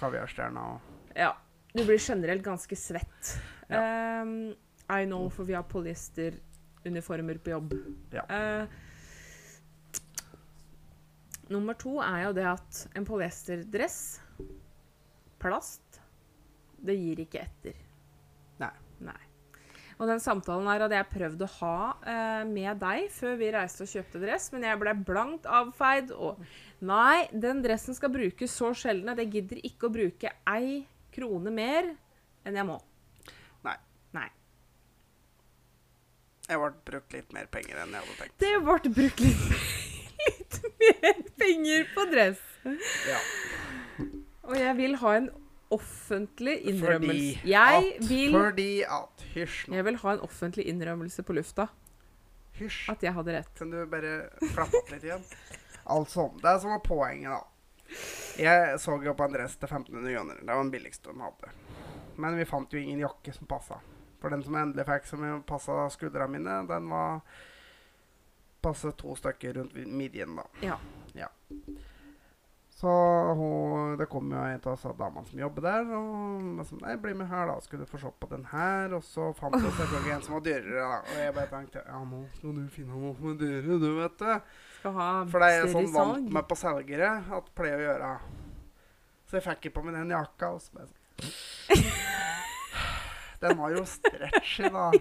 Kaviarstjerna 0.00 0.66
og 0.74 1.16
Ja. 1.16 1.34
Du 1.72 1.84
blir 1.86 1.98
generelt 1.98 2.42
ganske 2.44 2.76
svett. 2.76 3.38
Ehm, 3.72 4.54
I 4.90 5.06
know, 5.06 5.30
for 5.30 5.44
vi 5.48 5.54
har 5.54 5.62
polyesteruniformer 5.62 7.38
på 7.38 7.50
jobb. 7.54 7.72
Ja. 8.12 8.26
Eh, 8.28 8.66
nummer 11.48 11.74
to 11.74 11.98
er 12.04 12.26
jo 12.26 12.34
det 12.36 12.44
at 12.44 12.82
en 12.94 13.06
polyesterdress, 13.08 14.20
plast, 15.40 16.00
det 16.84 16.98
gir 16.98 17.24
ikke 17.24 17.40
etter. 17.40 17.80
Nei. 19.02 19.20
Og 20.02 20.08
den 20.10 20.22
samtalen 20.22 20.66
her 20.66 20.82
hadde 20.82 20.96
jeg 20.98 21.10
prøvd 21.12 21.42
å 21.44 21.48
ha 21.60 21.76
eh, 22.10 22.44
med 22.48 22.80
deg 22.82 23.04
før 23.14 23.36
vi 23.38 23.50
reiste 23.54 23.84
og 23.84 23.90
kjøpte 23.92 24.22
dress, 24.22 24.48
men 24.54 24.64
jeg 24.66 24.80
ble 24.80 24.94
blankt 25.06 25.46
avfeid. 25.46 26.10
Og 26.16 26.40
nei, 26.82 27.28
den 27.30 27.60
dressen 27.62 27.94
skal 27.94 28.10
brukes 28.14 28.56
så 28.58 28.72
sjelden 28.74 29.12
at 29.12 29.22
jeg 29.22 29.30
gidder 29.36 29.60
ikke 29.62 29.86
å 29.86 29.94
bruke 29.94 30.32
ei 30.50 30.80
krone 31.14 31.52
mer 31.54 31.92
enn 32.42 32.58
jeg 32.58 32.66
må. 32.66 32.80
Nei. 33.66 33.76
Nei. 34.16 34.26
Jeg 36.48 36.58
ble 36.64 36.72
brukt 36.90 37.14
litt 37.14 37.36
mer 37.36 37.46
penger 37.52 37.84
enn 37.84 37.94
jeg 37.94 38.02
hadde 38.02 38.18
tenkt. 38.24 38.38
Det 38.42 38.54
ble 38.66 38.94
brukt 38.98 39.22
litt, 39.22 39.46
litt 40.24 40.58
mer 40.82 41.22
penger 41.44 41.86
på 41.94 42.08
dress. 42.10 42.42
Ja. 43.06 43.22
Og 44.50 44.58
jeg 44.58 44.74
vil 44.82 44.98
ha 44.98 45.14
en 45.20 45.30
offentlig 45.74 46.58
Fordi 46.60 46.72
innrømmelse. 46.74 47.46
Jeg 47.48 47.78
at, 47.78 48.08
vil, 48.08 48.34
Fordi 48.36 48.70
at 48.84 49.24
Hysj 49.34 49.68
nå. 49.68 49.76
jeg 49.78 49.86
vil 49.88 49.98
ha 50.02 50.14
en 50.16 50.24
offentlig 50.26 50.66
innrømmelse 50.72 51.24
på 51.26 51.36
lufta. 51.36 51.68
Hysj. 52.58 52.82
At 52.92 53.02
jeg 53.06 53.14
hadde 53.16 53.36
rett. 53.38 53.54
Kan 53.58 53.72
du 53.72 53.80
bare 53.90 54.12
klappe 54.52 54.82
opp 54.82 54.92
litt 54.92 55.06
igjen? 55.08 55.24
Altså, 55.92 56.28
det 56.42 56.56
som 56.62 56.74
var 56.74 56.82
poenget, 56.84 57.32
da. 57.32 57.96
Jeg 58.40 58.76
så 58.80 58.96
jo 59.04 59.14
på 59.18 59.24
en 59.26 59.34
dress 59.34 59.56
til 59.60 59.68
1500 59.68 60.14
kroner. 60.14 60.38
Det 60.40 60.52
var 60.52 60.62
den 60.62 60.70
billigste 60.72 61.12
de 61.12 61.24
hadde. 61.26 61.50
Men 62.22 62.36
vi 62.38 62.46
fant 62.48 62.72
jo 62.72 62.80
ingen 62.80 63.02
jakke 63.02 63.32
som 63.34 63.48
passa. 63.50 63.80
For 64.22 64.30
den 64.30 64.44
som 64.46 64.54
jeg 64.54 64.68
endelig 64.68 64.86
fikk 64.86 65.08
som 65.10 65.24
passa 65.48 65.88
skuldra 65.90 66.28
mine, 66.30 66.60
den 66.68 66.92
var 66.92 67.24
Passet 68.62 68.94
to 68.96 69.16
stykker 69.18 69.56
rundt 69.56 69.74
midjen, 69.90 70.36
da. 70.38 70.44
Ja. 70.62 70.76
Så 72.82 72.90
hun, 73.38 73.94
det 73.98 74.06
kom 74.10 74.32
jo 74.34 74.38
en 74.42 74.64
av 74.66 74.94
damene 74.98 75.22
som 75.28 75.38
jobber 75.38 75.62
der, 75.62 75.84
og 75.94 76.42
liksom, 76.58 76.80
Nei, 76.82 76.96
bli 76.98 77.14
med 77.14 77.28
her, 77.30 77.46
da. 77.46 77.60
Skulle 77.62 77.86
du 77.86 77.90
få 77.92 77.98
se 78.02 78.10
på 78.18 78.26
den 78.32 78.42
her? 78.50 78.90
Og 78.96 79.04
så 79.06 79.28
fant 79.38 79.54
hun 79.54 79.70
selvfølgelig 79.76 80.12
en 80.16 80.24
som 80.26 80.34
var 80.34 80.42
dyrere, 80.48 80.80
da. 80.80 80.96
Og 81.04 81.14
jeg 81.20 81.34
bare 81.36 81.50
tenkte 81.52 81.82
Ja, 81.86 82.00
nå 82.02 82.26
skal 82.34 82.50
du 82.56 82.64
finne 82.74 82.94
noe 82.98 83.14
som 83.20 83.28
er 83.30 83.36
dyrere, 83.38 83.76
du, 83.84 83.90
vet 84.00 84.16
du. 84.18 84.32
For 84.82 85.38
det 85.38 85.46
er 85.46 85.54
jeg 85.60 85.70
sånn 85.76 85.94
vant 85.94 86.26
med 86.34 86.44
på 86.50 86.56
selgere 86.58 87.10
at 87.38 87.46
pleier 87.54 87.78
å 87.78 87.86
gjøre. 87.86 88.10
Så 89.30 89.38
jeg 89.38 89.46
fikk 89.46 89.70
på 89.76 89.84
meg 89.86 89.94
den 90.00 90.10
jakka, 90.16 90.46
og 90.56 90.60
så 90.66 90.70
bare 90.80 90.90
sånn 90.90 90.98
Den 93.46 93.54
var 93.62 93.70
jo 93.76 93.82
stretchy, 93.86 94.66
da. 94.74 94.90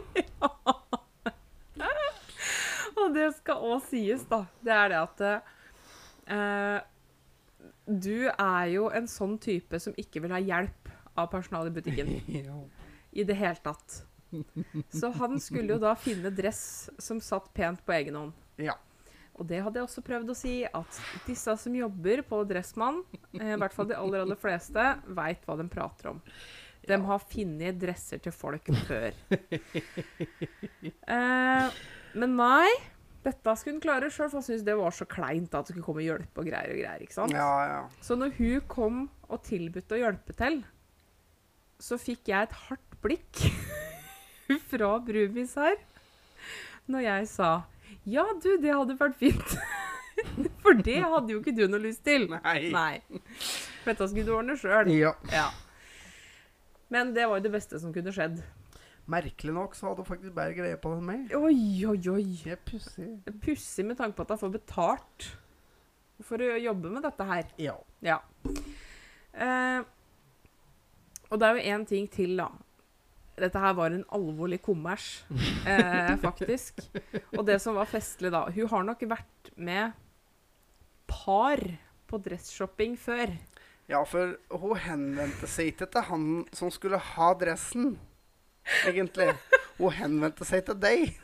Og 3.01 3.09
det 3.17 3.33
skal 3.41 3.57
òg 3.73 3.81
sies, 3.89 4.21
da. 4.29 4.45
Det 4.61 4.69
er 4.77 4.93
det 4.93 5.01
at 5.01 5.17
eh, 5.25 5.41
Du 7.85 8.29
er 8.29 8.65
jo 8.71 8.87
en 8.93 9.09
sånn 9.09 9.37
type 9.41 9.79
som 9.81 9.95
ikke 9.99 10.23
vil 10.23 10.33
ha 10.35 10.39
hjelp 10.41 10.91
av 11.19 11.27
personalet 11.33 11.71
i 11.71 11.75
butikken 11.79 12.13
i 13.11 13.25
det 13.27 13.35
hele 13.35 13.59
tatt. 13.63 14.03
Så 14.95 15.09
han 15.17 15.39
skulle 15.43 15.75
jo 15.75 15.81
da 15.81 15.91
finne 15.99 16.31
dress 16.31 16.89
som 17.01 17.19
satt 17.23 17.49
pent 17.53 17.83
på 17.85 17.95
egen 17.97 18.15
hånd. 18.15 18.37
Ja. 18.61 18.77
Og 19.39 19.47
det 19.47 19.61
hadde 19.63 19.79
jeg 19.79 19.87
også 19.87 20.03
prøvd 20.05 20.31
å 20.31 20.37
si, 20.37 20.55
at 20.65 20.99
disse 21.25 21.55
som 21.57 21.75
jobber 21.75 22.21
på 22.27 22.41
Dressmann, 22.47 23.01
eh, 23.39 23.53
i 23.55 23.59
hvert 23.59 23.75
fall 23.75 23.89
de 23.89 23.97
aller, 23.97 24.23
aller 24.25 24.39
fleste, 24.39 24.85
veit 25.17 25.43
hva 25.47 25.57
de 25.59 25.65
prater 25.71 26.11
om. 26.11 26.21
De 26.87 26.97
har 27.07 27.23
funnet 27.29 27.77
dresser 27.79 28.21
til 28.21 28.33
folk 28.35 28.71
før. 28.87 29.15
eh, 31.15 31.81
men 32.21 32.35
nei, 32.37 32.69
dette 33.25 33.55
skulle 33.59 33.77
hun 33.77 33.83
klare 33.83 34.09
sjøl, 34.09 34.29
for 34.29 34.39
han 34.39 34.45
syntes 34.45 34.65
det 34.65 34.77
var 34.79 34.95
så 34.95 35.05
kleint 35.09 35.53
at 35.53 35.67
hun 35.67 35.75
skulle 35.75 35.85
komme 35.85 36.01
og 36.03 36.07
hjelpe 36.07 36.41
og 36.43 36.47
greier 36.49 36.73
og 36.73 36.79
greier. 36.81 37.03
ikke 37.05 37.17
sant? 37.17 37.35
ja, 37.35 37.49
ja. 37.69 37.81
Så 38.01 38.17
når 38.17 38.33
hun 38.37 38.63
kom 38.71 39.01
og 39.29 39.43
tilbudte 39.47 39.97
å 39.97 40.01
hjelpe 40.01 40.35
til, 40.37 40.61
så 41.81 41.97
fikk 42.01 42.29
jeg 42.29 42.49
et 42.49 42.57
hardt 42.67 42.97
blikk 43.01 43.43
fra 44.71 44.95
Brumis 45.05 45.55
her 45.57 45.77
når 46.91 47.05
jeg 47.05 47.29
sa 47.31 47.51
ja, 48.09 48.23
du, 48.41 48.55
det 48.61 48.71
hadde 48.73 48.95
vært 48.97 49.17
fint. 49.19 49.51
For 50.63 50.77
det 50.77 51.01
hadde 51.03 51.33
jo 51.33 51.41
ikke 51.41 51.53
du 51.53 51.65
noe 51.69 51.81
lyst 51.83 52.01
til. 52.07 52.27
Nei. 52.31 52.71
Nei. 52.73 53.19
For 53.83 53.91
dette 53.91 54.07
skulle 54.09 54.25
du 54.25 54.33
ordne 54.35 54.55
sjøl. 54.57 54.89
Ja. 54.95 55.11
Ja. 55.31 55.49
Men 56.91 57.13
det 57.15 57.27
var 57.29 57.39
jo 57.39 57.45
det 57.45 57.53
beste 57.53 57.79
som 57.81 57.93
kunne 57.95 58.13
skjedd. 58.15 58.41
Merkelig 59.11 59.53
nok 59.55 59.75
så 59.75 59.89
hadde 59.89 60.05
faktisk 60.07 60.35
bedre 60.35 60.55
greie 60.55 60.79
på 60.79 60.93
det 60.93 60.99
enn 61.01 61.07
meg. 61.07 61.31
Oi, 61.35 61.85
oi, 61.89 61.99
oi. 62.13 62.25
Det 62.45 62.55
er 62.55 62.61
pussig. 62.67 63.09
Pussig 63.43 63.87
med 63.87 63.99
tanke 63.99 64.15
på 64.17 64.25
at 64.25 64.35
jeg 64.35 64.43
får 64.43 64.53
betalt 64.55 65.29
for 66.25 66.43
å 66.45 66.59
jobbe 66.61 66.91
med 66.93 67.03
dette 67.05 67.27
her. 67.27 67.47
Ja. 67.61 67.77
Ja. 68.05 68.19
Eh, 69.33 69.81
og 71.31 71.39
det 71.39 71.47
er 71.47 71.57
jo 71.57 71.73
én 71.75 71.87
ting 71.87 72.07
til, 72.11 72.35
da. 72.39 72.49
Dette 73.41 73.61
her 73.63 73.73
var 73.73 73.93
en 73.95 74.05
alvorlig 74.13 74.59
kommers, 74.63 75.23
eh, 75.65 76.13
faktisk. 76.25 76.83
Og 77.33 77.45
det 77.47 77.57
som 77.63 77.77
var 77.79 77.89
festlig 77.89 78.29
da 78.33 78.43
Hun 78.51 78.67
har 78.69 78.83
nok 78.85 79.05
vært 79.09 79.53
med 79.55 79.95
par 81.09 81.63
på 82.07 82.19
dressshopping 82.21 82.97
før. 82.99 83.33
Ja, 83.91 84.03
for 84.07 84.37
hun 84.61 84.77
henvendte 84.79 85.49
seg 85.49 85.73
ikke 85.73 85.87
til 85.91 86.05
han 86.07 86.27
som 86.55 86.71
skulle 86.71 86.99
ha 87.15 87.31
dressen, 87.39 87.97
egentlig. 88.87 89.29
Hun 89.77 89.95
henvendte 89.97 90.47
seg 90.47 90.65
til 90.67 90.77
deg. 90.81 91.15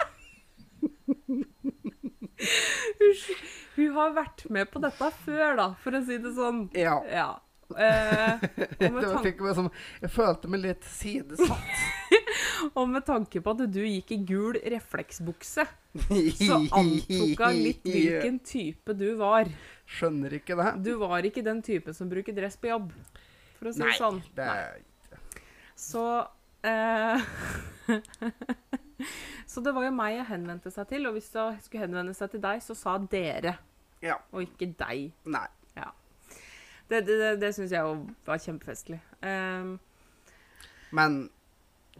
Hun, 3.77 3.91
har 3.97 4.15
vært 4.15 4.45
med 4.53 4.69
på 4.71 4.81
dette 4.81 5.11
før, 5.23 5.57
da, 5.59 5.67
for 5.81 5.97
å 5.97 6.01
si 6.05 6.17
det 6.21 6.33
sånn. 6.37 6.65
Ja. 6.77 6.97
Ja. 7.11 7.29
Eh, 7.67 8.39
tanke 8.79 9.43
meg 9.43 9.55
som, 9.57 9.67
jeg 9.99 10.11
følte 10.13 10.49
meg 10.51 10.63
litt 10.63 10.85
sidesatt. 10.87 11.81
Og 12.77 12.87
med 12.89 13.05
tanke 13.05 13.41
på 13.43 13.53
at 13.53 13.63
du 13.69 13.81
gikk 13.83 14.13
i 14.15 14.19
gul 14.27 14.57
refleksbukse, 14.73 15.65
så 15.67 16.59
antok 16.77 17.43
hun 17.43 17.59
litt 17.59 17.83
hvilken 17.91 18.39
type 18.47 18.95
du 18.97 19.09
var. 19.19 19.51
Skjønner 19.97 20.39
ikke 20.39 20.57
det. 20.59 20.71
Du 20.85 20.93
var 21.03 21.27
ikke 21.27 21.43
den 21.45 21.61
typen 21.65 21.95
som 21.97 22.09
bruker 22.11 22.35
dress 22.37 22.57
på 22.59 22.71
jobb, 22.71 22.91
for 23.59 23.69
å 23.69 23.75
si 23.75 23.83
Nei, 23.83 23.93
sånn. 23.99 24.21
det 24.37 24.47
sånn. 24.47 24.83
Så 25.77 26.03
Så 29.47 29.61
det 29.63 29.71
var 29.73 29.85
jo 29.87 29.91
meg 29.95 30.15
jeg 30.17 30.25
henvendte 30.31 30.71
seg 30.73 30.87
til, 30.89 31.05
og 31.07 31.13
hvis 31.15 31.29
jeg 31.33 31.61
skulle 31.63 31.85
henvende 31.85 32.13
seg 32.17 32.31
til 32.33 32.41
deg, 32.43 32.61
så 32.65 32.75
sa 32.75 32.97
dere, 32.99 33.55
Ja. 34.03 34.17
og 34.31 34.41
ikke 34.43 34.67
deg. 34.77 35.11
Nei. 35.25 35.47
Det, 36.87 37.01
det, 37.03 37.15
det, 37.19 37.29
det 37.41 37.49
syns 37.51 37.73
jeg 37.75 37.83
jo 37.83 37.95
var 38.23 38.37
kjempefestlig. 38.39 39.01
Um, 39.19 39.73
Men 40.95 41.17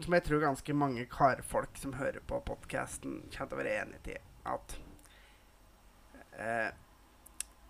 som 0.00 0.14
jeg 0.16 0.24
tror 0.24 0.40
ganske 0.40 0.72
mange 0.72 1.04
karfolk 1.12 1.76
som 1.76 1.92
hører 1.98 2.22
på 2.24 2.38
podkasten, 2.46 3.18
kommer 3.28 3.50
til 3.50 3.58
å 3.58 3.60
være 3.60 3.74
enig 3.82 3.98
i 4.08 4.16
at 4.48 4.76
eh, 6.40 6.70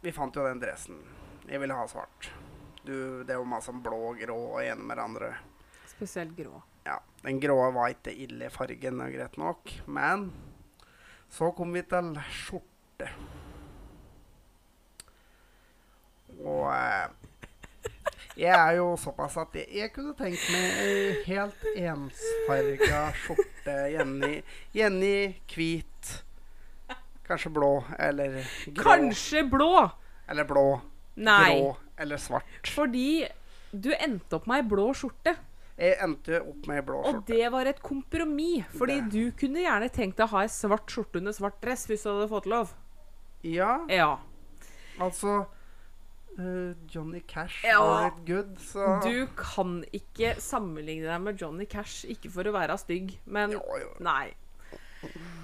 Vi 0.06 0.12
fant 0.14 0.36
jo 0.38 0.44
den 0.46 0.62
dressen. 0.62 1.00
Jeg 1.50 1.58
ville 1.58 1.74
ha 1.74 1.88
svart. 1.90 2.30
Du, 2.86 3.24
det 3.26 3.34
er 3.34 3.40
jo 3.40 3.50
masse 3.50 3.74
om 3.74 3.82
blå 3.82 3.98
og 4.12 4.22
grå 4.22 4.38
og 4.52 4.62
ene 4.62 4.78
med 4.86 4.94
det 5.00 5.04
andre. 5.08 5.32
spesielt 5.90 6.36
grå. 6.38 6.62
Ja, 6.88 6.98
Den 7.22 7.40
grå 7.42 7.56
var 7.74 7.92
ikke 7.92 8.14
ille 8.24 8.46
i 8.48 8.52
fargen, 8.54 9.00
greit 9.12 9.36
nok. 9.40 9.72
Men 9.86 10.30
så 11.28 11.50
kom 11.52 11.74
vi 11.76 11.82
til 11.90 12.14
skjorte. 12.32 13.10
Og 16.38 16.68
eh, 16.70 17.08
jeg 18.38 18.54
er 18.54 18.76
jo 18.78 18.92
såpass 19.00 19.36
at 19.42 19.56
jeg, 19.58 19.66
jeg 19.80 19.90
kunne 19.94 20.14
tenkt 20.18 20.44
meg 20.54 20.78
ei 20.84 21.24
helt 21.26 21.64
ensfarga 21.74 23.00
skjorte. 23.24 23.74
Jenny, 23.96 24.36
Jenny 24.76 25.16
hvit. 25.50 26.12
Kanskje 27.28 27.50
blå 27.52 27.72
eller 28.00 28.38
grå. 28.70 28.84
Kanskje 28.86 29.42
blå! 29.50 29.72
Eller 30.28 30.44
blå, 30.48 30.62
Nei, 31.24 31.42
grå 31.58 31.74
eller 31.98 32.20
svart. 32.20 32.68
fordi 32.68 33.24
du 33.72 33.90
endte 33.96 34.36
opp 34.38 34.46
med 34.48 34.62
ei 34.62 34.68
blå 34.70 34.86
skjorte. 34.96 35.34
Jeg 35.78 35.96
endte 36.02 36.40
opp 36.42 36.66
med 36.66 36.84
blå 36.86 37.02
blå 37.04 37.12
Og 37.14 37.26
det 37.28 37.48
var 37.54 37.66
et 37.70 37.80
kompromiss, 37.82 38.64
fordi 38.74 38.96
Det- 39.00 39.10
du 39.12 39.30
kunne 39.38 39.60
gjerne 39.62 39.88
tenkt 39.94 40.16
deg 40.16 40.26
å 40.26 40.30
ha 40.30 40.40
ei 40.42 40.48
svart 40.48 40.86
skjorte 40.90 41.16
under 41.20 41.32
svart 41.32 41.60
dress 41.62 41.86
hvis 41.86 42.02
du 42.02 42.08
hadde 42.10 42.28
fått 42.28 42.46
lov. 42.46 42.72
Ja, 43.44 43.86
Ja. 43.88 44.18
altså 44.98 45.46
eh, 46.38 46.74
Johnny 46.90 47.20
Cash 47.26 47.64
Ja. 47.64 47.78
var 47.80 48.10
litt 48.10 48.24
good, 48.26 48.56
så 48.58 49.00
Du 49.02 49.26
kan 49.36 49.84
ikke 49.92 50.34
sammenligne 50.40 51.06
deg 51.06 51.20
med 51.20 51.38
Johnny 51.40 51.66
Cash, 51.66 52.04
ikke 52.08 52.30
for 52.30 52.42
å 52.44 52.52
være 52.52 52.76
stygg, 52.78 53.16
men 53.26 53.50
Jo, 53.52 53.60
jo. 53.78 53.94
Nei. 54.00 54.34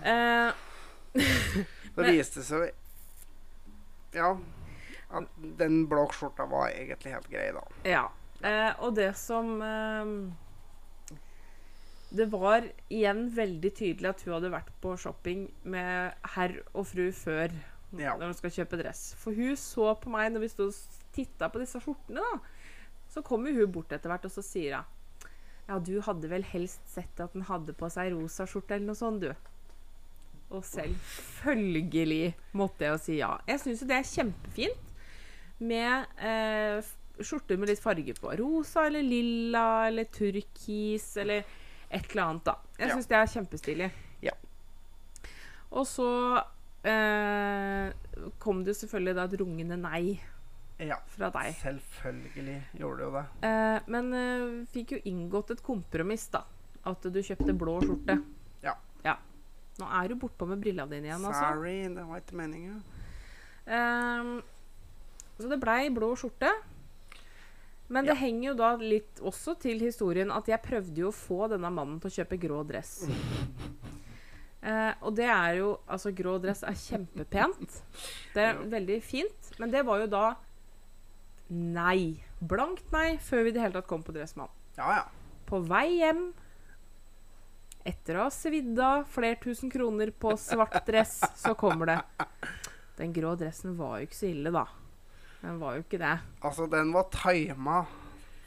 Uh, 0.04 0.52
Det 1.94 2.06
viste 2.10 2.42
seg 2.42 2.72
Ja. 4.12 4.36
At 5.14 5.28
den 5.58 5.86
blå 5.86 6.08
skjorta 6.10 6.48
var 6.50 6.70
egentlig 6.70 7.12
helt 7.12 7.30
grei, 7.30 7.52
da. 7.52 7.62
ja. 7.84 8.08
Eh, 8.44 8.72
og 8.84 8.94
det 8.98 9.10
som 9.16 9.54
eh, 9.64 10.10
Det 12.14 12.26
var 12.30 12.66
igjen 12.92 13.24
veldig 13.34 13.70
tydelig 13.74 14.10
at 14.10 14.22
hun 14.26 14.34
hadde 14.36 14.50
vært 14.52 14.68
på 14.84 14.92
shopping 15.00 15.46
med 15.64 16.12
herr 16.36 16.58
og 16.74 16.84
fru 16.90 17.08
før 17.16 17.54
Ja. 17.94 18.16
når 18.18 18.26
hun 18.32 18.34
skal 18.38 18.50
kjøpe 18.50 18.78
dress. 18.82 19.14
For 19.18 19.34
hun 19.34 19.56
så 19.58 19.92
på 20.02 20.10
meg 20.12 20.32
når 20.34 20.44
vi 20.44 20.48
stod 20.52 20.68
og 20.72 21.00
titta 21.14 21.48
på 21.48 21.60
disse 21.62 21.78
skjortene, 21.82 22.20
da. 22.22 22.38
Så 23.14 23.22
kommer 23.22 23.54
hun 23.54 23.70
bort 23.72 23.92
etter 23.94 24.10
hvert, 24.10 24.24
og 24.26 24.34
så 24.34 24.42
sier 24.42 24.76
hun 24.80 24.90
Ja, 25.68 25.78
du 25.80 25.94
hadde 26.04 26.28
vel 26.28 26.42
helst 26.44 26.82
sett 26.92 27.20
at 27.24 27.32
den 27.32 27.46
hadde 27.48 27.72
på 27.72 27.88
seg 27.90 28.12
rosa 28.12 28.44
skjorte 28.50 28.74
eller 28.76 28.90
noe 28.90 28.98
sånt, 28.98 29.22
du. 29.24 29.30
Og 30.54 30.62
selvfølgelig 30.66 32.34
måtte 32.52 32.84
jeg 32.84 32.92
jo 32.92 32.98
si 33.00 33.16
ja. 33.18 33.30
Jeg 33.48 33.62
syns 33.62 33.80
jo 33.82 33.88
det 33.88 33.96
er 33.96 34.10
kjempefint 34.10 34.92
med 35.64 36.20
eh, 36.20 36.82
skjorter 37.20 37.58
med 37.58 37.68
litt 37.70 37.80
farge 37.82 38.14
på. 38.18 38.32
Rosa 38.38 38.86
eller 38.88 39.02
lilla 39.02 39.86
eller 39.88 40.04
turkis 40.04 41.16
eller 41.22 41.44
et 41.90 42.10
eller 42.10 42.22
annet, 42.24 42.44
da. 42.44 42.56
Jeg 42.78 42.88
Ja. 42.88 42.94
syns 42.96 43.06
det 43.06 43.16
er 43.16 43.26
kjempestilig. 43.34 43.90
Ja. 44.22 44.32
Og 45.72 45.86
så 45.86 46.08
eh, 46.84 47.92
kom 48.38 48.64
det 48.64 48.74
jo 48.74 48.80
selvfølgelig 48.86 49.14
da 49.16 49.24
et 49.24 49.36
rungende 49.40 49.76
nei 49.80 50.20
Ja. 50.80 50.96
fra 51.06 51.30
deg. 51.30 51.54
Selvfølgelig 51.54 52.62
gjorde 52.78 52.98
det 52.98 53.04
jo 53.06 53.12
det. 53.12 53.24
Eh, 53.42 53.80
men 53.86 54.12
eh, 54.14 54.66
fikk 54.72 54.92
jo 54.96 54.98
inngått 55.04 55.50
et 55.54 55.62
kompromiss, 55.62 56.26
da. 56.34 56.42
At 56.84 57.00
du 57.02 57.20
kjøpte 57.22 57.54
blå 57.56 57.78
skjorte. 57.80 58.18
Ja. 58.62 58.74
ja. 59.04 59.16
Nå 59.78 59.86
er 60.02 60.08
du 60.08 60.14
bortpå 60.16 60.46
med 60.46 60.60
brillene 60.60 60.90
dine 60.90 61.08
igjen, 61.08 61.24
altså. 61.24 61.54
Sorry, 61.54 61.78
det 61.94 62.04
var 62.06 62.20
ikke 62.20 62.36
meninga. 62.36 62.82
Ehm, 63.66 64.42
så 65.38 65.48
det 65.48 65.60
blei 65.62 65.88
blå 65.94 66.10
skjorte. 66.20 66.50
Men 67.94 68.08
det 68.08 68.16
henger 68.18 68.48
jo 68.48 68.54
da 68.58 68.72
litt 68.80 69.20
også 69.22 69.54
til 69.62 69.78
historien 69.84 70.32
at 70.34 70.48
jeg 70.50 70.62
prøvde 70.64 71.04
jo 71.04 71.10
å 71.12 71.14
få 71.14 71.46
denne 71.52 71.70
mannen 71.70 72.00
til 72.02 72.10
å 72.10 72.16
kjøpe 72.16 72.38
grå 72.42 72.62
dress. 72.66 72.94
Uh, 74.64 74.92
og 75.06 75.12
det 75.18 75.28
er 75.30 75.60
jo 75.60 75.74
Altså, 75.86 76.10
grå 76.16 76.36
dress 76.42 76.64
er 76.66 76.74
kjempepent. 76.80 77.80
Det 78.34 78.42
er 78.48 78.54
Ja. 78.58 78.66
veldig 78.78 78.98
fint. 79.04 79.52
Men 79.62 79.70
det 79.74 79.84
var 79.86 80.02
jo 80.02 80.08
da 80.10 80.24
nei. 81.54 82.16
Blankt 82.42 82.90
nei 82.92 83.14
før 83.22 83.44
vi 83.46 83.52
i 83.52 83.56
det 83.56 83.62
hele 83.62 83.76
tatt 83.78 83.88
kom 83.90 84.02
på 84.02 84.14
Dressmann. 84.16 84.50
Ja, 84.78 84.88
ja. 84.98 85.04
På 85.46 85.60
vei 85.62 86.00
hjem, 86.00 86.32
etter 87.86 88.16
å 88.18 88.24
ha 88.26 88.32
svidd 88.32 88.78
av 88.80 89.04
flere 89.12 89.36
tusen 89.42 89.70
kroner 89.72 90.10
på 90.10 90.32
svart 90.40 90.80
dress, 90.88 91.18
så 91.36 91.52
kommer 91.54 91.90
det. 91.92 91.98
Den 92.98 93.12
grå 93.14 93.34
dressen 93.38 93.76
var 93.76 93.98
jo 94.00 94.08
ikke 94.08 94.16
så 94.18 94.30
ille, 94.30 94.50
da. 94.54 94.64
Den 95.44 95.58
var 95.60 95.76
jo 95.76 95.84
ikke 95.84 96.00
det. 96.00 96.14
Altså, 96.40 96.66
den 96.72 96.92
var 96.94 97.10
tima 97.12 97.82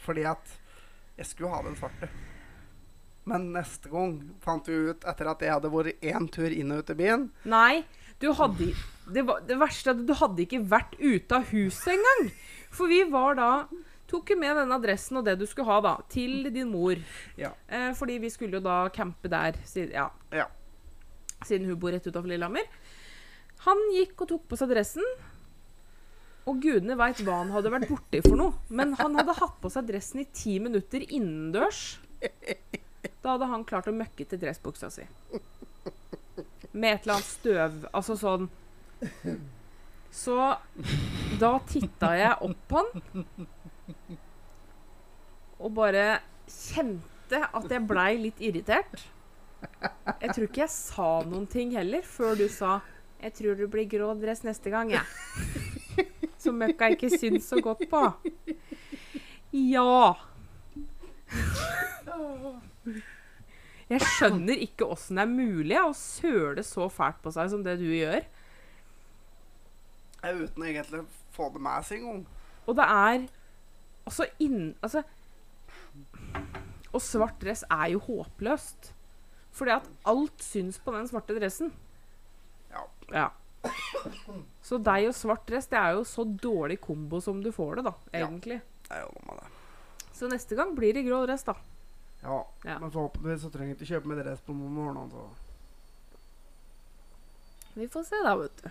fordi 0.01 0.23
at 0.29 0.53
jeg 1.17 1.27
skulle 1.27 1.51
ha 1.51 1.59
den 1.65 1.75
svarte. 1.77 2.07
Men 3.27 3.49
neste 3.51 3.89
gang 3.91 4.13
fant 4.43 4.69
vi 4.69 4.77
ut, 4.87 5.03
etter 5.03 5.27
at 5.27 5.41
jeg 5.43 5.51
hadde 5.51 5.71
vært 5.73 6.05
én 6.05 6.29
tur 6.31 6.47
inn 6.53 6.71
og 6.71 6.85
ut 6.85 6.93
i 6.93 6.95
byen 6.95 7.25
Nei, 7.51 7.81
du 8.21 8.29
hadde 8.37 8.69
Det, 9.11 9.25
var, 9.27 9.41
det 9.43 9.57
verste 9.59 9.91
er 9.91 9.97
at 9.97 10.05
du 10.07 10.13
hadde 10.15 10.45
ikke 10.45 10.61
vært 10.71 10.95
ute 11.01 11.35
av 11.35 11.49
huset 11.51 11.91
engang. 11.97 12.29
For 12.71 12.87
vi 12.91 13.01
var 13.11 13.35
da 13.39 13.49
Tok 14.07 14.31
med 14.39 14.55
denne 14.55 14.75
adressen 14.79 15.19
og 15.19 15.25
det 15.27 15.33
du 15.35 15.43
skulle 15.49 15.67
ha, 15.67 15.81
da, 15.83 15.95
til 16.07 16.45
din 16.55 16.69
mor. 16.71 16.95
Ja. 17.35 17.49
Eh, 17.67 17.89
fordi 17.99 18.15
vi 18.23 18.29
skulle 18.31 18.55
jo 18.55 18.63
da 18.63 18.85
campe 18.95 19.27
der, 19.27 19.57
siden, 19.67 19.91
ja, 19.91 20.05
Ja. 20.31 20.45
siden 21.43 21.67
hun 21.67 21.75
bor 21.79 21.91
rett 21.91 22.07
utafor 22.07 22.29
Lillehammer. 22.31 22.63
Han 23.65 23.81
gikk 23.91 24.21
og 24.23 24.29
tok 24.31 24.45
på 24.47 24.55
seg 24.55 24.71
dressen. 24.71 25.03
Og 26.47 26.61
gudene 26.63 26.95
veit 26.99 27.19
hva 27.27 27.41
han 27.41 27.51
hadde 27.51 27.71
vært 27.73 27.89
borti 27.89 28.21
for 28.23 28.39
noe. 28.39 28.55
Men 28.69 28.93
han 28.99 29.17
hadde 29.19 29.35
hatt 29.35 29.57
på 29.63 29.71
seg 29.73 29.89
dressen 29.89 30.23
i 30.23 30.27
ti 30.31 30.57
minutter 30.63 31.03
innendørs. 31.03 31.99
Da 33.21 33.33
hadde 33.33 33.49
han 33.51 33.65
klart 33.67 33.89
å 33.89 33.95
møkke 33.95 34.25
til 34.29 34.39
dressbuksa 34.41 34.89
si. 34.93 35.03
Med 36.71 36.93
et 36.93 37.05
eller 37.05 37.17
annet 37.17 37.27
støv. 37.27 37.77
Altså 37.91 38.15
sånn 38.19 38.47
Så 40.13 40.37
da 41.41 41.51
titta 41.67 42.13
jeg 42.17 42.47
opp 42.47 42.63
på 42.71 42.81
han. 42.81 43.47
Og 45.57 45.73
bare 45.75 46.21
kjente 46.47 47.41
at 47.43 47.71
jeg 47.73 47.87
blei 47.89 48.11
litt 48.21 48.41
irritert. 48.45 49.03
Jeg 50.21 50.31
tror 50.31 50.45
ikke 50.47 50.63
jeg 50.63 50.73
sa 50.73 51.09
noen 51.27 51.47
ting 51.49 51.73
heller 51.75 52.05
før 52.05 52.37
du 52.37 52.47
sa 52.47 52.79
'Jeg 53.17 53.33
tror 53.33 53.55
du 53.57 53.65
blir 53.67 53.87
grå 53.89 54.13
dress 54.21 54.43
neste 54.45 54.69
gang', 54.69 54.91
jeg. 54.93 56.06
Som 56.47 56.61
møkka 56.63 56.91
ikke 56.95 57.11
syns 57.11 57.49
så 57.51 57.59
godt 57.63 57.83
på. 57.91 58.01
Ja. 59.51 60.15
Jeg 63.87 64.03
skjønner 64.03 64.59
ikke 64.65 64.87
åssen 64.87 65.19
det 65.19 65.23
er 65.23 65.31
mulig 65.31 65.77
å 65.79 65.93
søle 65.95 66.63
så 66.67 66.89
fælt 66.91 67.21
på 67.23 67.31
seg 67.35 67.51
som 67.53 67.63
det 67.63 67.77
du 67.79 67.87
gjør. 67.87 68.25
Uten 70.27 70.65
egentlig 70.65 71.03
å 71.03 71.07
få 71.35 71.47
det 71.53 71.61
med 71.63 71.87
seg 71.87 72.01
engang. 72.01 72.23
Og 72.67 72.75
det 72.79 72.87
er 72.91 73.27
Altså 74.07 74.27
inn... 74.39 74.71
Altså 74.81 75.03
Og 76.95 77.01
svart 77.03 77.41
dress 77.41 77.65
er 77.67 77.91
jo 77.93 77.99
håpløst. 78.05 78.93
Fordi 79.57 79.73
at 79.75 79.89
alt 80.07 80.43
syns 80.43 80.79
på 80.79 80.93
den 80.95 81.09
svarte 81.09 81.35
dressen. 81.35 81.73
Ja. 82.71 82.83
Ja. 83.11 83.27
Så 84.63 84.77
deg 84.83 85.07
og 85.07 85.15
svart 85.15 85.45
dress, 85.47 85.67
det 85.71 85.77
er 85.79 85.93
jo 85.95 86.03
så 86.03 86.23
dårlig 86.25 86.79
kombo 86.83 87.19
som 87.23 87.41
du 87.43 87.51
får 87.51 87.75
det, 87.79 87.83
da, 87.85 87.93
Ja. 88.13 88.25
egentlig. 88.27 88.61
Det 88.87 88.91
er 88.97 89.01
jo 89.05 89.13
med 89.27 89.39
det. 89.41 89.47
Så 90.13 90.27
neste 90.29 90.55
gang 90.55 90.75
blir 90.75 90.93
det 90.93 91.05
grå 91.05 91.25
dress, 91.25 91.43
da. 91.43 91.55
Ja, 92.23 92.43
Ja. 92.65 92.79
Men 92.79 92.91
forhåpentligvis 92.91 93.41
så 93.45 93.51
trenger 93.51 93.75
jeg 93.75 93.77
ikke 93.77 93.91
kjøpe 94.01 94.05
meg 94.07 94.23
dress 94.25 94.41
på 94.41 94.53
noen 94.55 94.77
år. 94.87 94.93
nå, 94.93 95.09
Så. 95.11 95.29
Vi 97.75 97.87
får 97.87 98.03
se, 98.07 98.15
da, 98.25 98.35
vet 98.39 98.63
du. 98.63 98.69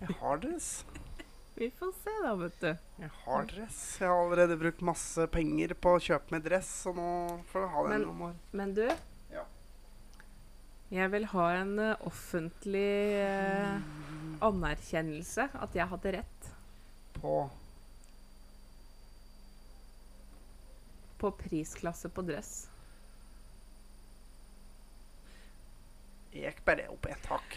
Jeg 0.00 0.16
har 0.20 0.38
dress. 0.40 0.84
Vi 1.60 1.68
får 1.76 1.90
se, 1.92 2.12
da, 2.24 2.34
vet 2.40 2.60
du. 2.62 2.70
Jeg 3.02 3.10
har 3.26 3.44
dress. 3.50 3.80
Jeg 4.00 4.08
har 4.08 4.16
allerede 4.24 4.56
brukt 4.58 4.80
masse 4.80 5.26
penger 5.28 5.74
på 5.76 5.92
å 5.98 6.00
kjøpe 6.00 6.32
meg 6.32 6.42
dress, 6.46 6.70
så 6.86 6.94
nå 6.96 7.42
får 7.52 7.60
jeg 7.66 7.70
ha 7.74 7.82
den 7.82 7.90
Men- 7.92 8.06
noen 8.08 8.22
år. 8.30 8.34
Men 8.52 8.74
du 8.74 8.82
Ja. 8.86 8.96
Jeg 10.90 11.06
vil 11.12 11.26
ha 11.30 11.46
en 11.54 11.76
eh, 11.78 12.00
offentlig 12.02 13.14
eh, 13.22 13.76
anerkjennelse 14.42 15.46
at 15.62 15.76
jeg 15.78 15.86
hadde 15.92 16.14
rett 16.18 16.48
På 17.20 17.34
på 21.20 21.28
prisklasse 21.36 22.08
på 22.08 22.22
dress. 22.24 22.52
Jeg 26.32 26.46
gikk 26.46 26.62
bare 26.64 26.86
opp 26.88 27.08
ett 27.12 27.26
hakk. 27.28 27.56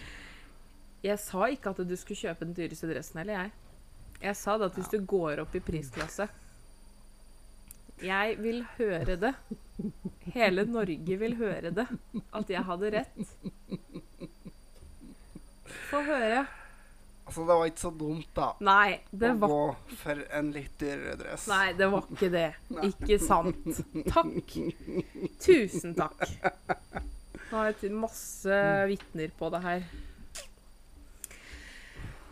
Jeg 1.06 1.16
sa 1.24 1.48
ikke 1.48 1.72
at 1.72 1.80
du 1.88 1.94
skulle 1.96 2.20
kjøpe 2.26 2.44
den 2.44 2.58
dyreste 2.58 2.90
dressen 2.90 3.22
heller, 3.22 3.46
jeg. 3.46 3.54
Jeg 4.26 4.40
sa 4.40 4.58
det 4.60 4.68
at 4.68 4.80
hvis 4.82 4.92
du 4.92 4.98
går 5.08 5.40
opp 5.46 5.56
i 5.56 5.64
prisklasse 5.64 6.28
Jeg 8.04 8.36
vil 8.44 8.64
høre 8.78 9.16
det. 9.20 9.34
Hele 10.34 10.66
Norge 10.68 11.20
vil 11.22 11.38
høre 11.40 11.72
det. 11.76 11.86
At 12.36 12.52
jeg 12.52 12.66
hadde 12.68 12.92
rett. 12.98 13.32
Få 15.90 16.02
høre. 16.04 16.44
Altså, 17.24 17.46
det 17.48 17.56
var 17.56 17.70
ikke 17.70 17.80
så 17.80 17.92
dumt, 17.96 18.30
da. 18.36 18.48
Nei, 18.68 19.00
det 19.16 19.30
å 19.32 19.38
var 19.40 19.52
gå 19.54 19.98
for 20.02 20.24
en 20.36 20.50
litt 20.52 20.74
dyrere 20.82 21.16
dress. 21.22 21.46
Nei, 21.48 21.68
det 21.80 21.88
var 21.94 22.10
ikke 22.12 22.30
det. 22.34 22.48
Nei. 22.76 22.90
Ikke 22.92 23.20
sant. 23.24 23.80
Takk. 24.12 24.58
Tusen 25.46 25.96
takk. 25.96 26.26
Nå 27.48 27.62
har 27.62 27.72
jeg 27.72 27.94
masse 27.96 28.60
vitner 28.90 29.32
på 29.40 29.52
det 29.54 29.62
her. 29.64 29.88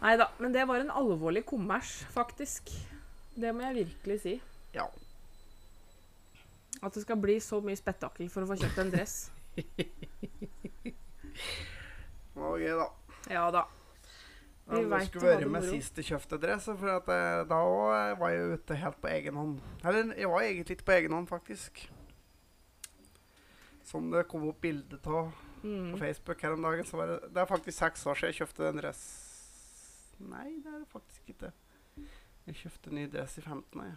Nei 0.01 0.15
da, 0.17 0.27
men 0.41 0.51
det 0.51 0.65
var 0.67 0.81
en 0.81 0.91
alvorlig 0.97 1.45
kommers, 1.47 2.01
faktisk. 2.11 2.73
Det 3.37 3.53
må 3.55 3.63
jeg 3.69 3.85
virkelig 3.85 4.19
si. 4.25 4.35
Ja. 4.75 4.89
At 6.81 6.93
det 6.97 7.03
skal 7.03 7.19
bli 7.21 7.35
så 7.43 7.59
mye 7.61 7.77
spetakkel 7.77 8.29
for 8.33 8.43
å 8.45 8.49
få 8.49 8.57
kjøpt 8.61 8.79
en 8.81 8.91
dress. 8.93 9.15
Gøy, 12.35 12.73
da. 12.77 12.87
Ja 13.29 13.45
da. 13.53 13.65
Vi 14.71 14.77
Ja, 14.79 14.83
du 14.87 15.05
skulle 15.05 15.33
vært 15.35 15.49
med 15.51 15.65
sist 15.67 15.97
jeg 15.99 16.07
kjøpte 16.13 16.37
dress, 16.41 16.65
for 16.69 16.89
at, 16.93 17.09
eh, 17.11 17.41
da 17.49 17.59
var 18.19 18.31
jeg 18.31 18.53
ute 18.55 18.77
helt 18.79 19.01
på 19.01 19.09
egen 19.11 19.35
hånd. 19.35 19.57
Eller, 19.83 20.13
jeg 20.15 20.29
var 20.31 20.45
egentlig 20.45 20.77
ikke 20.77 20.87
på 20.87 20.95
egen 20.95 21.11
hånd, 21.17 21.27
faktisk. 21.27 21.83
Som 23.83 24.11
det 24.13 24.27
kom 24.31 24.47
opp 24.47 24.61
bilde 24.61 24.95
av 24.95 25.01
på 25.05 25.23
Mm. 25.61 25.93
Facebook 25.99 26.41
her 26.41 26.53
om 26.55 26.61
dagen, 26.63 26.85
så 26.85 26.97
var 26.97 27.05
det 27.07 27.33
Det 27.33 27.37
er 27.37 27.45
faktisk 27.45 27.77
seks 27.77 28.05
år 28.05 28.15
siden 28.15 28.33
jeg 28.33 28.39
kjøpte 28.39 28.63
den 28.65 28.77
dress... 28.81 29.01
Nei, 30.19 30.57
det 30.63 30.71
er 30.73 30.79
det 30.79 30.87
faktisk 30.89 31.29
ikke. 31.29 31.51
Jeg 32.47 32.55
kjøpte 32.55 32.93
ny 32.93 33.05
dress 33.11 33.37
i 33.37 33.41
15. 33.41 33.81
Jeg. 33.81 33.95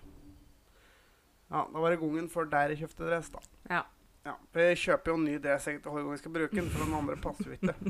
Ja, 1.54 1.68
da 1.72 1.78
var 1.78 1.90
det 1.90 2.00
gangen 2.00 2.30
før 2.30 2.44
der 2.50 2.68
jeg 2.72 2.78
kjøpte 2.82 3.04
dress, 3.06 3.28
da. 3.30 3.38
Ja. 3.70 3.82
Ja, 4.24 4.32
for 4.50 4.60
jeg 4.64 4.78
kjøper 4.80 5.10
jo 5.12 5.16
en 5.20 5.26
ny 5.28 5.34
dress 5.44 5.68
egentlig 5.68 5.90
hver 5.92 6.00
gang 6.00 6.10
jeg 6.16 6.22
skal 6.22 6.32
bruke 6.34 6.56
den, 6.56 6.70
for 6.72 6.80
den 6.84 6.94
andre 6.98 7.16
passer 7.22 7.46
jo 7.46 7.52
ikke. 7.52 7.74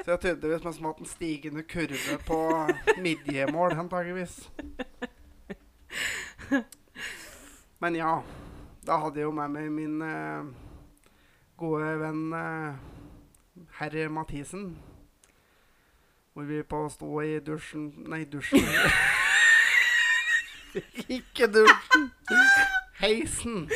Så 0.00 0.06
jeg 0.06 0.14
har 0.14 0.22
tydeligvis 0.24 0.64
mest 0.64 0.80
hatt 0.82 1.00
en 1.04 1.06
stigende 1.06 1.62
kurve 1.62 2.16
på 2.26 2.38
midjemål, 3.04 3.70
antageligvis. 3.78 4.50
Men 7.78 7.94
ja, 8.00 8.22
da 8.86 8.92
hadde 9.04 9.18
jeg 9.20 9.26
jo 9.28 9.32
med 9.36 9.48
meg 9.54 9.70
min 9.70 10.02
uh, 10.02 10.44
gode 11.60 11.98
venn 12.00 12.32
uh, 12.34 12.74
herr 13.78 14.08
Mathisen. 14.08 14.78
Hvor 16.32 16.42
vi 16.48 16.62
på 16.62 16.88
sto 16.88 17.20
i 17.20 17.38
dusjen 17.44 17.92
Nei, 18.08 18.24
dusjen. 18.24 18.66
Ikke 21.18 21.46
dusjen. 21.50 22.04
Heisen. 23.00 23.68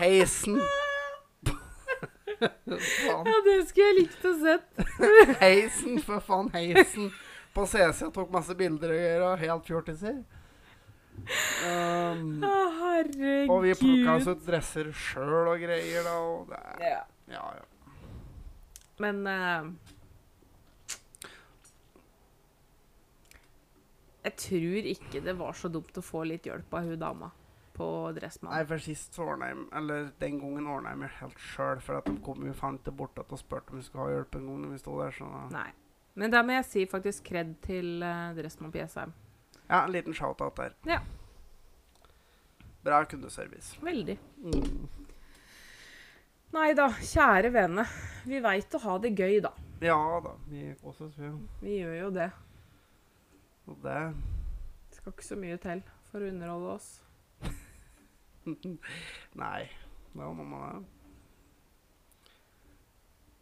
Heisen. 0.00 0.56
faen. 0.62 1.58
Ja, 2.42 2.48
det 3.46 3.52
skulle 3.68 3.86
jeg 3.86 3.96
likt 4.00 4.24
å 4.26 4.30
sett. 4.40 4.68
Heisen, 5.42 5.98
for 6.02 6.18
faen. 6.26 6.48
Heisen. 6.56 7.04
På 7.54 7.62
CC 7.68 8.00
tok 8.16 8.32
masse 8.34 8.54
bilder 8.58 8.90
og 8.90 8.96
greier. 8.98 9.22
og 9.28 9.38
Helt 9.42 9.64
fjortiser. 9.68 10.16
Um, 11.62 12.40
Å, 12.42 12.44
herregud. 12.80 13.50
og 13.52 13.58
vi 13.66 13.72
plukka 13.78 14.10
oss 14.16 14.26
ut 14.32 14.42
dresser 14.46 14.86
sjøl 14.96 15.46
og 15.52 15.58
greier, 15.62 16.02
da. 16.08 16.14
Og 16.24 16.50
det 16.50 16.62
Ja. 16.88 17.02
ja, 17.36 17.44
ja. 17.60 17.64
Men 19.02 19.16
eh, 19.28 19.62
Jeg 24.22 24.36
tror 24.38 24.88
ikke 24.92 25.22
det 25.24 25.34
var 25.38 25.56
så 25.58 25.70
dumt 25.72 25.96
å 25.98 26.04
få 26.04 26.22
litt 26.28 26.46
hjelp 26.46 26.74
av 26.74 26.86
hun 26.86 27.00
dama 27.00 27.30
på 27.72 27.86
Nei, 28.44 28.64
for 28.68 28.82
sist 28.84 29.16
så 29.16 29.24
ordna 29.32 29.46
jeg 29.48 29.62
Eller 29.78 30.10
den 30.20 30.36
gangen 30.42 30.66
ordna 30.68 30.90
jeg 30.92 31.00
meg 31.00 31.14
helt 31.22 31.38
sjøl, 31.40 31.80
for 31.80 31.96
at 31.98 32.08
de 32.08 32.18
kom 32.24 32.44
jo 32.44 32.52
faen 32.56 32.76
ikke 32.76 32.92
bort 32.98 33.22
og 33.22 33.38
spurte 33.40 33.72
om 33.72 33.80
vi 33.80 33.86
skulle 33.86 34.04
ha 34.04 34.18
hjelp 34.18 34.36
en 34.36 34.50
gang 34.50 34.58
når 34.64 34.74
vi 34.74 34.80
sto 34.82 34.98
der. 35.00 35.16
Så 35.16 35.30
Nei. 35.54 35.70
Men 36.20 36.34
da 36.34 36.42
må 36.44 36.58
jeg 36.58 36.68
si 36.68 36.84
faktisk 36.86 37.24
kred 37.30 37.54
til 37.64 38.04
uh, 38.04 38.34
Dressmann 38.36 38.72
på 38.74 38.82
Jessheim. 38.82 39.14
ja, 39.68 39.84
en 39.84 39.92
liten 39.94 40.14
shout-out 40.14 40.56
der. 40.56 40.76
Ja. 40.84 41.00
Bra 42.84 43.04
kundeservice. 43.08 43.78
Veldig. 43.80 44.18
Mm. 44.44 44.88
Nei 46.52 46.72
da, 46.76 46.90
kjære 46.92 47.52
vene. 47.54 47.86
Vi 48.28 48.40
veit 48.44 48.74
å 48.76 48.80
ha 48.84 48.98
det 49.00 49.14
gøy, 49.16 49.38
da. 49.40 49.54
Ja 49.82 49.96
da, 50.22 50.36
vi 50.50 50.68
vi. 50.76 51.30
Vi 51.62 51.78
gjør 51.78 51.94
jo 51.96 52.10
det. 52.20 52.28
Og 53.72 53.78
det 53.82 54.96
skal 54.96 55.12
ikke 55.14 55.24
så 55.24 55.36
mye 55.40 55.60
til 55.62 55.80
for 56.10 56.20
å 56.20 56.28
underholde 56.28 56.74
oss. 56.74 56.88
Nei, 59.42 59.62
det 60.12 60.18
var 60.18 60.34
mamma, 60.36 60.66
det. 60.74 60.98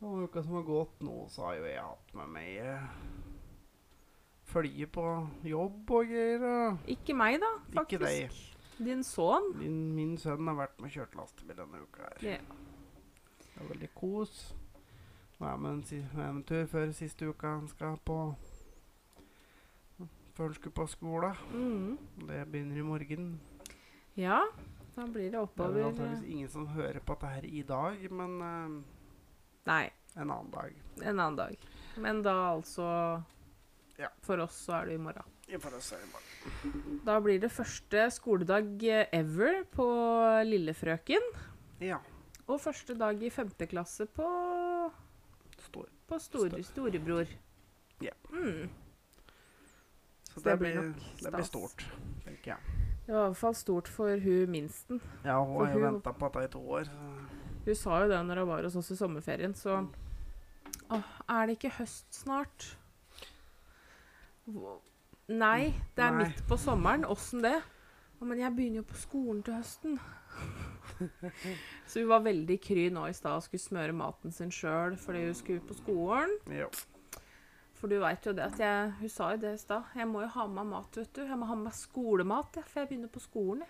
Og 0.00 0.22
uka 0.24 0.42
som 0.44 0.54
har 0.56 0.62
gått 0.64 1.02
nå, 1.04 1.16
så 1.28 1.48
har 1.48 1.58
jo 1.58 1.66
jeg 1.66 1.82
hatt 1.84 2.14
med 2.16 2.30
meg 2.32 2.54
eh, 2.62 2.86
følge 4.48 4.86
på 4.94 5.04
jobb 5.44 5.90
og 5.98 6.14
greier. 6.14 6.78
Ikke 6.94 7.16
meg, 7.18 7.40
da, 7.42 7.50
faktisk. 7.74 8.06
Ikke 8.06 8.06
deg. 8.06 8.86
Din 8.86 9.04
sønn. 9.04 9.50
Min, 9.58 9.82
min 9.98 10.14
sønn 10.16 10.48
har 10.48 10.56
vært 10.62 10.78
med 10.80 10.88
og 10.88 10.94
kjørt 10.94 11.18
lastebil 11.18 11.58
denne 11.58 11.82
uka 11.82 12.06
her. 12.06 12.24
Ja. 12.24 12.38
Det 13.42 13.58
er 13.58 13.68
veldig 13.74 13.90
kos. 13.98 14.38
Nå 15.40 15.50
er 15.50 15.60
vi 15.60 15.74
en, 15.74 15.84
en 16.30 16.40
tur 16.48 16.64
før 16.70 16.94
siste 16.96 17.28
uka 17.28 17.58
han 17.58 17.68
skal 17.68 18.00
på 18.06 18.22
Før 20.40 20.46
han 20.48 20.54
skulle 20.56 20.72
på 20.72 20.84
skolen. 20.88 21.40
Mm. 21.52 21.96
Det 22.24 22.36
begynner 22.48 22.78
i 22.80 22.84
morgen. 22.86 23.24
Ja, 24.16 24.38
da 24.94 25.04
blir 25.04 25.26
det 25.34 25.36
oppover. 25.36 25.74
Det 25.74 25.82
er 25.82 25.88
antakeligvis 25.90 26.30
ingen 26.32 26.48
som 26.48 26.64
hører 26.72 26.96
på 27.04 27.12
dette 27.12 27.32
her 27.34 27.44
i 27.44 27.60
dag, 27.68 28.06
men 28.08 28.38
uh, 28.40 28.78
Nei, 29.68 29.82
en 30.16 30.32
annen 30.32 30.48
dag. 30.54 30.80
en 31.02 31.10
annen 31.20 31.36
dag. 31.42 31.68
Men 32.00 32.22
da 32.24 32.34
altså 32.54 32.88
Ja. 34.00 34.08
For 34.24 34.40
oss 34.40 34.56
så 34.64 34.78
er 34.78 34.88
det 34.88 34.96
i 34.96 35.04
morgen. 35.04 35.28
Da 37.04 37.20
blir 37.20 37.36
det 37.44 37.52
første 37.52 38.08
skoledag 38.16 38.80
eh, 38.88 39.12
ever 39.12 39.60
på 39.68 39.92
Lillefrøken. 40.48 41.20
Ja. 41.84 42.00
Og 42.48 42.62
første 42.64 42.96
dag 42.96 43.20
i 43.20 43.28
femte 43.28 43.68
klasse 43.68 44.08
på, 44.08 44.24
Stor. 45.68 45.92
på 46.08 46.18
store, 46.18 46.62
Stor. 46.62 46.70
storebror. 46.72 47.28
Ja. 48.00 48.16
Mm. 48.32 48.70
Så 50.30 50.40
det, 50.40 50.50
det 50.50 50.58
blir 50.58 50.78
det 51.20 51.32
blir 51.34 51.46
stort, 51.46 51.84
tenker 52.24 52.54
jeg. 52.54 52.76
Det 53.06 53.14
var 53.16 53.24
i 53.24 53.32
hvert 53.32 53.40
fall 53.40 53.56
stort 53.58 53.88
for 53.90 54.22
hun 54.22 54.50
minsten. 54.52 55.00
Ja, 55.24 55.40
hun 55.42 55.56
For 55.56 55.66
har 55.66 55.74
jo 55.74 55.86
venta 55.86 56.12
på 56.14 56.28
dette 56.30 56.44
i 56.46 56.52
to 56.52 56.60
år. 56.78 56.84
Så. 56.86 57.48
Hun 57.64 57.78
sa 57.80 58.02
jo 58.04 58.12
det 58.12 58.20
når 58.28 58.42
hun 58.44 58.48
var 58.52 58.68
hos 58.68 58.76
oss 58.78 58.92
i 58.94 58.98
sommerferien, 59.00 59.54
så 59.58 59.80
Åh, 60.90 61.10
er 61.30 61.46
det 61.46 61.58
ikke 61.58 61.72
høst 61.80 62.06
snart? 62.14 62.70
Nei, 65.30 65.74
det 65.94 66.04
er 66.04 66.14
Nei. 66.14 66.24
midt 66.24 66.40
på 66.48 66.58
sommeren. 66.58 67.06
Åssen 67.06 67.44
det? 67.44 67.58
«Å, 68.20 68.26
men 68.28 68.40
jeg 68.42 68.52
begynner 68.52 68.82
jo 68.82 68.88
på 68.90 68.98
skolen 69.00 69.38
til 69.40 69.54
høsten. 69.56 69.94
så 71.88 72.02
hun 72.02 72.10
var 72.10 72.24
veldig 72.26 72.56
kry 72.60 72.82
nå 72.92 73.06
i 73.08 73.14
stad 73.16 73.38
og 73.38 73.46
skulle 73.46 73.62
smøre 73.62 73.94
maten 73.96 74.34
sin 74.34 74.50
sjøl 74.52 74.98
fordi 75.00 75.22
hun 75.24 75.38
skulle 75.38 75.64
på 75.64 75.76
skolen. 75.78 76.34
Jo. 76.52 76.68
For 77.80 77.88
du 77.88 77.96
veit 78.02 78.26
jo 78.28 78.32
det 78.36 78.44
at 78.44 78.58
jeg 78.60 78.92
Hun 79.00 79.08
sa 79.08 79.30
jo 79.32 79.40
det 79.40 79.54
i 79.56 79.60
stad. 79.62 79.84
Jeg 79.96 80.06
må 80.10 80.20
jo 80.20 80.28
ha 80.34 80.46
med 80.46 80.58
meg 80.60 80.66
mat, 80.74 80.96
vet 81.00 81.12
du. 81.16 81.22
Jeg 81.24 81.38
må 81.40 81.46
ha 81.48 81.54
med 81.56 81.64
meg 81.70 81.76
skolemat, 81.78 82.56
jeg, 82.60 82.64
for 82.68 82.80
jeg 82.82 82.88
begynner 82.90 83.12
på 83.14 83.22
skolen, 83.24 83.62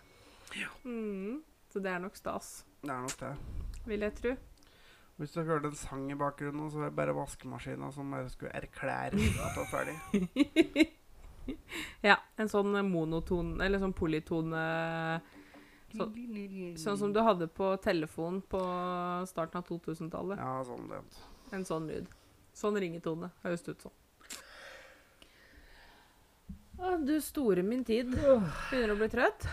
jeg. 0.51 0.69
Mm. 0.85 1.43
Så 1.71 1.79
det 1.85 1.93
er 1.93 2.01
nok 2.03 2.17
stas, 2.19 2.65
Det 2.83 2.91
er 2.91 3.01
nok 3.05 3.19
det. 3.21 3.35
vil 3.87 4.01
jeg 4.01 4.15
tro. 4.19 4.33
Hvis 5.21 5.33
du 5.37 5.43
hørte 5.45 5.69
en 5.69 5.77
sang 5.77 6.11
i 6.11 6.15
bakgrunnen, 6.19 6.71
så 6.73 6.79
var 6.81 6.89
det 6.91 6.97
bare 6.97 7.15
vaskemaskina 7.15 7.93
som 7.93 8.11
bare 8.11 8.29
skulle 8.33 8.51
erklære 8.57 9.15
at 9.15 9.55
du 9.55 9.61
var 9.61 9.69
ferdig. 9.71 10.89
Ja, 12.05 12.17
en 12.39 12.49
sånn 12.49 12.77
monoton, 12.87 13.57
eller 13.65 13.81
sånn 13.83 13.95
polytone 13.97 14.61
Så- 15.91 16.07
Sånn 16.79 16.99
som 16.99 17.13
du 17.13 17.19
hadde 17.21 17.49
på 17.49 17.73
telefon 17.83 18.41
på 18.43 18.61
starten 19.27 19.59
av 19.59 19.65
2000-tallet. 19.67 20.39
Ja, 20.39 20.63
sånn 20.63 20.89
det. 20.89 21.01
En 21.53 21.65
sånn 21.65 21.89
lyd. 21.89 22.07
Sånn 22.61 22.77
ringetone 22.83 23.31
høres 23.45 23.63
det 23.65 23.73
ut 23.79 23.87
som. 23.87 23.95
Å, 26.81 26.95
du 27.05 27.15
store 27.25 27.63
min 27.65 27.83
tid. 27.85 28.13
Begynner 28.15 28.95
å 28.95 28.99
bli 29.01 29.09
trøtt. 29.13 29.47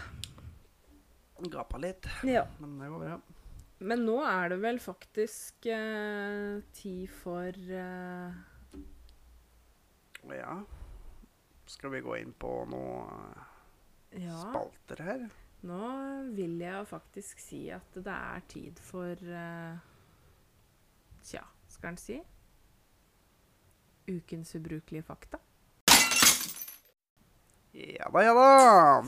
Gapa 1.54 1.78
litt, 1.80 2.08
Ja. 2.26 2.46
men 2.60 2.78
det 2.80 2.88
går 2.90 3.04
bra. 3.06 3.18
Men 3.80 4.06
nå 4.08 4.16
er 4.26 4.50
det 4.50 4.58
vel 4.64 4.80
faktisk 4.82 5.68
eh, 5.70 6.64
tid 6.74 7.12
for 7.14 7.54
eh, 7.54 8.40
ja 10.34 10.56
Skal 11.70 11.92
vi 11.94 12.00
gå 12.02 12.16
inn 12.18 12.32
på 12.42 12.50
noen 12.72 13.36
Ja. 14.18 14.40
spalter 14.48 15.04
her? 15.06 15.28
Nå 15.70 15.84
vil 16.34 16.58
jeg 16.64 16.88
faktisk 16.90 17.38
si 17.44 17.68
at 17.76 17.94
det 17.94 18.08
er 18.18 18.42
tid 18.50 18.82
for 18.82 19.14
eh, 19.14 19.78
Tja, 21.28 21.44
skal 21.70 21.94
en 21.94 22.02
si? 22.02 22.18
Ukens 24.08 24.56
ubrukelige 24.56 25.04
fakta. 25.04 25.40
Ja 27.78 28.08
da, 28.14 28.22
ja 28.24 28.34
da. 28.34 29.04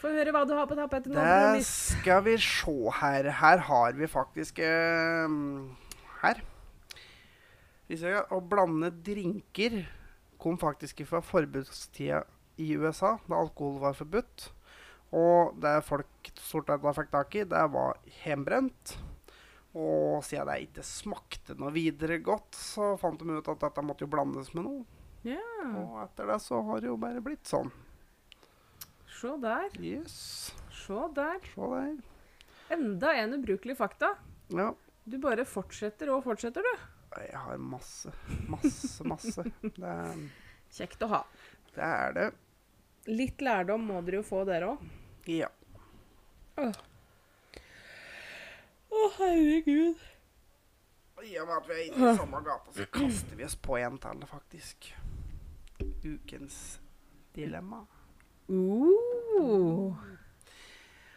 Få 0.00 0.10
høre 0.12 0.32
hva 0.34 0.42
du 0.48 0.54
har 0.56 0.66
på 0.68 0.76
tapetet 0.76 1.12
nå, 1.12 1.20
Det 1.20 1.64
skal 1.66 2.24
vi 2.26 2.36
se 2.42 2.76
her. 3.00 3.30
Her 3.40 3.64
har 3.68 3.96
vi 3.98 4.08
faktisk 4.10 4.58
eh, 4.58 5.36
Her. 6.22 6.42
Vi 7.86 7.98
ser 8.00 8.24
Å 8.34 8.40
blande 8.42 8.90
drinker 8.90 9.84
kom 10.42 10.58
faktisk 10.60 11.00
fra 11.08 11.22
forbudstida 11.24 12.24
i 12.60 12.72
USA, 12.76 13.16
da 13.28 13.40
alkohol 13.40 13.80
var 13.82 13.96
forbudt. 13.96 14.50
Og 15.16 15.56
det 15.62 15.78
folk 15.86 16.30
stort 16.42 16.68
sett 16.70 16.86
fikk 16.98 17.12
tak 17.12 17.36
i, 17.38 17.44
det 17.48 17.62
var 17.72 17.96
hjemmebrent. 18.22 18.96
Og 19.76 20.22
siden 20.24 20.48
det 20.48 20.54
ikke 20.70 20.84
smakte 20.88 21.56
noe 21.60 21.72
videre 21.74 22.16
godt, 22.24 22.56
så 22.56 22.94
fant 23.00 23.20
de 23.20 23.36
ut 23.36 23.48
at 23.52 23.60
dette 23.66 23.82
måtte 23.84 24.06
jo 24.06 24.12
blandes 24.14 24.52
med 24.56 24.64
noe. 24.64 24.84
Ja, 25.26 25.42
Og 25.82 25.96
etter 26.04 26.30
det 26.30 26.38
så 26.44 26.60
har 26.68 26.80
det 26.80 26.88
jo 26.88 26.96
bare 27.02 27.20
blitt 27.24 27.44
sånn. 27.50 27.68
se 29.18 29.32
der. 29.42 29.68
Yes. 29.80 30.16
Se 30.72 31.00
der. 31.16 31.40
Se 31.52 31.68
der. 31.72 31.94
Enda 32.76 33.12
en 33.20 33.34
ubrukelig 33.36 33.76
fakta. 33.78 34.14
Ja. 34.54 34.70
Du 35.06 35.18
bare 35.22 35.44
fortsetter 35.46 36.10
og 36.14 36.24
fortsetter, 36.24 36.62
du. 36.66 36.86
Jeg 37.20 37.36
har 37.38 37.58
masse, 37.62 38.10
masse, 38.50 39.04
masse. 39.06 39.44
Det, 39.76 39.94
Kjekt 40.76 41.02
å 41.06 41.08
ha. 41.12 41.20
det 41.76 41.84
er 41.86 42.12
det. 42.16 42.26
Litt 43.06 43.40
lærdom 43.44 43.84
må 43.86 44.00
dere 44.04 44.18
jo 44.20 44.26
få, 44.26 44.42
dere 44.48 44.72
òg. 44.74 44.82
Ja. 45.30 45.48
Å, 48.96 49.08
herregud. 49.18 50.04
I 51.26 51.38
og 51.40 51.48
med 51.48 51.56
at 51.56 51.68
vi 51.68 51.74
er 51.74 51.84
inne 51.88 52.10
i 52.12 52.18
samme 52.18 52.40
gata, 52.44 52.72
så 52.76 52.84
kaster 52.92 53.38
vi 53.38 53.44
oss 53.46 53.56
på 53.58 53.78
en 53.80 53.96
til, 54.00 54.26
faktisk. 54.30 54.90
Ukens 56.04 56.58
dilemma. 57.36 57.82
Uh. 58.48 59.96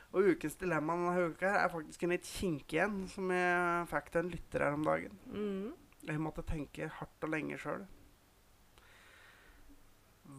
Og 0.10 0.32
ukens 0.32 0.56
dilemma 0.58 0.96
denne 0.98 1.28
uka 1.30 1.52
er 1.62 1.70
faktisk 1.70 2.04
en 2.04 2.16
litt 2.16 2.26
kinkig 2.26 2.80
en, 2.82 3.04
som 3.12 3.30
jeg 3.36 3.90
fikk 3.92 4.10
til 4.10 4.24
en 4.24 4.32
lytter 4.34 4.66
her 4.66 4.78
om 4.80 4.88
dagen. 4.88 5.20
Mm. 5.30 5.68
Jeg 6.10 6.24
måtte 6.24 6.48
tenke 6.48 6.90
hardt 6.96 7.28
og 7.28 7.34
lenge 7.36 7.60
sjøl. 7.62 7.86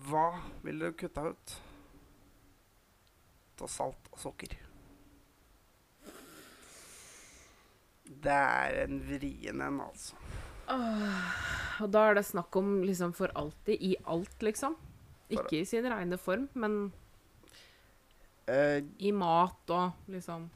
Hva 0.09 0.27
vil 0.65 0.83
du 0.83 0.91
kutte 0.99 1.31
ut 1.31 1.57
av 3.61 3.69
salt 3.71 4.11
og 4.11 4.19
sukker? 4.23 4.57
Det 8.11 8.35
er 8.35 8.83
en 8.85 9.01
vrien 9.07 9.61
en, 9.63 9.81
altså. 9.85 10.17
Og 11.81 11.91
da 11.91 12.07
er 12.09 12.19
det 12.19 12.27
snakk 12.29 12.57
om 12.59 12.81
liksom 12.85 13.15
for 13.17 13.33
alltid, 13.39 13.79
i 13.81 13.95
alt, 14.11 14.37
liksom. 14.43 14.77
Ikke 15.31 15.61
i 15.61 15.67
sin 15.69 15.87
reine 15.87 16.19
form, 16.19 16.49
men 16.59 16.81
uh, 18.51 18.79
i 18.99 19.13
mat 19.15 19.71
og 19.75 20.11
liksom 20.11 20.49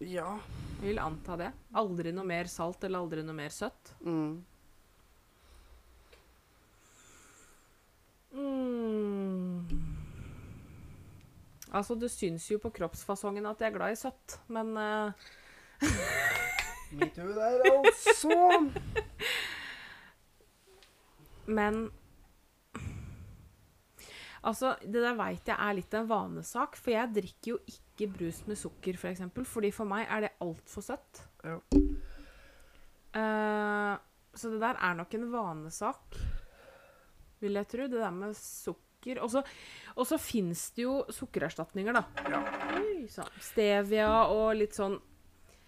ja. 0.00 0.38
Jeg 0.80 0.94
vil 0.94 1.00
anta 1.02 1.36
det. 1.36 1.50
Aldri 1.76 2.12
noe 2.16 2.24
mer 2.24 2.48
salt 2.48 2.86
eller 2.86 3.02
aldri 3.02 3.24
noe 3.26 3.36
mer 3.36 3.52
søtt. 3.52 3.92
Mm. 4.00 4.38
Mm. 8.32 9.66
Altså, 11.70 11.98
det 12.00 12.08
syns 12.14 12.48
jo 12.48 12.58
på 12.62 12.72
kroppsfasongen 12.80 13.44
at 13.50 13.60
jeg 13.60 13.70
er 13.70 13.76
glad 13.76 13.92
i 13.92 14.00
søtt, 14.00 14.38
men 14.48 14.72
eh, 14.80 15.28
Metoo 16.98 17.32
der, 17.36 17.62
altså. 17.70 18.70
Men 21.46 21.90
Altså, 24.40 24.70
det 24.80 25.02
der 25.04 25.18
veit 25.18 25.48
jeg 25.50 25.52
er 25.60 25.74
litt 25.76 25.94
en 25.98 26.06
vanesak, 26.08 26.78
for 26.80 26.94
jeg 26.94 27.10
drikker 27.12 27.50
jo 27.50 27.56
ikke 27.68 28.06
brus 28.14 28.38
med 28.48 28.56
sukker, 28.56 28.96
f.eks., 28.96 29.02
for 29.02 29.10
eksempel, 29.12 29.44
fordi 29.44 29.68
for 29.76 29.84
meg 29.90 30.06
er 30.08 30.24
det 30.24 30.30
altfor 30.40 30.86
søtt. 30.86 31.20
Ja. 31.44 31.58
Uh, 33.12 33.98
så 34.32 34.48
det 34.54 34.62
der 34.62 34.80
er 34.80 34.96
nok 34.96 35.12
en 35.18 35.26
vanesak, 35.34 36.16
vil 37.44 37.58
jeg 37.60 37.68
tro, 37.68 37.84
det 37.92 38.00
der 38.00 38.16
med 38.16 38.32
sukker. 38.38 39.20
Og 39.20 39.28
så- 39.34 40.18
fins 40.24 40.70
det 40.76 40.86
jo 40.86 41.04
sukkererstatninger, 41.12 41.92
da. 42.00 42.02
ja. 42.32 42.40
Oi, 42.80 43.04
sånn. 43.12 43.28
Stevia 43.44 44.08
og 44.32 44.54
litt 44.56 44.72
sånn 44.76 44.96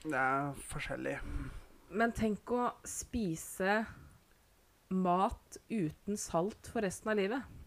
Det 0.03 0.19
er 0.19 0.63
forskjellig. 0.71 1.17
Men 1.93 2.15
tenk 2.17 2.51
å 2.55 2.71
spise 2.89 3.83
mat 4.93 5.59
uten 5.71 6.19
salt 6.21 6.69
for 6.73 6.85
resten 6.85 7.13
av 7.13 7.19
livet. 7.21 7.59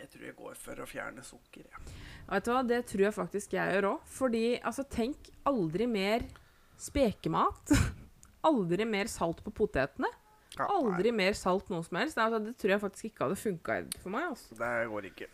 Jeg 0.00 0.08
tror 0.14 0.24
jeg 0.26 0.36
går 0.38 0.54
for 0.58 0.80
å 0.80 0.86
fjerne 0.88 1.24
sukker. 1.26 1.66
Ja. 1.68 1.82
Vet 2.30 2.46
du 2.46 2.52
hva, 2.54 2.62
Det 2.66 2.80
tror 2.88 3.04
jeg 3.04 3.16
faktisk 3.16 3.56
jeg 3.58 3.74
gjør 3.74 3.88
òg. 3.92 4.06
Fordi 4.08 4.44
altså, 4.58 4.86
tenk 4.88 5.28
aldri 5.46 5.86
mer 5.90 6.24
spekemat. 6.80 7.74
aldri 8.50 8.86
mer 8.88 9.10
salt 9.12 9.42
på 9.44 9.52
potetene. 9.52 10.08
Ja, 10.56 10.66
Aldri 10.66 11.12
mer 11.14 11.36
salt 11.38 11.68
noe 11.70 11.84
som 11.86 12.00
helst. 12.00 12.18
Altså, 12.18 12.40
det 12.42 12.56
tror 12.58 12.74
jeg 12.74 12.82
faktisk 12.82 13.10
ikke 13.10 13.28
hadde 13.28 13.38
funka 13.38 13.76
for 14.00 14.14
meg. 14.14 14.32
Altså. 14.32 14.56
Det 14.58 14.72
går 14.94 15.10
ikke. 15.12 15.28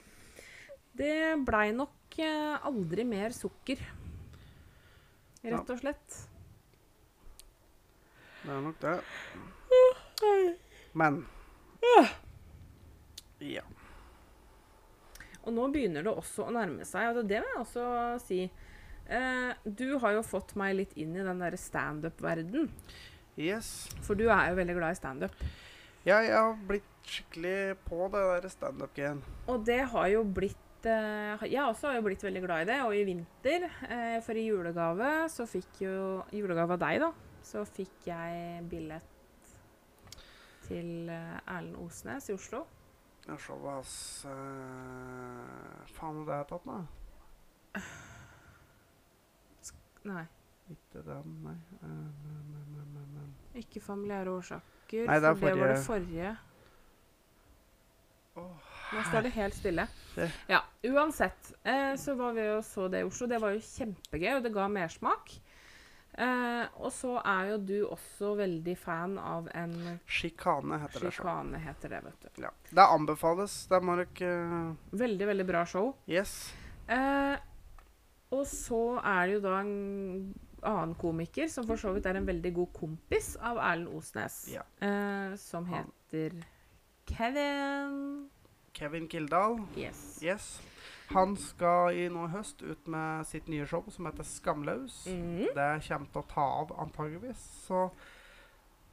Det 0.97 1.15
blei 1.47 1.71
nok 1.77 2.19
eh, 2.25 2.67
aldri 2.69 3.05
mer 3.09 3.33
sukker. 3.37 3.81
Rett 5.47 5.71
og 5.71 5.81
slett. 5.81 6.17
Det 8.43 8.53
er 8.55 8.61
nok 8.63 8.79
det. 8.83 8.97
Men 10.97 11.25
Ja. 13.41 13.63
Og 15.47 15.55
nå 15.55 15.67
begynner 15.71 16.03
det 16.03 16.15
også 16.15 16.49
å 16.49 16.55
nærme 16.55 16.87
seg, 16.89 17.17
og 17.21 17.29
det 17.31 17.39
vil 17.43 17.53
jeg 17.53 17.61
også 17.63 17.85
si. 18.25 18.41
Eh, 19.07 19.53
du 19.63 19.99
har 20.03 20.17
jo 20.17 20.25
fått 20.27 20.57
meg 20.59 20.75
litt 20.81 20.97
inn 20.99 21.15
i 21.15 21.23
den 21.23 21.43
derre 21.43 21.59
standup-verden. 21.61 22.71
Yes. 23.39 23.87
For 24.03 24.19
du 24.19 24.25
er 24.27 24.51
jo 24.51 24.59
veldig 24.59 24.75
glad 24.79 24.97
i 24.97 24.99
standup. 24.99 25.37
Ja, 26.07 26.19
jeg 26.25 26.35
har 26.35 26.57
blitt 26.67 26.91
skikkelig 27.07 27.77
på 27.87 28.09
det 28.11 28.23
der 28.27 28.51
standup-gen. 28.51 29.23
Og 29.47 29.63
det 29.67 29.81
har 29.93 30.09
jo 30.11 30.25
blitt 30.27 30.66
Jeg 30.85 31.63
også 31.63 31.89
har 31.89 31.97
jo 31.97 32.05
blitt 32.07 32.23
veldig 32.23 32.43
glad 32.45 32.63
i 32.63 32.69
det. 32.69 32.79
Og 32.85 32.95
i 32.97 33.05
vinter, 33.09 33.69
eh, 33.89 34.19
for 34.23 34.37
i 34.37 34.47
julegave 34.47 35.29
så 35.33 35.47
fikk 35.49 35.83
jo 35.87 36.23
Julegave 36.35 36.77
av 36.77 36.83
deg, 36.85 37.01
da. 37.01 37.13
Så 37.47 37.65
fikk 37.65 38.09
jeg 38.11 38.65
billett 38.71 39.17
til 40.67 41.09
eh, 41.09 41.39
Erlend 41.47 41.77
Osnes 41.85 42.29
i 42.31 42.35
Oslo. 42.37 42.67
Ja, 43.27 43.35
såpass 43.43 44.25
uh, 44.27 44.33
Faen, 45.97 46.21
det 46.29 46.35
er 46.37 46.45
tatt, 46.47 46.67
da? 46.67 47.81
Nei, 50.07 50.23
Ikke 50.71 51.03
den, 51.03 51.33
nei. 51.43 51.57
Eh, 51.83 53.59
ikke 53.59 53.81
familiære 53.83 54.31
årsaker. 54.31 55.07
Nei, 55.09 55.17
det 55.25 55.33
for 55.41 55.49
det 55.49 55.59
var 55.59 55.73
det 55.73 55.81
forrige. 55.83 56.37
forrige. 58.37 58.57
Nå 58.95 59.03
står 59.09 59.23
det 59.27 59.33
helt 59.35 59.55
stille. 59.57 59.87
Ja, 60.49 60.61
uansett 60.87 61.53
eh, 61.67 61.95
så 62.01 62.15
var 62.17 62.33
vi 62.37 62.45
og 62.55 62.63
så 62.65 62.87
det 62.93 63.01
i 63.03 63.07
Oslo. 63.09 63.27
Det 63.29 63.41
var 63.43 63.57
jo 63.57 63.61
kjempegøy, 63.67 64.31
og 64.39 64.45
det 64.47 64.53
ga 64.55 64.69
mersmak. 64.73 65.33
Eh, 66.17 66.63
og 66.81 66.89
så 66.97 67.17
er 67.21 67.51
jo 67.51 67.57
du 67.69 67.75
også 67.91 68.31
veldig 68.39 68.77
fan 68.81 69.19
av 69.21 69.51
en 69.53 69.75
Sjikane 70.09 70.79
heter 70.81 71.03
det. 71.05 71.11
Skikane 71.13 71.59
sjikane, 71.59 71.61
heter 71.67 71.93
det, 71.93 72.01
vet 72.07 72.23
du. 72.39 72.43
Ja. 72.47 72.53
Det 72.71 72.87
anbefales. 72.95 73.57
Det 73.69 73.83
må 73.85 73.99
dere 73.99 74.09
ikke 74.15 74.31
Veldig, 75.03 75.27
veldig 75.35 75.47
bra 75.51 75.65
show. 75.69 75.91
Yes. 76.09 76.37
Eh, 76.89 77.37
og 78.33 78.47
så 78.49 78.81
er 79.03 79.27
det 79.29 79.35
jo 79.37 79.43
da 79.45 79.59
en 79.61 79.75
annen 80.67 80.95
komiker 80.99 81.51
som 81.53 81.67
for 81.69 81.79
så 81.79 81.93
vidt 81.95 82.07
er 82.09 82.17
en 82.19 82.27
veldig 82.27 82.55
god 82.63 82.73
kompis 82.75 83.35
av 83.45 83.61
Erlend 83.61 83.93
Osnes, 83.99 84.39
Ja. 84.55 84.63
eh, 84.83 85.35
som 85.39 85.67
heter 85.69 86.39
Kevin 87.07 88.31
Kevin 88.77 89.09
Kildahl. 89.09 89.61
Yes. 89.77 90.19
Yes. 90.23 90.49
Han 91.15 91.37
skal 91.39 91.95
i 91.95 92.09
nå 92.11 92.27
høst 92.33 92.63
ut 92.67 92.89
med 92.91 93.27
sitt 93.29 93.47
nye 93.49 93.67
show 93.69 93.85
som 93.95 94.09
heter 94.09 94.27
Skamløs. 94.27 95.05
Mhm. 95.07 95.49
Det 95.55 95.71
kommer 95.87 96.13
til 96.13 96.23
å 96.23 96.29
ta 96.35 96.47
av, 96.61 96.77
antageligvis. 96.87 97.49
Så 97.67 97.89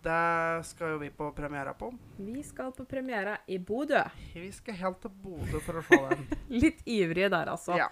Det 0.04 0.66
skal 0.68 0.90
jo 0.92 0.98
vi 1.00 1.08
på 1.16 1.30
premiere 1.32 1.72
på. 1.80 1.88
Vi 2.18 2.42
skal 2.44 2.74
på 2.76 2.84
premiere 2.84 3.38
i 3.48 3.56
Bodø. 3.58 4.02
Vi 4.34 4.50
skal 4.52 4.76
helt 4.76 5.00
til 5.00 5.14
Bodø 5.24 5.62
for 5.64 5.80
å 5.80 5.84
se 5.88 6.00
den. 6.10 6.26
Litt 6.64 6.82
ivrige 6.84 7.30
der, 7.32 7.48
altså. 7.54 7.78
Ja. 7.80 7.88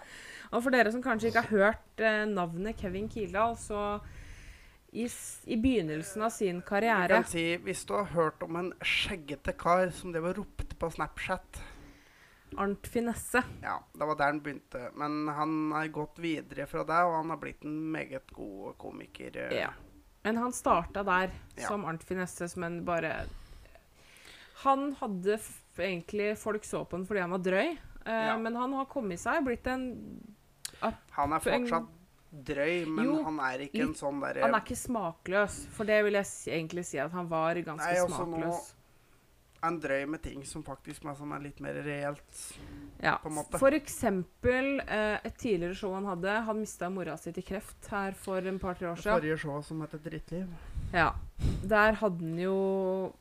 Og 0.52 0.60
for 0.60 0.76
dere 0.76 0.92
som 0.92 1.00
kanskje 1.00 1.30
ikke 1.30 1.46
har 1.46 1.56
hørt 1.56 2.02
eh, 2.04 2.26
navnet 2.28 2.76
Kevin 2.76 3.08
Kildahl, 3.08 3.56
så 3.56 4.02
i, 4.92 5.06
i 5.48 5.56
begynnelsen 5.56 6.22
av 6.26 6.34
sin 6.36 6.60
Du 6.60 6.66
karriere 6.68 7.22
kan 7.22 7.24
si, 7.24 7.56
Hvis 7.64 7.86
du 7.88 7.94
har 7.96 8.10
hørt 8.12 8.44
om 8.44 8.60
en 8.60 8.72
skjeggete 8.84 9.56
kar 9.56 9.88
som 9.96 10.12
det 10.12 10.20
var 10.20 10.36
ropte 10.36 10.76
på 10.76 10.90
Snapchat 10.92 11.62
Arnt 12.58 12.86
Finesse. 12.86 13.42
Ja, 13.62 13.78
det 13.92 14.06
var 14.06 14.14
der 14.16 14.24
han 14.32 14.40
begynte. 14.40 14.90
Men 14.94 15.28
han 15.28 15.72
har 15.72 15.88
gått 15.88 16.18
videre 16.18 16.66
fra 16.66 16.84
det, 16.84 16.98
og 17.04 17.16
han 17.20 17.30
har 17.30 17.36
blitt 17.42 17.64
en 17.64 17.78
meget 17.92 18.30
god 18.32 18.76
komiker. 18.78 19.36
eh. 19.36 19.58
Ja. 19.62 19.70
Men 20.24 20.36
han 20.36 20.52
starta 20.52 21.02
der 21.04 21.30
Ja. 21.56 21.68
som 21.68 21.84
Arnt 21.84 22.04
Finesse, 22.04 22.48
som 22.48 22.62
en 22.64 22.84
bare 22.84 23.24
Han 24.64 24.92
hadde 25.00 25.38
egentlig 25.78 26.36
Folk 26.38 26.64
så 26.64 26.84
på 26.84 26.96
han 26.96 27.06
fordi 27.06 27.20
han 27.24 27.30
var 27.30 27.38
drøy, 27.42 27.70
eh, 28.06 28.26
Ja. 28.28 28.36
men 28.38 28.54
han 28.56 28.72
har 28.72 28.84
kommet 28.86 29.18
seg, 29.18 29.42
blitt 29.44 29.66
en 29.66 30.34
Han 30.80 31.32
er 31.32 31.38
fortsatt 31.40 31.88
drøy, 32.32 32.86
men 32.88 33.04
Jo, 33.04 33.22
han 33.24 33.38
er 33.40 33.58
ikke 33.66 33.82
en 33.82 33.94
sånn 33.94 34.20
derre 34.20 34.42
Han 34.42 34.54
er 34.54 34.60
ikke 34.60 34.76
smakløs, 34.76 35.66
for 35.68 35.84
det 35.84 36.02
vil 36.04 36.12
jeg 36.14 36.24
egentlig 36.46 36.84
si 36.86 36.98
at 36.98 37.10
han 37.12 37.28
var 37.28 37.54
ganske 37.54 37.92
Nei, 37.92 38.06
smakløs. 38.06 38.44
nå- 38.44 38.72
Han 39.62 39.76
drøy 39.80 40.06
med 40.10 40.22
ting 40.24 40.42
som 40.46 40.64
faktisk 40.66 41.04
som 41.16 41.32
er 41.32 41.38
litt 41.44 41.60
mer 41.62 41.74
reelt. 41.84 42.58
Ja. 43.02 43.16
på 43.22 43.28
en 43.28 43.34
måte. 43.36 43.58
For 43.58 43.70
eksempel 43.74 44.80
eh, 44.82 45.18
et 45.24 45.36
tidligere 45.38 45.74
show 45.78 45.94
han 45.94 46.06
hadde. 46.06 46.34
Han 46.48 46.58
mista 46.60 46.88
mora 46.90 47.16
si 47.16 47.32
til 47.32 47.44
kreft 47.46 47.86
her 47.90 48.12
for 48.18 48.38
en 48.42 48.58
par-tre 48.58 48.88
år 48.90 48.96
siden. 48.98 49.16
Forrige 49.20 49.38
show 49.38 49.60
som 49.62 49.80
heter 49.84 50.02
Drittliv. 50.02 50.48
Ja. 50.92 51.12
Der 51.62 51.92
hadde 52.02 52.18
han 52.26 52.38
jo 52.42 53.12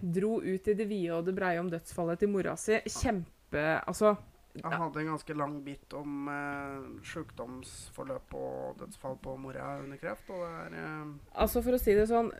Dro 0.00 0.36
ut 0.42 0.68
i 0.70 0.74
det 0.78 0.86
vide 0.86 1.10
og 1.16 1.24
det 1.26 1.34
breie 1.34 1.58
om 1.58 1.68
dødsfallet 1.70 2.20
til 2.22 2.30
mora 2.30 2.54
si. 2.60 2.78
Kjempe 2.86 3.64
Altså 3.86 4.12
Han 4.62 4.72
Ja. 4.72 4.78
hadde 4.78 5.00
en 5.02 5.10
ganske 5.10 5.34
lang 5.36 5.58
bit 5.64 5.92
om 5.92 6.28
eh, 6.32 7.02
sykdomsforløp 7.04 8.34
og 8.38 8.78
dødsfall 8.80 9.18
på 9.20 9.34
mora 9.36 9.78
under 9.82 9.98
kreft. 10.00 10.30
Og 10.30 10.38
det 10.40 10.78
er 10.78 10.78
eh, 10.84 11.10
Altså, 11.34 11.60
for 11.62 11.76
å 11.76 11.80
si 11.82 11.92
det 11.98 12.06
sånn 12.08 12.30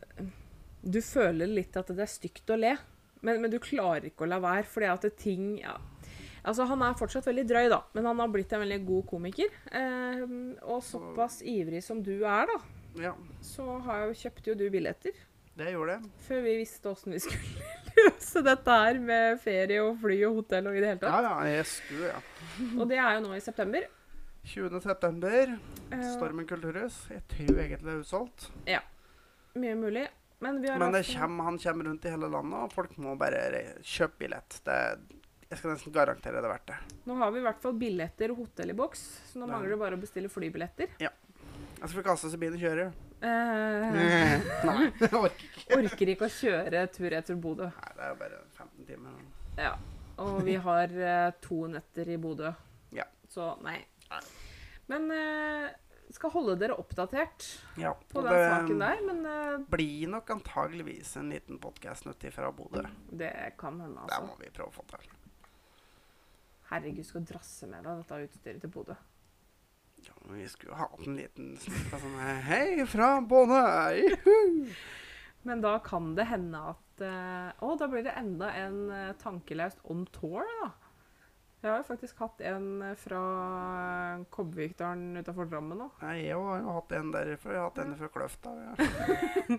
Du 0.87 1.01
føler 1.03 1.51
litt 1.51 1.76
at 1.76 1.89
det 1.91 2.05
er 2.05 2.11
stygt 2.12 2.51
å 2.55 2.57
le, 2.61 2.76
men, 3.26 3.41
men 3.43 3.51
du 3.51 3.59
klarer 3.59 4.05
ikke 4.11 4.22
å 4.26 4.30
la 4.30 4.39
være, 4.43 4.66
fordi 4.70 4.87
at 4.93 5.07
ting 5.18 5.57
ja. 5.59 5.76
Altså, 6.47 6.62
Han 6.70 6.82
er 6.87 6.95
fortsatt 6.95 7.26
veldig 7.26 7.43
drøy, 7.49 7.64
da, 7.72 7.80
men 7.97 8.07
han 8.07 8.20
har 8.22 8.28
blitt 8.30 8.53
en 8.55 8.61
veldig 8.62 8.76
god 8.87 9.07
komiker. 9.11 9.49
Eh, 9.74 10.20
og 10.62 10.78
såpass 10.87 11.41
ivrig 11.43 11.80
som 11.82 11.99
du 12.07 12.20
er, 12.22 12.47
da, 12.53 12.59
Ja, 13.09 13.14
så 13.43 13.64
har 13.82 14.12
kjøpte 14.14 14.53
jo 14.53 14.55
du 14.61 14.68
billetter. 14.70 15.16
det 15.59 15.72
gjorde 15.72 15.97
jeg. 15.97 16.11
Før 16.28 16.45
vi 16.45 16.53
visste 16.61 16.93
åssen 16.93 17.16
vi 17.16 17.18
skulle 17.24 17.74
løse 17.97 18.43
dette 18.47 18.76
her 18.78 19.01
med 19.03 19.41
ferie 19.43 19.80
og 19.82 19.99
fly 20.05 20.20
og 20.28 20.39
hotell 20.43 20.68
og 20.70 20.76
i 20.78 20.84
det 20.84 20.93
hele 20.93 21.01
tatt. 21.03 21.26
ja, 21.26 21.32
ja, 21.34 21.57
jeg 21.57 21.66
skulle, 21.72 22.12
ja. 22.12 22.20
Og 22.78 22.87
det 22.93 22.99
er 23.03 23.16
jo 23.18 23.24
nå 23.26 23.34
i 23.34 23.43
september. 23.43 23.89
20. 24.47 24.80
september, 24.87 25.57
Eh, 25.87 26.01
Stormen 26.16 26.47
kulturhus. 26.51 26.97
Jeg 27.11 27.22
tror 27.30 27.59
egentlig 27.62 27.84
det 27.87 27.93
er 27.93 28.01
utsolgt. 28.03 28.47
Ja. 28.66 28.80
Mye 29.55 29.74
mulig. 29.78 30.07
Men 30.45 30.59
vi 30.62 30.68
har 30.68 30.78
Men 30.78 30.93
det 30.93 31.05
kommer, 31.09 31.45
han 31.45 31.59
kommer 31.59 31.84
rundt 31.89 32.05
i 32.05 32.12
hele 32.12 32.28
landet, 32.28 32.59
og 32.66 32.72
folk 32.74 32.97
må 33.01 33.14
bare 33.16 33.62
kjøpe 33.80 34.20
billett. 34.26 34.59
Det, 34.66 34.76
jeg 35.49 35.61
skal 35.61 35.72
nesten 35.72 35.95
garantere 35.95 36.41
det 36.43 36.45
er 36.45 36.53
verdt 36.53 36.72
det. 36.72 36.76
Nå 37.09 37.16
har 37.22 37.32
vi 37.32 37.41
i 37.41 37.47
hvert 37.47 37.62
fall 37.62 37.76
billetter 37.80 38.34
og 38.34 38.43
hotell 38.45 38.72
i 38.74 38.76
boks, 38.76 39.05
så 39.30 39.41
nå 39.41 39.49
mangler 39.49 39.72
det 39.72 39.80
bare 39.80 39.97
å 39.99 40.03
bestille 40.03 40.30
flybilletter. 40.32 40.97
Ja. 41.03 41.12
Jeg 41.76 41.93
skal 41.93 42.07
kaste 42.07 42.28
oss 42.28 42.37
i 42.37 42.41
bilen 42.41 42.57
og 42.59 42.64
kjøre. 42.64 42.87
Eh, 43.16 43.87
Nei, 44.68 44.91
jeg 45.01 45.12
orker 45.16 45.47
ikke. 45.47 45.78
orker 45.78 46.12
ikke 46.12 46.28
å 46.28 46.34
kjøre 46.37 46.82
tur-retur 46.93 47.39
Bodø. 47.41 47.70
Nei, 47.72 47.93
det 47.97 48.05
er 48.05 48.12
jo 48.12 48.18
bare 48.20 48.41
15 48.59 48.89
timer. 48.91 49.20
Ja. 49.61 49.72
Og 50.24 50.41
vi 50.45 50.57
har 50.66 50.93
eh, 50.97 51.30
to 51.45 51.62
netter 51.72 52.12
i 52.12 52.18
Bodø. 52.20 52.53
Ja. 52.97 53.07
Så 53.32 53.55
nei. 53.64 53.78
Nei. 54.11 54.22
Men 54.93 55.09
eh, 55.12 55.70
skal 56.17 56.33
holde 56.35 56.57
dere 56.61 56.77
oppdatert 56.81 57.47
Ja, 57.81 57.93
på 58.11 58.23
den 58.25 58.37
saken 58.37 58.83
der. 58.83 59.03
Men 59.07 59.21
uh, 59.29 59.67
blir 59.73 60.09
nok 60.12 60.33
antageligvis 60.37 61.14
en 61.21 61.31
liten 61.35 61.61
podkast 61.62 62.09
uti 62.09 62.33
fra 62.35 62.51
Bodø. 62.55 62.85
det 63.11 63.33
kan 63.61 63.81
hende, 63.81 64.01
altså. 64.05 64.23
Det 64.23 64.31
må 64.31 64.39
vi 64.41 64.53
prøve 64.57 64.73
å 64.73 64.77
få 64.79 64.87
til. 64.95 65.12
Herregud, 66.71 67.07
skal 67.07 67.27
drasse 67.29 67.69
med 67.71 67.85
deg 67.87 68.01
dette 68.03 68.23
utstyret 68.27 68.64
til 68.64 68.73
Bodø. 68.75 68.97
Ja, 70.07 70.14
men 70.25 70.41
vi 70.41 70.49
skulle 70.51 70.75
jo 70.75 70.79
hatt 70.79 71.07
en 71.07 71.19
liten 71.19 71.55
snutt 71.59 71.95
av 71.95 72.03
sånn 72.05 72.19
Hei 72.47 72.85
fra 72.91 73.17
Bodø! 73.27 73.62
Men 75.47 75.62
da 75.62 75.77
kan 75.85 76.11
det 76.19 76.27
hende 76.27 76.59
at 76.73 77.03
uh, 77.07 77.53
Å, 77.62 77.77
da 77.79 77.87
blir 77.91 78.03
det 78.07 78.17
enda 78.19 78.51
en 78.59 78.81
uh, 78.91 79.14
tankelaust 79.21 79.79
on 79.87 80.05
tour, 80.14 80.43
da. 80.62 80.73
Jeg 81.67 81.73
har 81.73 81.81
jo 81.81 81.87
faktisk 81.89 82.21
hatt 82.23 82.43
en 82.47 82.67
fra 83.01 83.21
Kobbervikdalen 84.31 85.17
utafor 85.19 85.49
Drammen 85.51 85.81
nå. 85.83 85.89
Nei, 85.99 86.12
jeg 86.29 86.37
har 86.39 86.61
jo 86.62 86.75
hatt 86.77 86.93
en 86.95 87.09
derfra. 87.11 87.57
Jeg 87.57 87.59
har 87.59 87.67
hatt 87.67 87.81
en 87.83 87.97
fra 87.99 88.11
Kløfta. 88.14 88.53
Ja. 88.55 88.77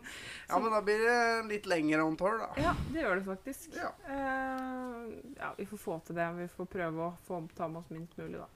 ja, 0.47 0.59
men 0.63 0.69
da 0.71 0.79
blir 0.87 1.03
det 1.03 1.17
litt 1.49 1.67
lengre 1.67 2.05
on 2.07 2.15
tour, 2.15 2.39
da. 2.39 2.47
Ja, 2.63 2.71
det 2.93 3.03
gjør 3.03 3.19
det 3.19 3.25
faktisk. 3.27 3.75
Ja. 3.75 3.91
Uh, 4.07 5.11
ja, 5.35 5.51
vi 5.59 5.67
får 5.67 5.83
få 5.83 5.99
til 6.07 6.15
det. 6.21 6.29
Vi 6.39 6.47
får 6.55 6.71
prøve 6.77 7.09
å 7.09 7.11
få 7.27 7.41
ta 7.59 7.67
med 7.67 7.83
oss 7.83 7.91
minst 7.91 8.15
mulig, 8.15 8.39
da. 8.39 8.47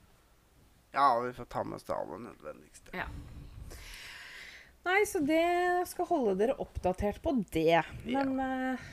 Ja, 0.96 1.12
vi 1.20 1.36
får 1.36 1.52
ta 1.52 1.68
med 1.68 1.82
oss 1.82 1.88
det 1.92 1.96
aller 2.00 2.26
nødvendigste. 2.30 2.96
Ja. 2.96 3.10
Nei, 4.88 5.04
så 5.12 5.20
det 5.28 5.44
skal 5.92 6.08
holde 6.10 6.40
dere 6.40 6.56
oppdatert 6.64 7.20
på 7.22 7.36
det. 7.52 7.84
Men 8.08 8.34
eh, 8.40 8.90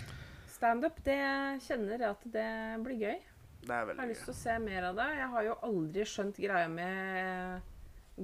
standup, 0.51 0.99
det 1.07 1.23
kjenner 1.65 1.95
jeg 1.95 2.11
at 2.11 2.31
det 2.35 2.53
blir 2.83 3.07
gøy. 3.07 3.19
Det 3.61 3.75
er 3.75 3.87
veldig 3.89 3.99
Jeg 3.99 4.07
har 4.07 4.13
lyst 4.15 4.25
til 4.29 4.35
å 4.35 4.39
se 4.39 4.59
mer 4.65 4.85
av 4.91 4.99
det. 5.01 5.07
Jeg 5.19 5.29
har 5.35 5.47
jo 5.49 5.55
aldri 5.69 6.05
skjønt 6.09 6.37
greia 6.41 6.69
med 6.73 7.63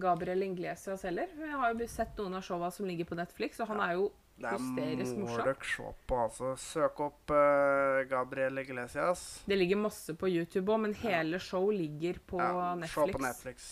Gabriel 0.05 0.43
Inglesias 0.43 1.03
heller. 1.07 1.33
Jeg 1.39 1.59
har 1.61 1.73
jo 1.75 1.89
sett 1.91 2.19
noen 2.19 2.35
av 2.39 2.45
showa 2.47 2.71
som 2.75 2.87
ligger 2.87 3.09
på 3.11 3.19
Netflix, 3.19 3.61
og 3.61 3.69
han 3.73 3.81
er 3.85 3.97
jo 3.99 4.07
Det 4.37 4.51
hysterisk 4.51 5.17
må 5.19 5.27
morsom. 5.29 5.45
dere 5.47 5.69
se 5.71 5.91
på, 6.11 6.17
altså. 6.19 6.55
Søk 6.59 7.01
opp 7.05 7.31
uh, 7.31 8.01
Gabriel 8.11 8.59
Iglesias. 8.59 9.43
Det 9.47 9.59
ligger 9.59 9.77
masse 9.85 10.15
på 10.19 10.31
YouTube 10.31 10.73
òg, 10.73 10.81
men 10.87 10.95
hele 11.05 11.39
show 11.39 11.69
ligger 11.71 12.19
på 12.27 12.41
Ja, 12.43 12.75
Se 12.87 13.07
på 13.13 13.23
Netflix. 13.23 13.69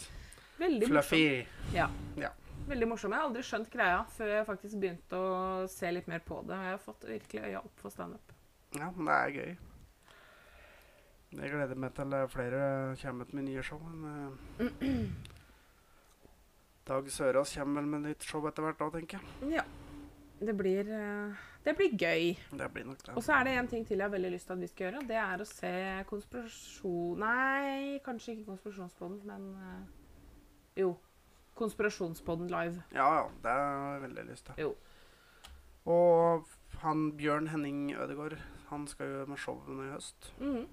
Veldig 0.58 0.86
Fluffy. 0.92 1.24
morsom. 1.40 1.74
Ja. 1.74 1.88
Ja. 2.16 2.30
Veldig 2.68 2.86
morsom. 2.92 3.10
Jeg 3.10 3.18
har 3.18 3.26
aldri 3.26 3.42
skjønt 3.42 3.70
greia 3.72 4.04
før 4.14 4.28
jeg 4.36 4.46
faktisk 4.46 4.78
begynte 4.78 5.18
å 5.18 5.66
se 5.68 5.90
litt 5.90 6.06
mer 6.06 6.22
på 6.22 6.44
det. 6.46 6.54
Jeg 6.54 6.76
har 6.76 6.78
fått 6.84 7.08
virkelig 7.10 7.42
øya 7.48 7.58
opp 7.64 7.80
for 7.82 7.90
standup. 7.90 8.32
Ja, 8.78 8.92
det 8.94 9.16
er 9.18 9.34
gøy. 9.40 9.56
Jeg 11.32 11.48
gleder 11.48 11.78
meg 11.80 11.94
til 11.96 12.12
eh, 12.12 12.26
flere 12.28 12.64
kommer 13.00 13.30
med 13.32 13.46
nye 13.46 13.62
show. 13.64 13.78
Men, 13.80 14.34
eh, 14.60 14.82
Dag 16.88 17.06
Sørås 17.14 17.54
kommer 17.56 17.80
vel 17.80 17.88
med 17.88 18.04
nytt 18.08 18.26
show 18.26 18.44
etter 18.48 18.66
hvert 18.66 18.82
da, 18.82 18.90
tenker 18.92 19.22
jeg. 19.22 19.54
Ja. 19.56 19.64
Det 20.42 20.54
blir, 20.58 20.88
eh, 20.90 21.44
det 21.64 21.74
blir 21.78 21.94
gøy. 21.94 22.32
Det 22.58 22.68
blir 22.74 22.88
nok 22.88 23.04
det. 23.06 23.14
Og 23.16 23.24
så 23.24 23.38
er 23.38 23.46
det 23.46 23.54
en 23.60 23.70
ting 23.70 23.86
til 23.86 24.02
jeg 24.02 24.08
har 24.08 24.12
veldig 24.12 24.32
lyst 24.34 24.50
til 24.50 24.58
at 24.58 24.64
vi 24.64 24.70
skal 24.72 24.88
gjøre. 24.88 25.04
Det 25.08 25.18
er 25.22 25.44
å 25.44 25.48
se 25.48 25.72
konspirasjon... 26.10 27.22
Nei, 27.22 28.00
kanskje 28.04 28.34
ikke 28.34 28.50
Konspirasjonspodden, 28.50 29.22
men 29.24 29.88
Jo. 30.76 30.96
Konspirasjonspodden 31.56 32.50
live. 32.50 32.82
Ja, 32.92 33.06
ja. 33.20 33.24
Det 33.44 33.56
har 33.56 33.94
jeg 33.94 34.04
veldig 34.08 34.26
lyst 34.28 34.50
til. 34.50 34.66
Jo. 34.66 34.74
Og 35.92 36.50
han 36.82 37.08
Bjørn 37.16 37.48
Henning 37.52 37.92
Ødegaard, 37.94 38.36
han 38.68 38.84
skal 38.90 39.14
jo 39.14 39.24
med 39.30 39.40
showet 39.40 39.70
nå 39.70 39.86
i 39.86 39.92
høst. 39.94 40.32
Mhm. 40.42 40.68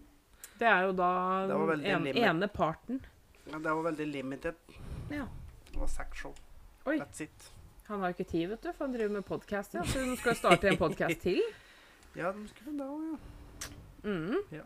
Det 0.60 0.68
er 0.68 0.90
jo 0.90 0.92
da 0.98 1.12
den 1.48 1.86
en, 1.88 2.08
ene 2.12 2.48
parten. 2.52 3.00
Ja, 3.46 3.58
det 3.58 3.72
var 3.72 3.86
veldig 3.86 4.08
limited. 4.08 4.60
Ja. 5.10 5.26
Det 5.72 5.80
var 5.80 5.88
seks 5.88 6.20
show. 6.20 6.36
Oi. 6.86 6.98
That's 7.00 7.24
it. 7.24 7.52
Han 7.88 8.04
har 8.04 8.12
jo 8.12 8.20
ikke 8.20 8.32
tid, 8.32 8.50
vet 8.52 8.62
du, 8.62 8.70
for 8.74 8.86
han 8.86 8.94
driver 8.94 9.14
med 9.16 9.26
podkast. 9.26 9.74
Ja. 9.74 9.86
Så 9.88 10.04
hun 10.04 10.18
skal 10.20 10.36
starte 10.38 10.70
en 10.70 10.78
podkast 10.78 11.24
til. 11.26 11.42
Ja, 12.18 12.32
de 12.34 12.42
skulle 12.50 12.74
det 12.74 12.86
òg, 12.90 13.04
ja. 13.06 13.18
Mm. 14.02 14.40
Ja. 14.50 14.64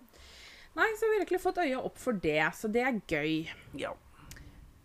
Nei, 0.78 0.86
så 0.96 1.06
har 1.06 1.12
vi 1.12 1.18
virkelig 1.26 1.42
fått 1.44 1.60
øya 1.60 1.82
opp 1.84 1.98
for 2.00 2.16
det, 2.24 2.40
så 2.56 2.70
det 2.72 2.86
er 2.88 3.02
gøy. 3.04 3.34
Ja. 3.78 3.92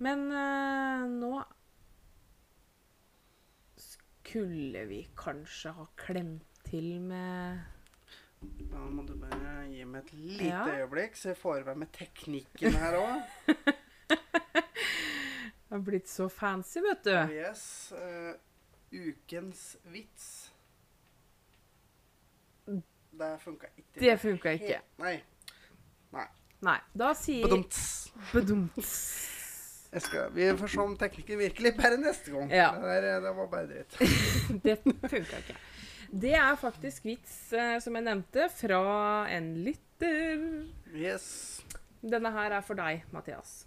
Men 0.02 0.24
eh, 0.34 1.04
nå 1.06 1.30
skulle 3.78 4.82
vi 4.90 5.04
kanskje 5.16 5.72
ha 5.78 5.86
klemt 6.02 6.61
til 6.66 6.98
med 7.00 7.62
Da 8.41 8.82
må 8.91 9.03
du 9.07 9.14
bare 9.18 9.64
gi 9.70 9.84
meg 9.84 10.05
et 10.05 10.12
lite 10.14 10.45
Ja. 10.51 10.64
øyeblikk, 10.76 11.16
så 11.16 11.28
jeg 11.32 11.36
får 11.41 11.64
være 11.66 11.76
med 11.76 11.93
teknikken 11.93 12.72
her 12.78 12.99
òg. 13.01 13.22
Det 15.68 15.74
har 15.76 15.82
blitt 15.84 16.09
så 16.09 16.28
fancy, 16.32 16.78
vet 16.80 17.03
du. 17.05 17.12
Yes. 17.34 17.93
Uh, 17.93 18.32
ukens 18.95 19.76
vits. 19.93 20.28
Det 23.18 23.32
funka 23.43 23.66
ikke. 23.76 24.01
Det 24.01 24.14
funka 24.22 24.55
ikke. 24.57 24.78
Nei. 25.03 25.18
Nei, 26.59 26.78
da 26.99 27.12
sier 27.14 27.45
Badumts. 27.47 27.82
Badumts. 28.32 28.93
Jeg 29.93 30.03
skal, 30.05 30.32
vi 30.34 30.49
får 30.59 30.68
se 30.72 30.80
om 30.82 30.97
teknikken 31.01 31.39
virkelig 31.41 31.70
bare 31.78 31.97
neste 32.01 32.32
gang. 32.34 32.51
Ja. 32.53 32.72
Det, 32.76 32.97
der, 33.05 33.20
det 33.24 33.30
var 33.36 33.47
bare 33.53 33.68
dritt. 33.70 33.99
Det 34.64 34.74
funka 34.84 35.39
ikke. 35.43 35.57
Det 36.11 36.32
er 36.32 36.56
faktisk 36.56 37.04
vits, 37.04 37.52
eh, 37.52 37.78
som 37.84 37.94
jeg 37.98 38.04
nevnte, 38.06 38.48
fra 38.48 39.28
en 39.28 39.64
lytter. 39.66 40.64
Yes. 40.96 41.61
Denne 42.00 42.30
her 42.32 42.50
er 42.56 42.62
for 42.64 42.74
deg, 42.78 43.02
Mathias. 43.12 43.66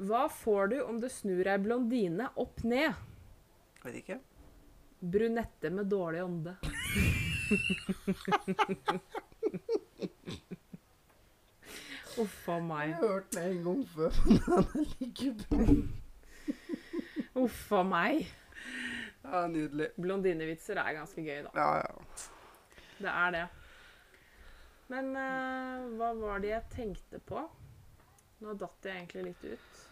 Hva 0.00 0.28
får 0.32 0.72
du 0.72 0.78
om 0.82 1.00
du 1.02 1.08
snur 1.12 1.46
ei 1.46 1.58
blondine 1.60 2.30
opp 2.40 2.64
ned? 2.64 2.94
Vet 3.84 3.94
ikke. 4.00 4.18
Brunette 5.04 5.70
med 5.70 5.86
dårlig 5.92 6.24
ånde. 6.24 6.56
Uff 12.14 12.48
a 12.48 12.60
meg. 12.62 12.94
har 12.94 13.02
hørt 13.02 13.32
den 13.34 13.42
en 13.50 13.64
gang 13.64 13.88
før, 13.90 14.10
men 14.24 14.38
den 14.46 14.52
er 14.54 14.64
like 15.02 15.28
bra. 15.42 15.58
Uff 17.44 17.72
a 17.74 17.82
meg. 17.84 18.26
Ja, 19.24 19.46
nydelig. 19.48 19.90
Blondinevitser 19.96 20.76
er 20.82 20.96
ganske 20.98 21.22
gøy, 21.24 21.42
da. 21.46 21.50
Ja, 21.56 21.68
ja. 21.80 22.30
Det 22.98 23.10
er 23.10 23.30
det. 23.34 23.44
Men 24.92 25.08
uh, 25.16 25.86
hva 25.98 26.10
var 26.18 26.42
det 26.44 26.50
jeg 26.52 26.66
tenkte 26.74 27.18
på? 27.24 27.40
Nå 28.44 28.52
datt 28.60 28.84
jeg 28.84 28.98
egentlig 29.00 29.22
litt 29.30 29.44
ut. 29.54 29.84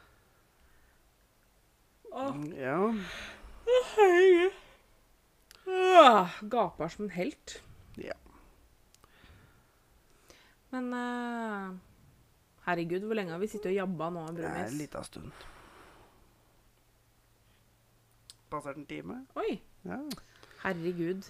Åh, 2.12 2.34
Mm, 2.36 2.50
Ja. 2.60 2.76
herregud. 3.96 4.52
Åh, 5.66 6.34
gaper 6.52 6.88
som 6.92 7.04
en 7.06 7.14
helt. 7.16 7.54
Ja. 7.96 8.12
Men 10.72 10.92
uh, 10.92 11.72
herregud, 12.66 13.04
hvor 13.06 13.16
lenge 13.16 13.32
har 13.32 13.40
vi 13.42 13.48
sittet 13.52 13.72
og 13.72 13.78
jabba 13.80 14.10
nå, 14.12 14.26
Det 14.36 14.44
er 14.44 14.48
en 14.48 14.54
Brumis? 14.66 14.78
liten 14.80 15.04
stund. 15.08 15.32
Passert 18.52 18.76
en 18.76 18.86
time? 18.86 19.22
Oi, 19.40 19.60
Ja. 19.88 19.98
herregud. 20.62 21.24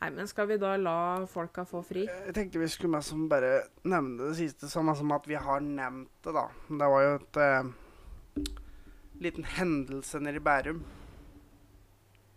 Nei, 0.00 0.10
men 0.10 0.28
skal 0.28 0.48
vi 0.48 0.56
da 0.60 0.74
la 0.76 1.26
folka 1.26 1.64
få 1.64 1.82
fri? 1.84 2.04
Jeg 2.06 2.34
tenkte 2.36 2.60
vi 2.60 2.68
skulle 2.68 2.96
mest 2.96 3.14
bare 3.30 3.62
nevne 3.84 4.28
det 4.28 4.36
siste, 4.36 4.68
sånn 4.68 4.92
som 4.96 5.12
at 5.12 5.28
vi 5.28 5.38
har 5.40 5.60
nevnt 5.60 6.10
det, 6.24 6.34
da. 6.36 6.48
Det 6.68 6.88
var 6.92 7.04
jo 7.04 7.14
et 7.16 7.38
uh, 7.40 8.44
liten 9.20 9.44
hendelse 9.56 10.20
nede 10.20 10.40
i 10.40 10.44
Bærum. 10.44 10.84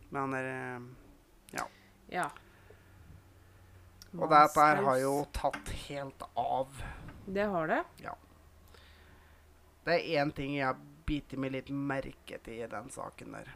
Med 0.09 0.21
han 0.21 0.37
der 0.37 0.79
uh, 0.79 0.87
Ja. 2.09 2.29
Og 4.17 4.29
dette 4.31 4.65
her 4.65 4.79
har 4.81 4.97
jo 4.97 5.13
tatt 5.35 5.69
helt 5.85 6.23
av. 6.35 6.83
Det 7.29 7.45
har 7.45 7.67
det. 7.69 7.83
Ja. 8.01 8.15
Det 9.85 9.99
er 9.99 10.23
én 10.23 10.31
ting 10.33 10.55
jeg 10.55 10.65
har 10.65 10.79
bitt 11.05 11.35
meg 11.37 11.53
litt 11.53 11.69
merke 11.69 12.39
til 12.45 12.63
i 12.63 12.69
den 12.69 12.89
saken 12.93 13.35
der. 13.37 13.51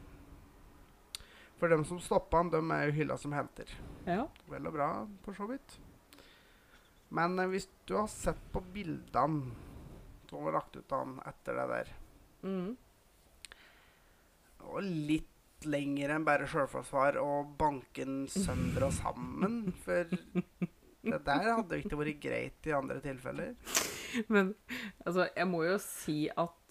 For 1.59 1.71
dem 1.71 1.85
som 1.87 1.99
stoppa 2.01 2.41
han, 2.41 2.51
dem 2.51 2.71
er 2.75 2.87
jo 2.87 2.95
hylla 2.97 3.17
som 3.17 3.33
helter. 3.35 3.69
Ja. 4.07 4.25
Vel 4.51 4.67
og 4.67 4.75
bra, 4.75 4.89
for 5.23 5.37
så 5.37 5.47
vidt. 5.47 5.77
Men 7.13 7.37
eh, 7.39 7.51
hvis 7.51 7.69
du 7.87 7.95
har 7.99 8.09
sett 8.11 8.41
på 8.51 8.63
bildene 8.73 9.53
som 10.29 10.47
var 10.47 10.57
lagt 10.57 10.75
ut 10.75 10.95
av 10.95 11.03
han 11.05 11.19
etter 11.29 11.59
det 11.59 11.67
der 11.75 11.93
Mm. 12.43 12.73
Og 14.67 14.81
litt 14.83 15.63
lenger 15.63 16.11
enn 16.11 16.25
bare 16.27 16.47
sjølforsvar 16.51 17.15
og 17.21 17.53
banken 17.55 18.25
sønder 18.27 18.89
og 18.89 18.91
sammen. 18.97 19.69
For 19.85 20.11
det 20.11 21.19
der 21.23 21.47
hadde 21.53 21.79
ikke 21.79 21.99
vært 22.01 22.19
greit 22.25 22.67
i 22.67 22.75
andre 22.75 22.99
tilfeller. 23.03 23.53
Men 24.33 24.51
altså, 25.05 25.29
jeg 25.29 25.47
må 25.47 25.63
jo 25.63 25.77
si 25.79 26.17
at 26.27 26.62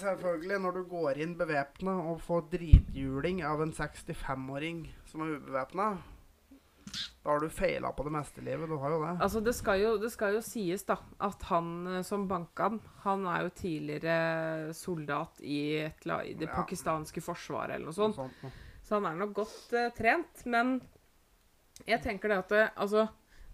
selvfølgelig, 0.00 0.58
når 0.60 0.72
du 0.72 0.82
går 0.90 1.18
inn 1.22 1.36
bevæpna 1.38 1.94
og 2.10 2.20
får 2.24 2.48
drithjuling 2.52 3.42
av 3.46 3.62
en 3.62 3.72
65-åring 3.72 4.80
som 5.06 5.22
er 5.22 5.36
ubevæpna, 5.38 5.86
da 7.24 7.30
har 7.32 7.40
du 7.42 7.48
feila 7.50 7.90
på 7.92 8.04
det 8.06 8.12
meste 8.14 8.40
i 8.40 8.44
livet. 8.46 8.68
Du 8.70 8.76
har 8.78 8.90
jo 8.94 9.00
det. 9.02 9.12
Altså, 9.20 9.40
det 9.44 9.54
skal 9.58 9.80
jo, 9.82 9.96
det 9.98 10.10
skal 10.14 10.34
jo 10.38 10.42
sies, 10.46 10.84
da, 10.86 10.96
at 11.20 11.42
han 11.50 11.70
eh, 11.96 12.02
som 12.06 12.28
banka 12.30 12.68
han, 12.70 12.80
han 13.02 13.26
er 13.26 13.42
jo 13.46 13.50
tidligere 13.58 14.74
soldat 14.74 15.40
i, 15.42 15.58
et, 15.88 16.06
i 16.06 16.34
det 16.38 16.46
Ja. 16.48 16.54
pakistanske 16.54 17.20
forsvaret 17.20 17.74
eller 17.74 17.90
noe 17.90 17.94
Noe 17.94 18.14
sånt. 18.14 18.16
sånt. 18.16 18.62
Så 18.86 18.94
han 19.00 19.06
er 19.10 19.18
nok 19.18 19.34
godt 19.34 19.72
uh, 19.74 19.88
trent. 19.98 20.44
Men 20.46 20.76
jeg 21.86 22.00
tenker 22.02 22.28
det 22.30 22.38
at 22.38 22.48
det, 22.54 22.64
Altså, 22.76 23.08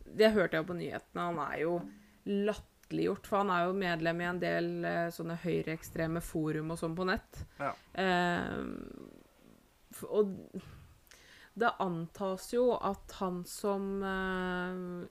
det 0.05 0.33
hørte 0.37 0.57
jeg 0.61 0.66
på 0.68 0.76
nyhetene. 0.76 1.24
Han 1.33 1.39
er 1.41 1.59
jo 1.64 1.78
latterliggjort, 2.93 3.26
for 3.26 3.38
han 3.43 3.51
er 3.51 3.64
jo 3.66 3.72
medlem 3.78 4.20
i 4.20 4.24
en 4.28 4.40
del 4.43 4.84
eh, 4.84 5.09
sånne 5.14 5.36
høyreekstreme 5.43 6.20
forum 6.22 6.70
og 6.74 6.78
sånn 6.80 6.95
på 6.97 7.07
nett. 7.09 7.40
Ja. 7.59 7.72
Eh, 7.95 8.64
og 10.09 10.32
det 11.55 11.70
antas 11.84 12.51
jo 12.55 12.70
at 12.78 13.12
han 13.20 13.43
som 13.45 14.03
eh, 14.03 15.09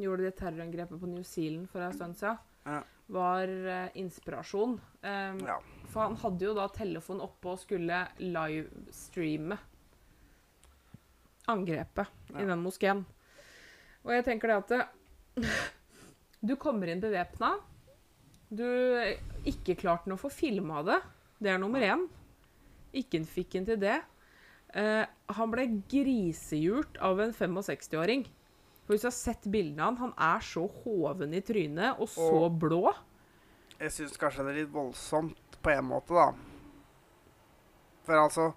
gjorde 0.00 0.24
det 0.28 0.36
terrorangrepet 0.40 1.00
på 1.02 1.06
New 1.10 1.22
Zealand 1.24 1.68
for 1.70 1.80
en 1.84 1.92
stund 1.96 2.16
siden, 2.16 2.38
Ja. 2.64 2.82
var 3.08 3.48
eh, 3.48 3.88
inspirasjon. 3.94 4.80
Eh, 5.02 5.36
Ja. 5.44 5.58
for 5.88 6.02
han 6.06 6.16
hadde 6.16 6.44
jo 6.46 6.54
da 6.54 6.68
telefonen 6.68 7.20
oppe 7.22 7.48
og 7.52 7.58
skulle 7.60 8.06
livestreame 8.18 9.58
angrepet 11.48 12.06
i 12.38 12.44
den 12.46 12.62
moskeen. 12.62 13.04
Og 14.04 14.12
jeg 14.14 14.24
tenker 14.24 14.48
det 14.48 14.56
at 14.56 14.68
det, 14.68 14.86
du 16.42 16.56
kommer 16.60 16.90
inn 16.90 17.00
bevæpna. 17.02 17.54
Du 18.52 18.66
ikke 19.48 19.76
klarte 19.80 20.12
å 20.12 20.20
få 20.20 20.28
filma 20.32 20.82
det. 20.84 20.98
Det 21.42 21.52
er 21.52 21.60
nummer 21.62 21.82
én. 21.86 22.04
Ikke 22.92 23.22
fikk 23.24 23.56
han 23.56 23.68
til 23.68 23.78
det. 23.80 24.00
Uh, 24.72 25.04
han 25.32 25.52
ble 25.52 25.66
grisehjult 25.90 26.98
av 27.04 27.20
en 27.20 27.32
65-åring. 27.36 28.26
For 28.82 28.94
Hvis 28.94 29.04
du 29.04 29.08
har 29.08 29.16
sett 29.16 29.48
bildene 29.52 29.84
av 29.86 29.94
han, 29.94 30.00
han 30.02 30.36
er 30.36 30.44
så 30.44 30.66
hoven 30.82 31.34
i 31.36 31.40
trynet 31.44 32.00
og 32.00 32.10
så 32.10 32.28
Og- 32.44 32.58
blå. 32.60 32.92
Jeg 33.78 33.90
syns 33.90 34.18
kanskje 34.18 34.44
det 34.46 34.52
er 34.52 34.60
litt 34.62 34.74
voldsomt 34.74 35.56
på 35.62 35.70
en 35.72 35.84
måte, 35.88 36.14
da. 36.14 36.32
For 38.06 38.18
altså 38.18 38.52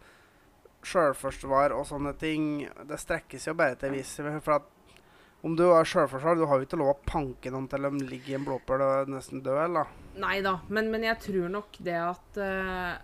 Sjølforsvar 0.86 1.74
og 1.74 1.86
sånne 1.90 2.14
ting, 2.18 2.68
det 2.86 3.00
strekkes 3.02 3.48
jo 3.48 3.56
bare 3.58 3.78
til 3.80 3.96
viss 3.96 4.16
For 4.18 4.54
at 4.60 4.68
om 5.46 5.54
du 5.58 5.66
er 5.68 5.86
sjølforsvar, 5.86 6.38
du 6.40 6.48
har 6.50 6.58
jo 6.58 6.66
ikke 6.66 6.80
lov 6.82 6.96
å 6.96 7.02
panke 7.06 7.52
noen 7.54 7.68
til 7.70 7.86
de 7.86 8.08
ligger 8.10 8.34
i 8.34 8.38
en 8.40 8.48
blåpøl 8.48 8.82
og 8.82 9.12
nesten 9.14 9.44
dør, 9.46 9.62
eller? 9.68 9.92
Nei 10.18 10.40
da, 10.46 10.58
men, 10.74 10.90
men 10.94 11.06
jeg 11.06 11.22
tror 11.28 11.52
nok 11.54 11.78
det 11.86 12.00
at 12.02 12.40
uh, 12.42 12.96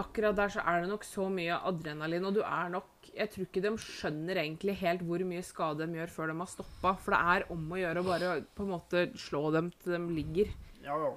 Akkurat 0.00 0.36
der 0.38 0.48
så 0.48 0.62
er 0.64 0.80
det 0.80 0.88
nok 0.88 1.02
så 1.04 1.26
mye 1.28 1.58
adrenalin, 1.68 2.24
og 2.24 2.36
du 2.38 2.40
er 2.40 2.70
nok 2.72 3.08
Jeg 3.12 3.32
tror 3.34 3.44
ikke 3.44 3.62
de 3.64 3.72
skjønner 3.82 4.38
egentlig 4.40 4.76
helt 4.80 5.02
hvor 5.04 5.22
mye 5.28 5.42
skade 5.44 5.84
de 5.84 5.98
gjør 5.98 6.12
før 6.14 6.30
de 6.30 6.36
har 6.38 6.48
stoppa. 6.48 6.92
For 7.02 7.12
det 7.12 7.18
er 7.34 7.46
om 7.52 7.66
å 7.74 7.80
gjøre 7.80 8.00
å 8.00 8.06
bare 8.06 8.30
på 8.56 8.64
en 8.64 8.70
måte 8.70 9.02
slå 9.18 9.50
dem 9.52 9.68
til 9.82 9.96
de 9.96 10.14
ligger. 10.14 10.54
Ja, 10.86 10.96
ja. 10.96 11.10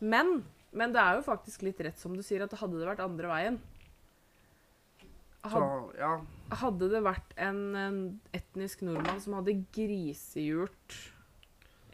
Men, 0.00 0.38
men 0.72 0.94
det 0.94 1.02
er 1.02 1.18
jo 1.18 1.26
faktisk 1.26 1.66
litt 1.66 1.82
rett 1.84 2.00
som 2.00 2.14
du 2.16 2.22
sier, 2.24 2.46
at 2.46 2.54
hadde 2.62 2.78
det 2.78 2.88
vært 2.88 3.04
andre 3.04 3.34
veien 3.34 3.58
Så, 5.46 5.60
ja. 5.96 6.16
Hadde 6.60 6.88
det 6.90 7.00
vært 7.06 7.30
en, 7.40 7.60
en 7.78 8.00
etnisk 8.34 8.82
nordmann 8.84 9.20
som 9.22 9.36
hadde 9.38 9.54
grisegjort 9.72 10.96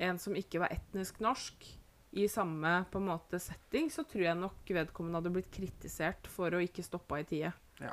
en 0.03 0.19
som 0.19 0.35
ikke 0.39 0.63
var 0.63 0.73
etnisk 0.75 1.21
norsk, 1.23 1.67
i 2.15 2.29
samme 2.31 2.85
på 2.93 3.01
en 3.01 3.09
måte 3.09 3.41
setting, 3.43 3.89
så 3.91 4.05
tror 4.07 4.23
jeg 4.23 4.39
nok 4.39 4.69
vedkommende 4.77 5.19
hadde 5.19 5.33
blitt 5.35 5.51
kritisert 5.55 6.29
for 6.31 6.55
å 6.55 6.61
ikke 6.63 6.85
stoppe 6.87 7.19
i 7.19 7.27
tide. 7.27 7.51
Ja. 7.83 7.91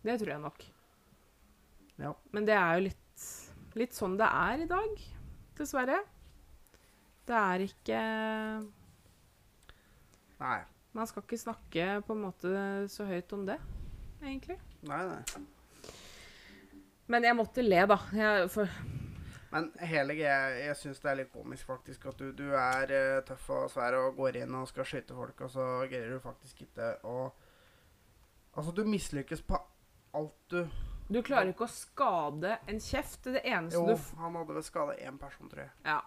Det 0.00 0.14
tror 0.22 0.32
jeg 0.32 0.40
nok. 0.46 0.64
Ja. 2.00 2.14
Men 2.32 2.48
det 2.48 2.56
er 2.56 2.78
jo 2.78 2.86
litt, 2.86 3.26
litt 3.76 3.96
sånn 3.96 4.16
det 4.16 4.30
er 4.32 4.64
i 4.64 4.68
dag, 4.70 5.04
dessverre. 5.60 5.98
Det 7.28 7.36
er 7.36 7.66
ikke 7.66 8.00
Nei. 10.40 10.60
Man 10.96 11.06
skal 11.06 11.22
ikke 11.22 11.38
snakke 11.38 11.84
på 12.02 12.16
en 12.16 12.24
måte 12.24 12.50
så 12.90 13.04
høyt 13.06 13.36
om 13.36 13.44
det, 13.46 13.60
egentlig. 14.24 14.56
Nei, 14.88 15.00
nei. 15.10 15.44
Men 17.10 17.26
jeg 17.26 17.36
måtte 17.36 17.64
le, 17.64 17.80
da. 17.90 17.98
Jeg, 18.14 18.50
for, 18.54 18.70
Men 19.50 19.66
hele 19.90 20.14
greia 20.14 20.52
Jeg 20.54 20.76
syns 20.78 21.00
det 21.02 21.10
er 21.10 21.18
litt 21.24 21.32
komisk, 21.34 21.66
faktisk, 21.66 22.06
at 22.12 22.20
du, 22.22 22.30
du 22.36 22.52
er 22.54 22.92
uh, 22.94 23.22
tøff 23.26 23.48
og 23.56 23.66
svær 23.72 23.98
og 23.98 24.14
går 24.20 24.44
inn 24.44 24.54
og 24.60 24.68
skal 24.70 24.86
skyte 24.86 25.16
folk, 25.16 25.42
og 25.46 25.50
så 25.52 25.66
greier 25.90 26.14
du 26.14 26.22
faktisk 26.22 26.66
ikke 26.68 26.94
å 27.08 27.18
Altså, 28.50 28.72
du 28.74 28.82
mislykkes 28.82 29.44
på 29.46 29.58
alt 30.18 30.38
du 30.50 30.64
du 31.10 31.18
klarer 31.26 31.50
ikke 31.50 31.66
å 31.66 31.72
skade 31.72 32.52
en 32.70 32.78
kjeft. 32.78 33.24
Det 33.34 33.40
eneste 33.42 33.78
Jo, 33.78 33.86
du 33.88 33.96
Jo, 33.96 34.18
han 34.22 34.36
hadde 34.38 34.54
vel 34.54 34.62
skada 34.62 34.94
én 35.02 35.16
person, 35.18 35.48
tror 35.50 35.64
jeg. 35.64 35.72
Ja. 35.82 35.98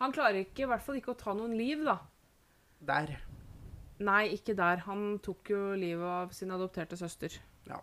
Han 0.00 0.14
klarer 0.14 0.40
ikke, 0.42 0.64
i 0.64 0.70
hvert 0.70 0.82
fall 0.82 0.98
ikke 0.98 1.12
å 1.14 1.18
ta 1.18 1.34
noen 1.34 1.54
liv, 1.58 1.84
da. 1.86 1.94
Der. 2.90 3.12
Nei, 4.02 4.24
ikke 4.34 4.56
der. 4.58 4.82
Han 4.86 5.20
tok 5.22 5.52
jo 5.54 5.60
livet 5.78 6.06
av 6.10 6.34
sin 6.34 6.50
adopterte 6.54 6.98
søster. 6.98 7.38
Ja. 7.70 7.78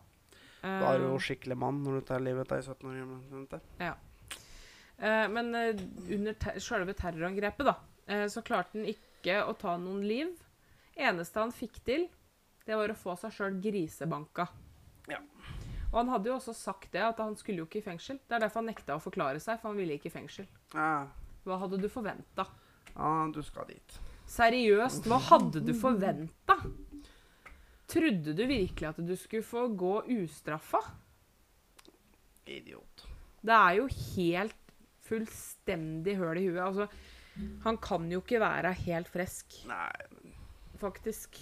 Eh, 0.65 0.79
Da 0.81 0.93
er 0.95 0.99
du 1.03 1.07
jo 1.11 1.19
skikkelig 1.21 1.57
mann 1.61 1.83
når 1.85 1.99
du 1.99 2.05
tar 2.09 2.23
livet 2.25 2.51
av 2.51 2.57
ei 2.57 2.65
17 2.65 2.89
år 2.89 2.97
gammel 3.03 3.21
jente. 3.35 3.59
eh, 4.97 5.27
men 5.29 5.53
eh, 5.55 5.75
under 6.15 6.33
ter 6.41 6.59
selve 6.63 6.95
terrorangrepet, 6.97 7.65
da, 7.69 7.75
eh, 8.07 8.25
så 8.31 8.41
klarte 8.45 8.79
han 8.79 8.87
ikke 8.89 9.41
å 9.45 9.53
ta 9.57 9.75
noen 9.77 10.03
liv. 10.07 10.31
Eneste 10.95 11.41
han 11.43 11.51
fikk 11.53 11.81
til, 11.85 12.07
det 12.65 12.75
var 12.79 12.89
å 12.89 12.95
få 12.97 13.13
seg 13.19 13.33
sjøl 13.35 13.59
grisebanka. 13.61 14.47
Ja. 15.11 15.19
Og 15.91 15.99
han 16.01 16.09
hadde 16.09 16.31
jo 16.31 16.37
også 16.39 16.53
sagt 16.55 16.89
det, 16.95 17.03
at 17.05 17.19
han 17.21 17.35
skulle 17.39 17.61
jo 17.61 17.67
ikke 17.69 17.79
i 17.83 17.85
fengsel. 17.85 18.17
Det 18.27 18.35
er 18.35 18.39
derfor 18.47 18.63
han 18.63 18.71
nekta 18.71 18.95
å 18.97 19.03
forklare 19.03 19.39
seg, 19.43 19.59
for 19.61 19.69
han 19.69 19.77
ville 19.77 19.95
ikke 19.99 20.09
i 20.09 20.15
fengsel. 20.15 20.47
Ja. 20.73 21.07
Hva 21.45 21.59
hadde 21.61 21.77
du 21.79 21.87
forventa? 21.91 22.47
ja, 22.95 23.27
du 23.31 23.41
skal 23.43 23.67
dit. 23.69 23.99
Seriøst, 24.25 25.05
hva 25.05 25.19
hadde 25.21 25.61
du 25.61 25.73
forventa? 25.77 26.55
Trodde 27.95 28.35
du 28.35 28.43
virkelig 28.49 28.89
at 28.89 28.99
du 29.07 29.15
skulle 29.15 29.45
få 29.45 29.67
gå 29.71 29.93
ustraffa? 30.17 30.81
Idiot. 32.45 33.05
Det 33.45 33.55
er 33.55 33.77
jo 33.79 33.85
helt 33.87 34.73
fullstendig 35.05 36.17
høl 36.19 36.41
i 36.41 36.47
huet. 36.49 36.63
Altså, 36.65 36.87
han 37.63 37.77
kan 37.83 38.09
jo 38.11 38.19
ikke 38.23 38.41
være 38.43 38.73
helt 38.85 39.11
frisk, 39.11 39.61
Nei, 39.69 40.25
faktisk. 40.81 41.39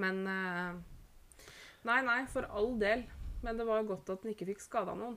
Men 0.00 0.22
eh, 0.30 0.80
Nei, 1.82 1.98
nei, 2.06 2.20
for 2.30 2.46
all 2.46 2.76
del. 2.80 3.04
Men 3.42 3.58
det 3.58 3.66
var 3.66 3.82
jo 3.82 3.90
godt 3.92 4.12
at 4.14 4.22
han 4.22 4.32
ikke 4.32 4.46
fikk 4.52 4.62
skada 4.62 4.94
noen. 4.94 5.16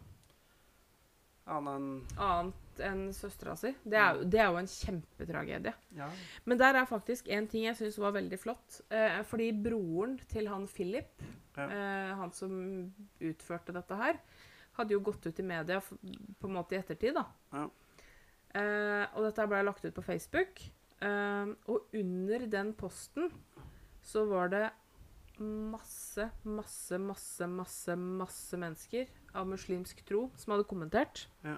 Annet 1.48 2.16
enn 2.20 2.54
enn 2.84 3.04
søstera 3.16 3.54
si. 3.56 3.70
Det 3.88 3.96
er, 3.96 4.18
det 4.28 4.40
er 4.42 4.50
jo 4.52 4.58
en 4.60 4.68
kjempetragedie. 4.68 5.72
Ja. 5.96 6.10
Men 6.44 6.58
der 6.60 6.76
er 6.76 6.88
faktisk 6.90 7.30
en 7.32 7.46
ting 7.48 7.64
jeg 7.70 7.78
syns 7.80 7.96
var 8.04 8.12
veldig 8.18 8.40
flott. 8.42 8.82
Eh, 8.92 9.22
fordi 9.30 9.52
broren 9.64 10.18
til 10.28 10.50
han 10.52 10.66
Philip, 10.68 11.22
Ja. 11.56 11.70
eh, 11.70 12.12
han 12.20 12.34
som 12.36 12.92
utførte 13.24 13.72
dette 13.72 13.96
her, 13.96 14.20
hadde 14.76 14.92
jo 14.92 15.00
gått 15.00 15.24
ut 15.26 15.40
i 15.40 15.44
media 15.48 15.80
på 15.80 16.50
en 16.50 16.54
måte 16.58 16.76
i 16.76 16.82
ettertid, 16.82 17.16
da. 17.16 17.24
Ja. 17.54 17.70
Eh, 18.60 19.06
og 19.16 19.24
dette 19.30 19.48
ble 19.48 19.64
lagt 19.64 19.86
ut 19.86 19.96
på 19.96 20.04
Facebook. 20.04 20.60
Eh, 21.00 21.46
og 21.72 21.88
under 21.96 22.46
den 22.48 22.74
posten 22.74 23.32
så 24.04 24.26
var 24.28 24.50
det 24.52 24.66
masse, 25.40 26.28
masse, 26.44 26.98
masse, 27.00 27.48
masse, 27.48 27.96
masse 27.96 28.58
mennesker 28.60 29.08
av 29.36 29.48
muslimsk 29.50 30.02
tro 30.08 30.30
som 30.40 30.56
hadde 30.56 30.68
kommentert. 30.70 31.26
Ja. 31.46 31.58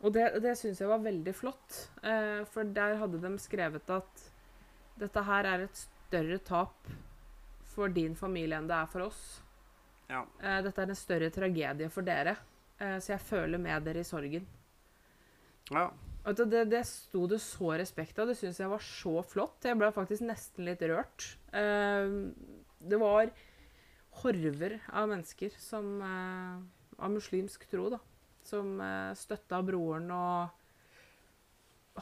Og 0.00 0.14
det, 0.16 0.24
det 0.40 0.54
syns 0.56 0.80
jeg 0.80 0.88
var 0.88 1.02
veldig 1.04 1.32
flott, 1.36 1.76
eh, 2.06 2.40
for 2.48 2.64
der 2.64 2.96
hadde 3.02 3.20
de 3.20 3.34
skrevet 3.42 3.90
at 3.92 4.22
dette 5.00 5.24
her 5.26 5.48
er 5.48 5.66
et 5.66 5.80
større 5.82 6.38
tap 6.44 6.88
for 7.70 7.92
din 7.92 8.16
familie 8.16 8.56
enn 8.58 8.68
det 8.68 8.76
er 8.78 8.88
for 8.90 9.06
oss. 9.10 9.24
ja. 10.10 10.24
Eh, 10.40 10.60
dette 10.64 10.82
er 10.82 10.92
en 10.92 10.98
større 10.98 11.28
tragedie 11.34 11.90
for 11.92 12.06
dere, 12.06 12.36
eh, 12.80 12.96
så 12.98 13.14
jeg 13.14 13.26
føler 13.28 13.60
med 13.60 13.84
dere 13.86 14.00
i 14.00 14.08
sorgen. 14.08 14.46
ja. 15.70 15.90
Du, 16.20 16.42
det, 16.44 16.66
det 16.68 16.82
sto 16.84 17.24
det 17.26 17.38
så 17.40 17.70
respekt 17.80 18.18
av. 18.20 18.28
Det 18.28 18.34
syns 18.36 18.58
jeg 18.60 18.68
var 18.68 18.82
så 18.84 19.22
flott. 19.24 19.64
Jeg 19.64 19.78
ble 19.80 19.88
faktisk 19.96 20.26
nesten 20.28 20.66
litt 20.68 20.82
rørt. 20.84 21.30
Eh, 21.56 22.10
det 22.92 22.98
var 23.00 23.30
horver 24.22 24.78
av 24.92 25.08
mennesker 25.10 25.54
som 25.58 25.96
eh, 26.02 26.60
Av 27.00 27.08
muslimsk 27.08 27.62
tro, 27.70 27.86
da. 27.88 27.96
Som 28.44 28.74
eh, 28.84 29.12
støtta 29.16 29.62
broren 29.64 30.10
og 30.12 30.56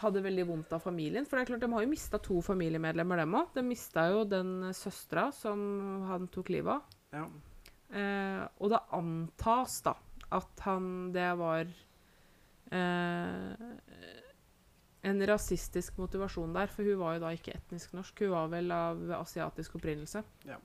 hadde 0.02 0.22
veldig 0.24 0.46
vondt 0.48 0.72
av 0.74 0.82
familien. 0.82 1.26
For 1.26 1.38
det 1.38 1.44
er 1.44 1.50
klart, 1.52 1.62
de 1.62 1.72
har 1.72 1.84
jo 1.84 1.90
mista 1.90 2.18
to 2.22 2.40
familiemedlemmer, 2.44 3.22
dem 3.22 3.36
òg. 3.38 3.52
De 3.54 3.62
mista 3.66 4.08
jo 4.12 4.24
den 4.28 4.72
søstera 4.76 5.28
som 5.34 5.60
han 6.08 6.26
tok 6.34 6.50
livet 6.54 6.74
av. 6.78 6.98
ja. 7.14 7.28
Eh, 7.88 8.42
og 8.60 8.68
det 8.68 8.82
antas 8.92 9.78
da 9.80 9.94
at 10.36 10.60
han 10.60 11.08
Det 11.08 11.28
var 11.40 11.70
eh, 12.68 13.62
en 15.08 15.26
rasistisk 15.30 15.96
motivasjon 15.96 16.52
der, 16.52 16.68
for 16.68 16.84
hun 16.84 16.98
var 17.00 17.16
jo 17.16 17.22
da 17.22 17.30
ikke 17.32 17.54
etnisk 17.56 17.94
norsk. 17.96 18.24
Hun 18.26 18.34
var 18.34 18.50
vel 18.52 18.74
av 18.74 19.00
asiatisk 19.22 19.78
opprinnelse. 19.78 20.20
Ja. 20.44 20.58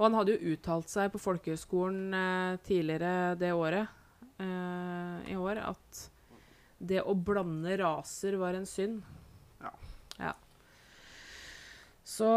Og 0.00 0.06
han 0.06 0.16
hadde 0.16 0.32
jo 0.32 0.54
uttalt 0.54 0.88
seg 0.88 1.10
på 1.12 1.20
folkehøgskolen 1.20 2.14
eh, 2.16 2.54
tidligere 2.64 3.34
det 3.36 3.52
året, 3.52 3.90
eh, 4.40 5.18
i 5.28 5.36
år, 5.36 5.60
at 5.60 6.00
det 6.80 7.02
å 7.04 7.12
blande 7.12 7.76
raser 7.76 8.38
var 8.40 8.56
en 8.56 8.64
synd. 8.64 9.02
Ja. 9.60 9.74
ja. 10.16 10.32
Så 12.00 12.30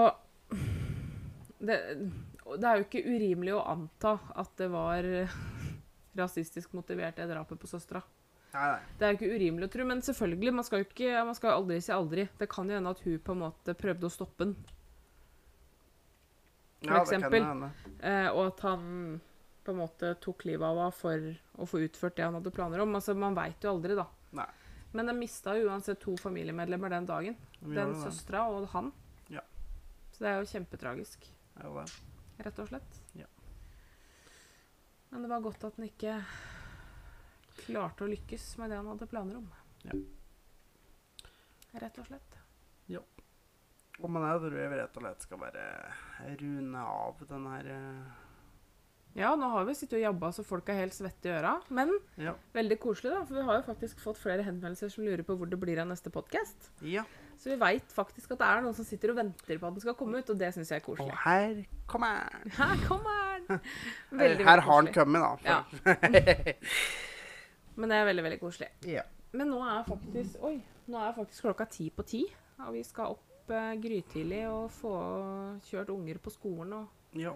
det, 1.63 1.79
det 2.59 2.67
er 2.67 2.81
jo 2.81 2.83
ikke 2.83 3.05
urimelig 3.07 3.55
å 3.55 3.63
anta 3.71 4.17
at 4.35 4.51
det 4.59 4.67
var 4.73 5.07
rasistisk 6.19 6.75
motivert, 6.75 7.15
det 7.15 7.31
drapet 7.31 7.63
på 7.63 7.71
søstera. 7.71 8.03
Det 8.99 9.07
er 9.07 9.13
jo 9.13 9.17
ikke 9.17 9.33
urimelig 9.33 9.65
å 9.65 9.73
tro, 9.73 9.85
men 9.89 10.03
selvfølgelig, 10.05 10.53
man 10.53 10.65
skal 10.67 10.83
jo 10.83 10.85
ikke, 10.85 11.23
man 11.25 11.37
skal 11.37 11.55
aldri 11.55 11.79
si 11.81 11.93
aldri. 11.95 12.27
Det 12.37 12.47
kan 12.51 12.69
jo 12.69 12.77
hende 12.77 12.91
at 12.93 13.01
hun 13.01 13.21
på 13.23 13.33
en 13.33 13.41
måte 13.47 13.73
prøvde 13.77 14.09
å 14.09 14.13
stoppe 14.13 14.45
den, 14.45 14.57
For 16.83 16.91
Ja, 16.93 17.01
eksempel. 17.03 17.69
eh, 18.01 18.27
og 18.31 18.47
at 18.47 18.59
han 18.65 19.21
på 19.63 19.71
en 19.71 19.77
måte 19.79 20.13
tok 20.19 20.43
livet 20.45 20.65
av 20.67 20.75
henne 20.77 20.91
for 20.91 21.63
å 21.63 21.67
få 21.69 21.79
utført 21.87 22.15
det 22.17 22.25
han 22.25 22.33
hadde 22.35 22.51
planer 22.51 22.81
om. 22.83 22.93
Altså, 22.95 23.15
Man 23.15 23.35
veit 23.35 23.61
jo 23.63 23.69
aldri, 23.71 23.95
da. 23.95 24.05
Nei. 24.33 24.47
Men 24.93 25.07
de 25.07 25.13
mista 25.13 25.53
uansett 25.55 25.99
to 26.03 26.15
familiemedlemmer 26.17 26.89
den 26.89 27.05
dagen. 27.05 27.37
Vi 27.61 27.75
Den 27.75 27.95
søstera 27.95 28.43
og 28.51 28.67
han. 28.69 28.91
Ja. 29.29 29.41
Så 30.11 30.19
det 30.25 30.27
er 30.33 30.39
jo 30.43 30.51
kjempetragisk, 30.51 31.29
jo 31.63 31.73
det. 31.79 31.87
rett 32.45 32.59
og 32.59 32.67
slett. 32.67 32.99
Ja. 33.15 33.25
Men 35.11 35.21
det 35.23 35.29
var 35.29 35.41
godt 35.41 35.63
at 35.63 35.75
han 35.77 35.85
ikke 35.87 36.19
klarte 37.65 38.03
å 38.03 38.09
lykkes 38.11 38.57
med 38.57 38.69
det 38.69 38.77
han 38.77 38.87
hadde 38.91 39.07
planer 39.07 39.37
om. 39.37 39.49
Ja. 39.85 39.91
Rett 41.79 41.97
og 41.99 42.05
slett. 42.07 42.37
Og 44.01 44.09
med 44.09 44.23
det 44.25 44.33
tror 44.41 44.57
jeg 44.59 44.69
vi 44.71 44.77
rett 44.81 44.97
og 44.97 45.03
slett 45.05 45.21
skal 45.27 45.37
bare 45.37 45.63
rune 46.41 46.81
av 46.81 47.19
den 47.29 47.43
her 47.51 47.67
eh, 47.75 48.19
Ja, 49.15 49.35
nå 49.37 49.45
har 49.53 49.67
vi 49.67 49.75
sittet 49.77 49.99
og 49.99 50.01
jabba 50.07 50.31
så 50.33 50.41
folk 50.43 50.69
er 50.73 50.79
helt 50.81 50.95
svette 50.97 51.29
i 51.29 51.33
øra. 51.35 51.51
Men 51.69 51.91
Ja. 52.17 52.33
veldig 52.55 52.79
koselig, 52.81 53.11
da. 53.13 53.19
For 53.29 53.35
vi 53.37 53.43
har 53.45 53.59
jo 53.59 53.65
faktisk 53.67 53.99
fått 54.01 54.17
flere 54.17 54.41
henvendelser 54.47 54.89
som 54.89 55.03
lurer 55.05 55.21
på 55.27 55.35
hvor 55.37 55.45
det 55.51 55.59
blir 55.61 55.77
av 55.83 55.87
neste 55.91 56.09
podkast. 56.13 56.71
ja. 56.81 57.03
Så 57.37 57.49
vi 57.49 57.55
veit 57.59 57.89
faktisk 57.91 58.31
at 58.31 58.39
det 58.39 58.45
er 58.47 58.61
noen 58.61 58.75
som 58.77 58.85
sitter 58.85 59.09
og 59.11 59.17
venter 59.17 59.57
på 59.59 59.67
at 59.67 59.73
den 59.73 59.81
skal 59.81 59.95
komme 59.99 60.19
ut, 60.21 60.29
og 60.29 60.37
det 60.39 60.51
syns 60.53 60.69
jeg 60.69 60.79
er 60.79 60.83
Og 60.85 60.97
koselig. 60.97 61.15
her 61.25 61.63
kommer 61.89 62.29
den. 62.31 62.51
Her 62.59 62.75
kommer 62.87 63.17
den! 63.47 63.47
Her, 63.49 64.17
Veldig, 64.21 64.45
her 64.45 64.61
har 64.61 64.81
den 64.85 64.93
kommet, 64.93 65.21
da. 65.21 65.31
Ja. 65.43 65.63
Men 67.75 67.89
det 67.89 67.97
er 67.97 68.05
veldig, 68.05 68.23
veldig 68.27 68.39
koselig. 68.39 68.69
ja. 68.87 69.01
Men 69.33 69.49
nå 69.49 69.59
er 69.65 69.83
faktisk 69.87 70.37
Oi, 70.45 70.59
nå 70.93 70.99
er 71.01 71.13
faktisk 71.17 71.41
klokka 71.47 71.65
ti 71.73 71.89
på 71.89 72.03
ti. 72.05 72.19
Og 72.67 72.73
vi 72.77 72.83
skal 72.85 73.15
opp 73.15 73.32
eh, 73.51 73.73
grytidlig 73.83 74.43
og 74.49 74.69
få 74.71 74.93
kjørt 75.67 75.89
unger 75.89 76.17
på 76.23 76.31
skolen 76.31 76.73
og 76.73 76.87
ja. 77.19 77.33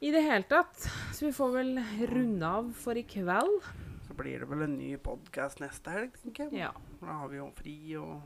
I 0.00 0.10
det 0.14 0.22
hele 0.22 0.46
tatt. 0.46 0.76
Så 1.12 1.26
vi 1.26 1.32
får 1.34 1.52
vel 1.56 1.78
runde 2.12 2.46
av 2.46 2.68
for 2.78 2.94
i 2.98 3.02
kveld. 3.02 3.62
Så 4.06 4.14
blir 4.14 4.38
det 4.40 4.48
vel 4.48 4.62
en 4.62 4.76
ny 4.78 4.92
podkast 5.02 5.58
neste 5.60 5.90
helg, 5.90 6.12
tenker 6.22 6.48
jeg. 6.52 6.60
Ja. 6.62 6.70
Da 7.00 7.16
har 7.20 7.28
vi 7.32 7.36
jo 7.40 7.48
fri 7.58 7.74
og 7.98 8.20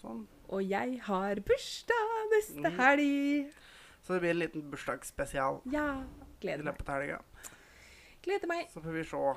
sånn. 0.00 0.24
Og 0.48 0.62
jeg 0.62 1.00
har 1.02 1.34
bursdag 1.42 2.30
neste 2.30 2.70
Mm. 2.70 2.78
helg. 2.78 3.52
Så 4.06 4.14
det 4.14 4.20
blir 4.22 4.30
en 4.30 4.38
liten 4.38 4.70
bursdagsspesial 4.70 5.60
Ja. 5.72 6.04
Gleder 6.40 6.62
meg. 6.62 6.74
løpet 6.74 6.88
av 6.88 7.00
helga. 7.02 7.20
Gleder 8.22 8.46
meg. 8.46 8.68
Så 8.70 8.80
får 8.80 8.92
vi 8.92 9.02
se 9.04 9.34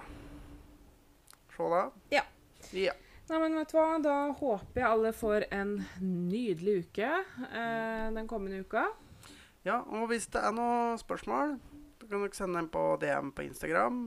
Se 1.57 1.63
da. 1.69 1.91
Ja. 2.11 2.21
Ja. 2.71 2.93
Nei, 3.29 3.37
men 3.43 3.59
vet 3.59 3.69
du 3.69 3.77
hva? 3.77 3.99
Da 4.01 4.15
håper 4.39 4.81
jeg 4.81 4.89
alle 4.89 5.11
får 5.13 5.45
en 5.53 5.75
nydelig 6.01 6.79
uke 6.87 7.09
eh, 7.13 8.07
den 8.15 8.25
kommende 8.29 8.63
uka. 8.65 8.87
ja. 9.67 9.83
Og 9.85 10.07
hvis 10.09 10.25
det 10.33 10.41
er 10.41 10.55
noen 10.55 10.97
spørsmål, 10.97 11.59
så 12.01 12.09
kan 12.09 12.23
dere 12.25 12.33
sende 12.39 12.57
dem 12.57 12.69
på 12.73 12.83
DM 13.03 13.29
på 13.37 13.45
Instagram, 13.45 13.99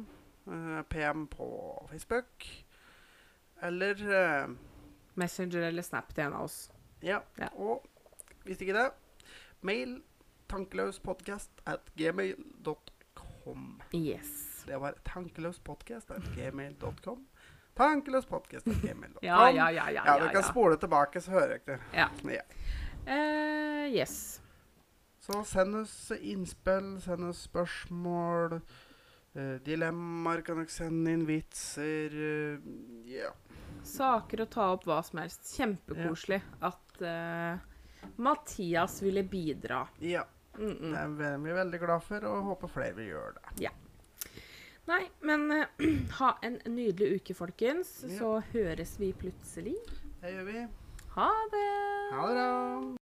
eh, 0.51 0.82
PM 0.90 1.28
på 1.31 1.47
Facebook, 1.93 2.49
eller 3.62 4.03
eh, 4.19 4.57
Messenger 5.15 5.69
eller 5.69 5.86
Snap 5.86 6.11
til 6.16 6.27
en 6.27 6.39
av 6.40 6.49
oss. 6.49 6.65
Ja. 7.03 7.20
Ja. 7.39 7.53
Og 7.55 7.86
hvis 8.43 8.59
ikke 8.65 8.74
det, 8.74 8.89
mail 9.62 10.01
tankeløspodkast 10.51 11.62
at 11.70 11.93
gmail.com. 11.97 13.69
Yes. 13.94 14.65
Det 14.66 14.81
var 14.82 14.99
tankeløspodkast 15.07 16.11
at 16.11 16.27
gmail.com. 16.35 17.23
Tankeløspodkast 17.77 18.66
at 18.66 18.81
gmail.com. 18.82 19.19
Ja, 19.31 19.49
ja, 19.51 19.70
ja. 19.70 19.90
ja, 19.90 19.90
Ja, 19.90 20.05
ja, 20.07 20.19
du 20.20 20.28
kan 20.28 20.43
ja. 20.43 20.49
spole 20.49 20.77
tilbake, 20.77 21.20
så 21.20 21.31
hører 21.31 21.57
jeg 21.57 21.66
det. 21.66 21.78
Ja. 21.97 22.09
Ja. 22.28 22.43
Eh, 23.07 23.93
yes. 23.94 24.40
Så 25.23 25.44
send 25.47 25.77
oss 25.77 26.12
innspill, 26.20 26.97
send 27.01 27.24
oss 27.28 27.44
spørsmål. 27.47 28.61
Uh, 29.32 29.55
dilemmaer 29.65 30.43
kan 30.44 30.59
dere 30.61 30.69
sende 30.69 31.15
inn, 31.15 31.23
vitser 31.24 32.12
uh, 32.12 32.73
Ja. 33.09 33.31
Saker 33.82 34.43
å 34.44 34.47
ta 34.53 34.66
opp 34.74 34.85
hva 34.86 34.99
som 35.07 35.23
helst. 35.23 35.47
Kjempekoselig 35.57 36.43
at 36.61 37.01
uh, 37.01 37.57
Mathias 38.20 39.01
ville 39.03 39.24
bidra. 39.24 39.86
ja. 39.99 40.27
Mm 40.59 40.69
Det 40.93 40.99
-mm. 40.99 41.23
er 41.24 41.39
vi 41.39 41.53
veldig 41.53 41.81
glad 41.81 42.03
for, 42.03 42.24
og 42.24 42.43
håper 42.43 42.69
flere 42.69 42.94
vil 42.94 43.07
gjøre 43.07 43.32
det. 43.32 43.70
Nei, 44.90 45.02
men 45.22 45.46
uh, 45.52 45.66
ha 46.18 46.32
en 46.42 46.59
nydelig 46.66 47.20
uke, 47.20 47.36
folkens. 47.38 48.00
Ja. 48.09 48.16
Så 48.18 48.32
høres 48.52 48.96
vi 49.00 49.12
plutselig. 49.12 49.76
Det 50.22 50.34
gjør 50.34 50.50
vi. 50.50 50.66
Ha 51.14 51.30
det! 51.52 51.68
Ha 52.16 52.26
det 52.28 52.36
bra. 52.40 53.02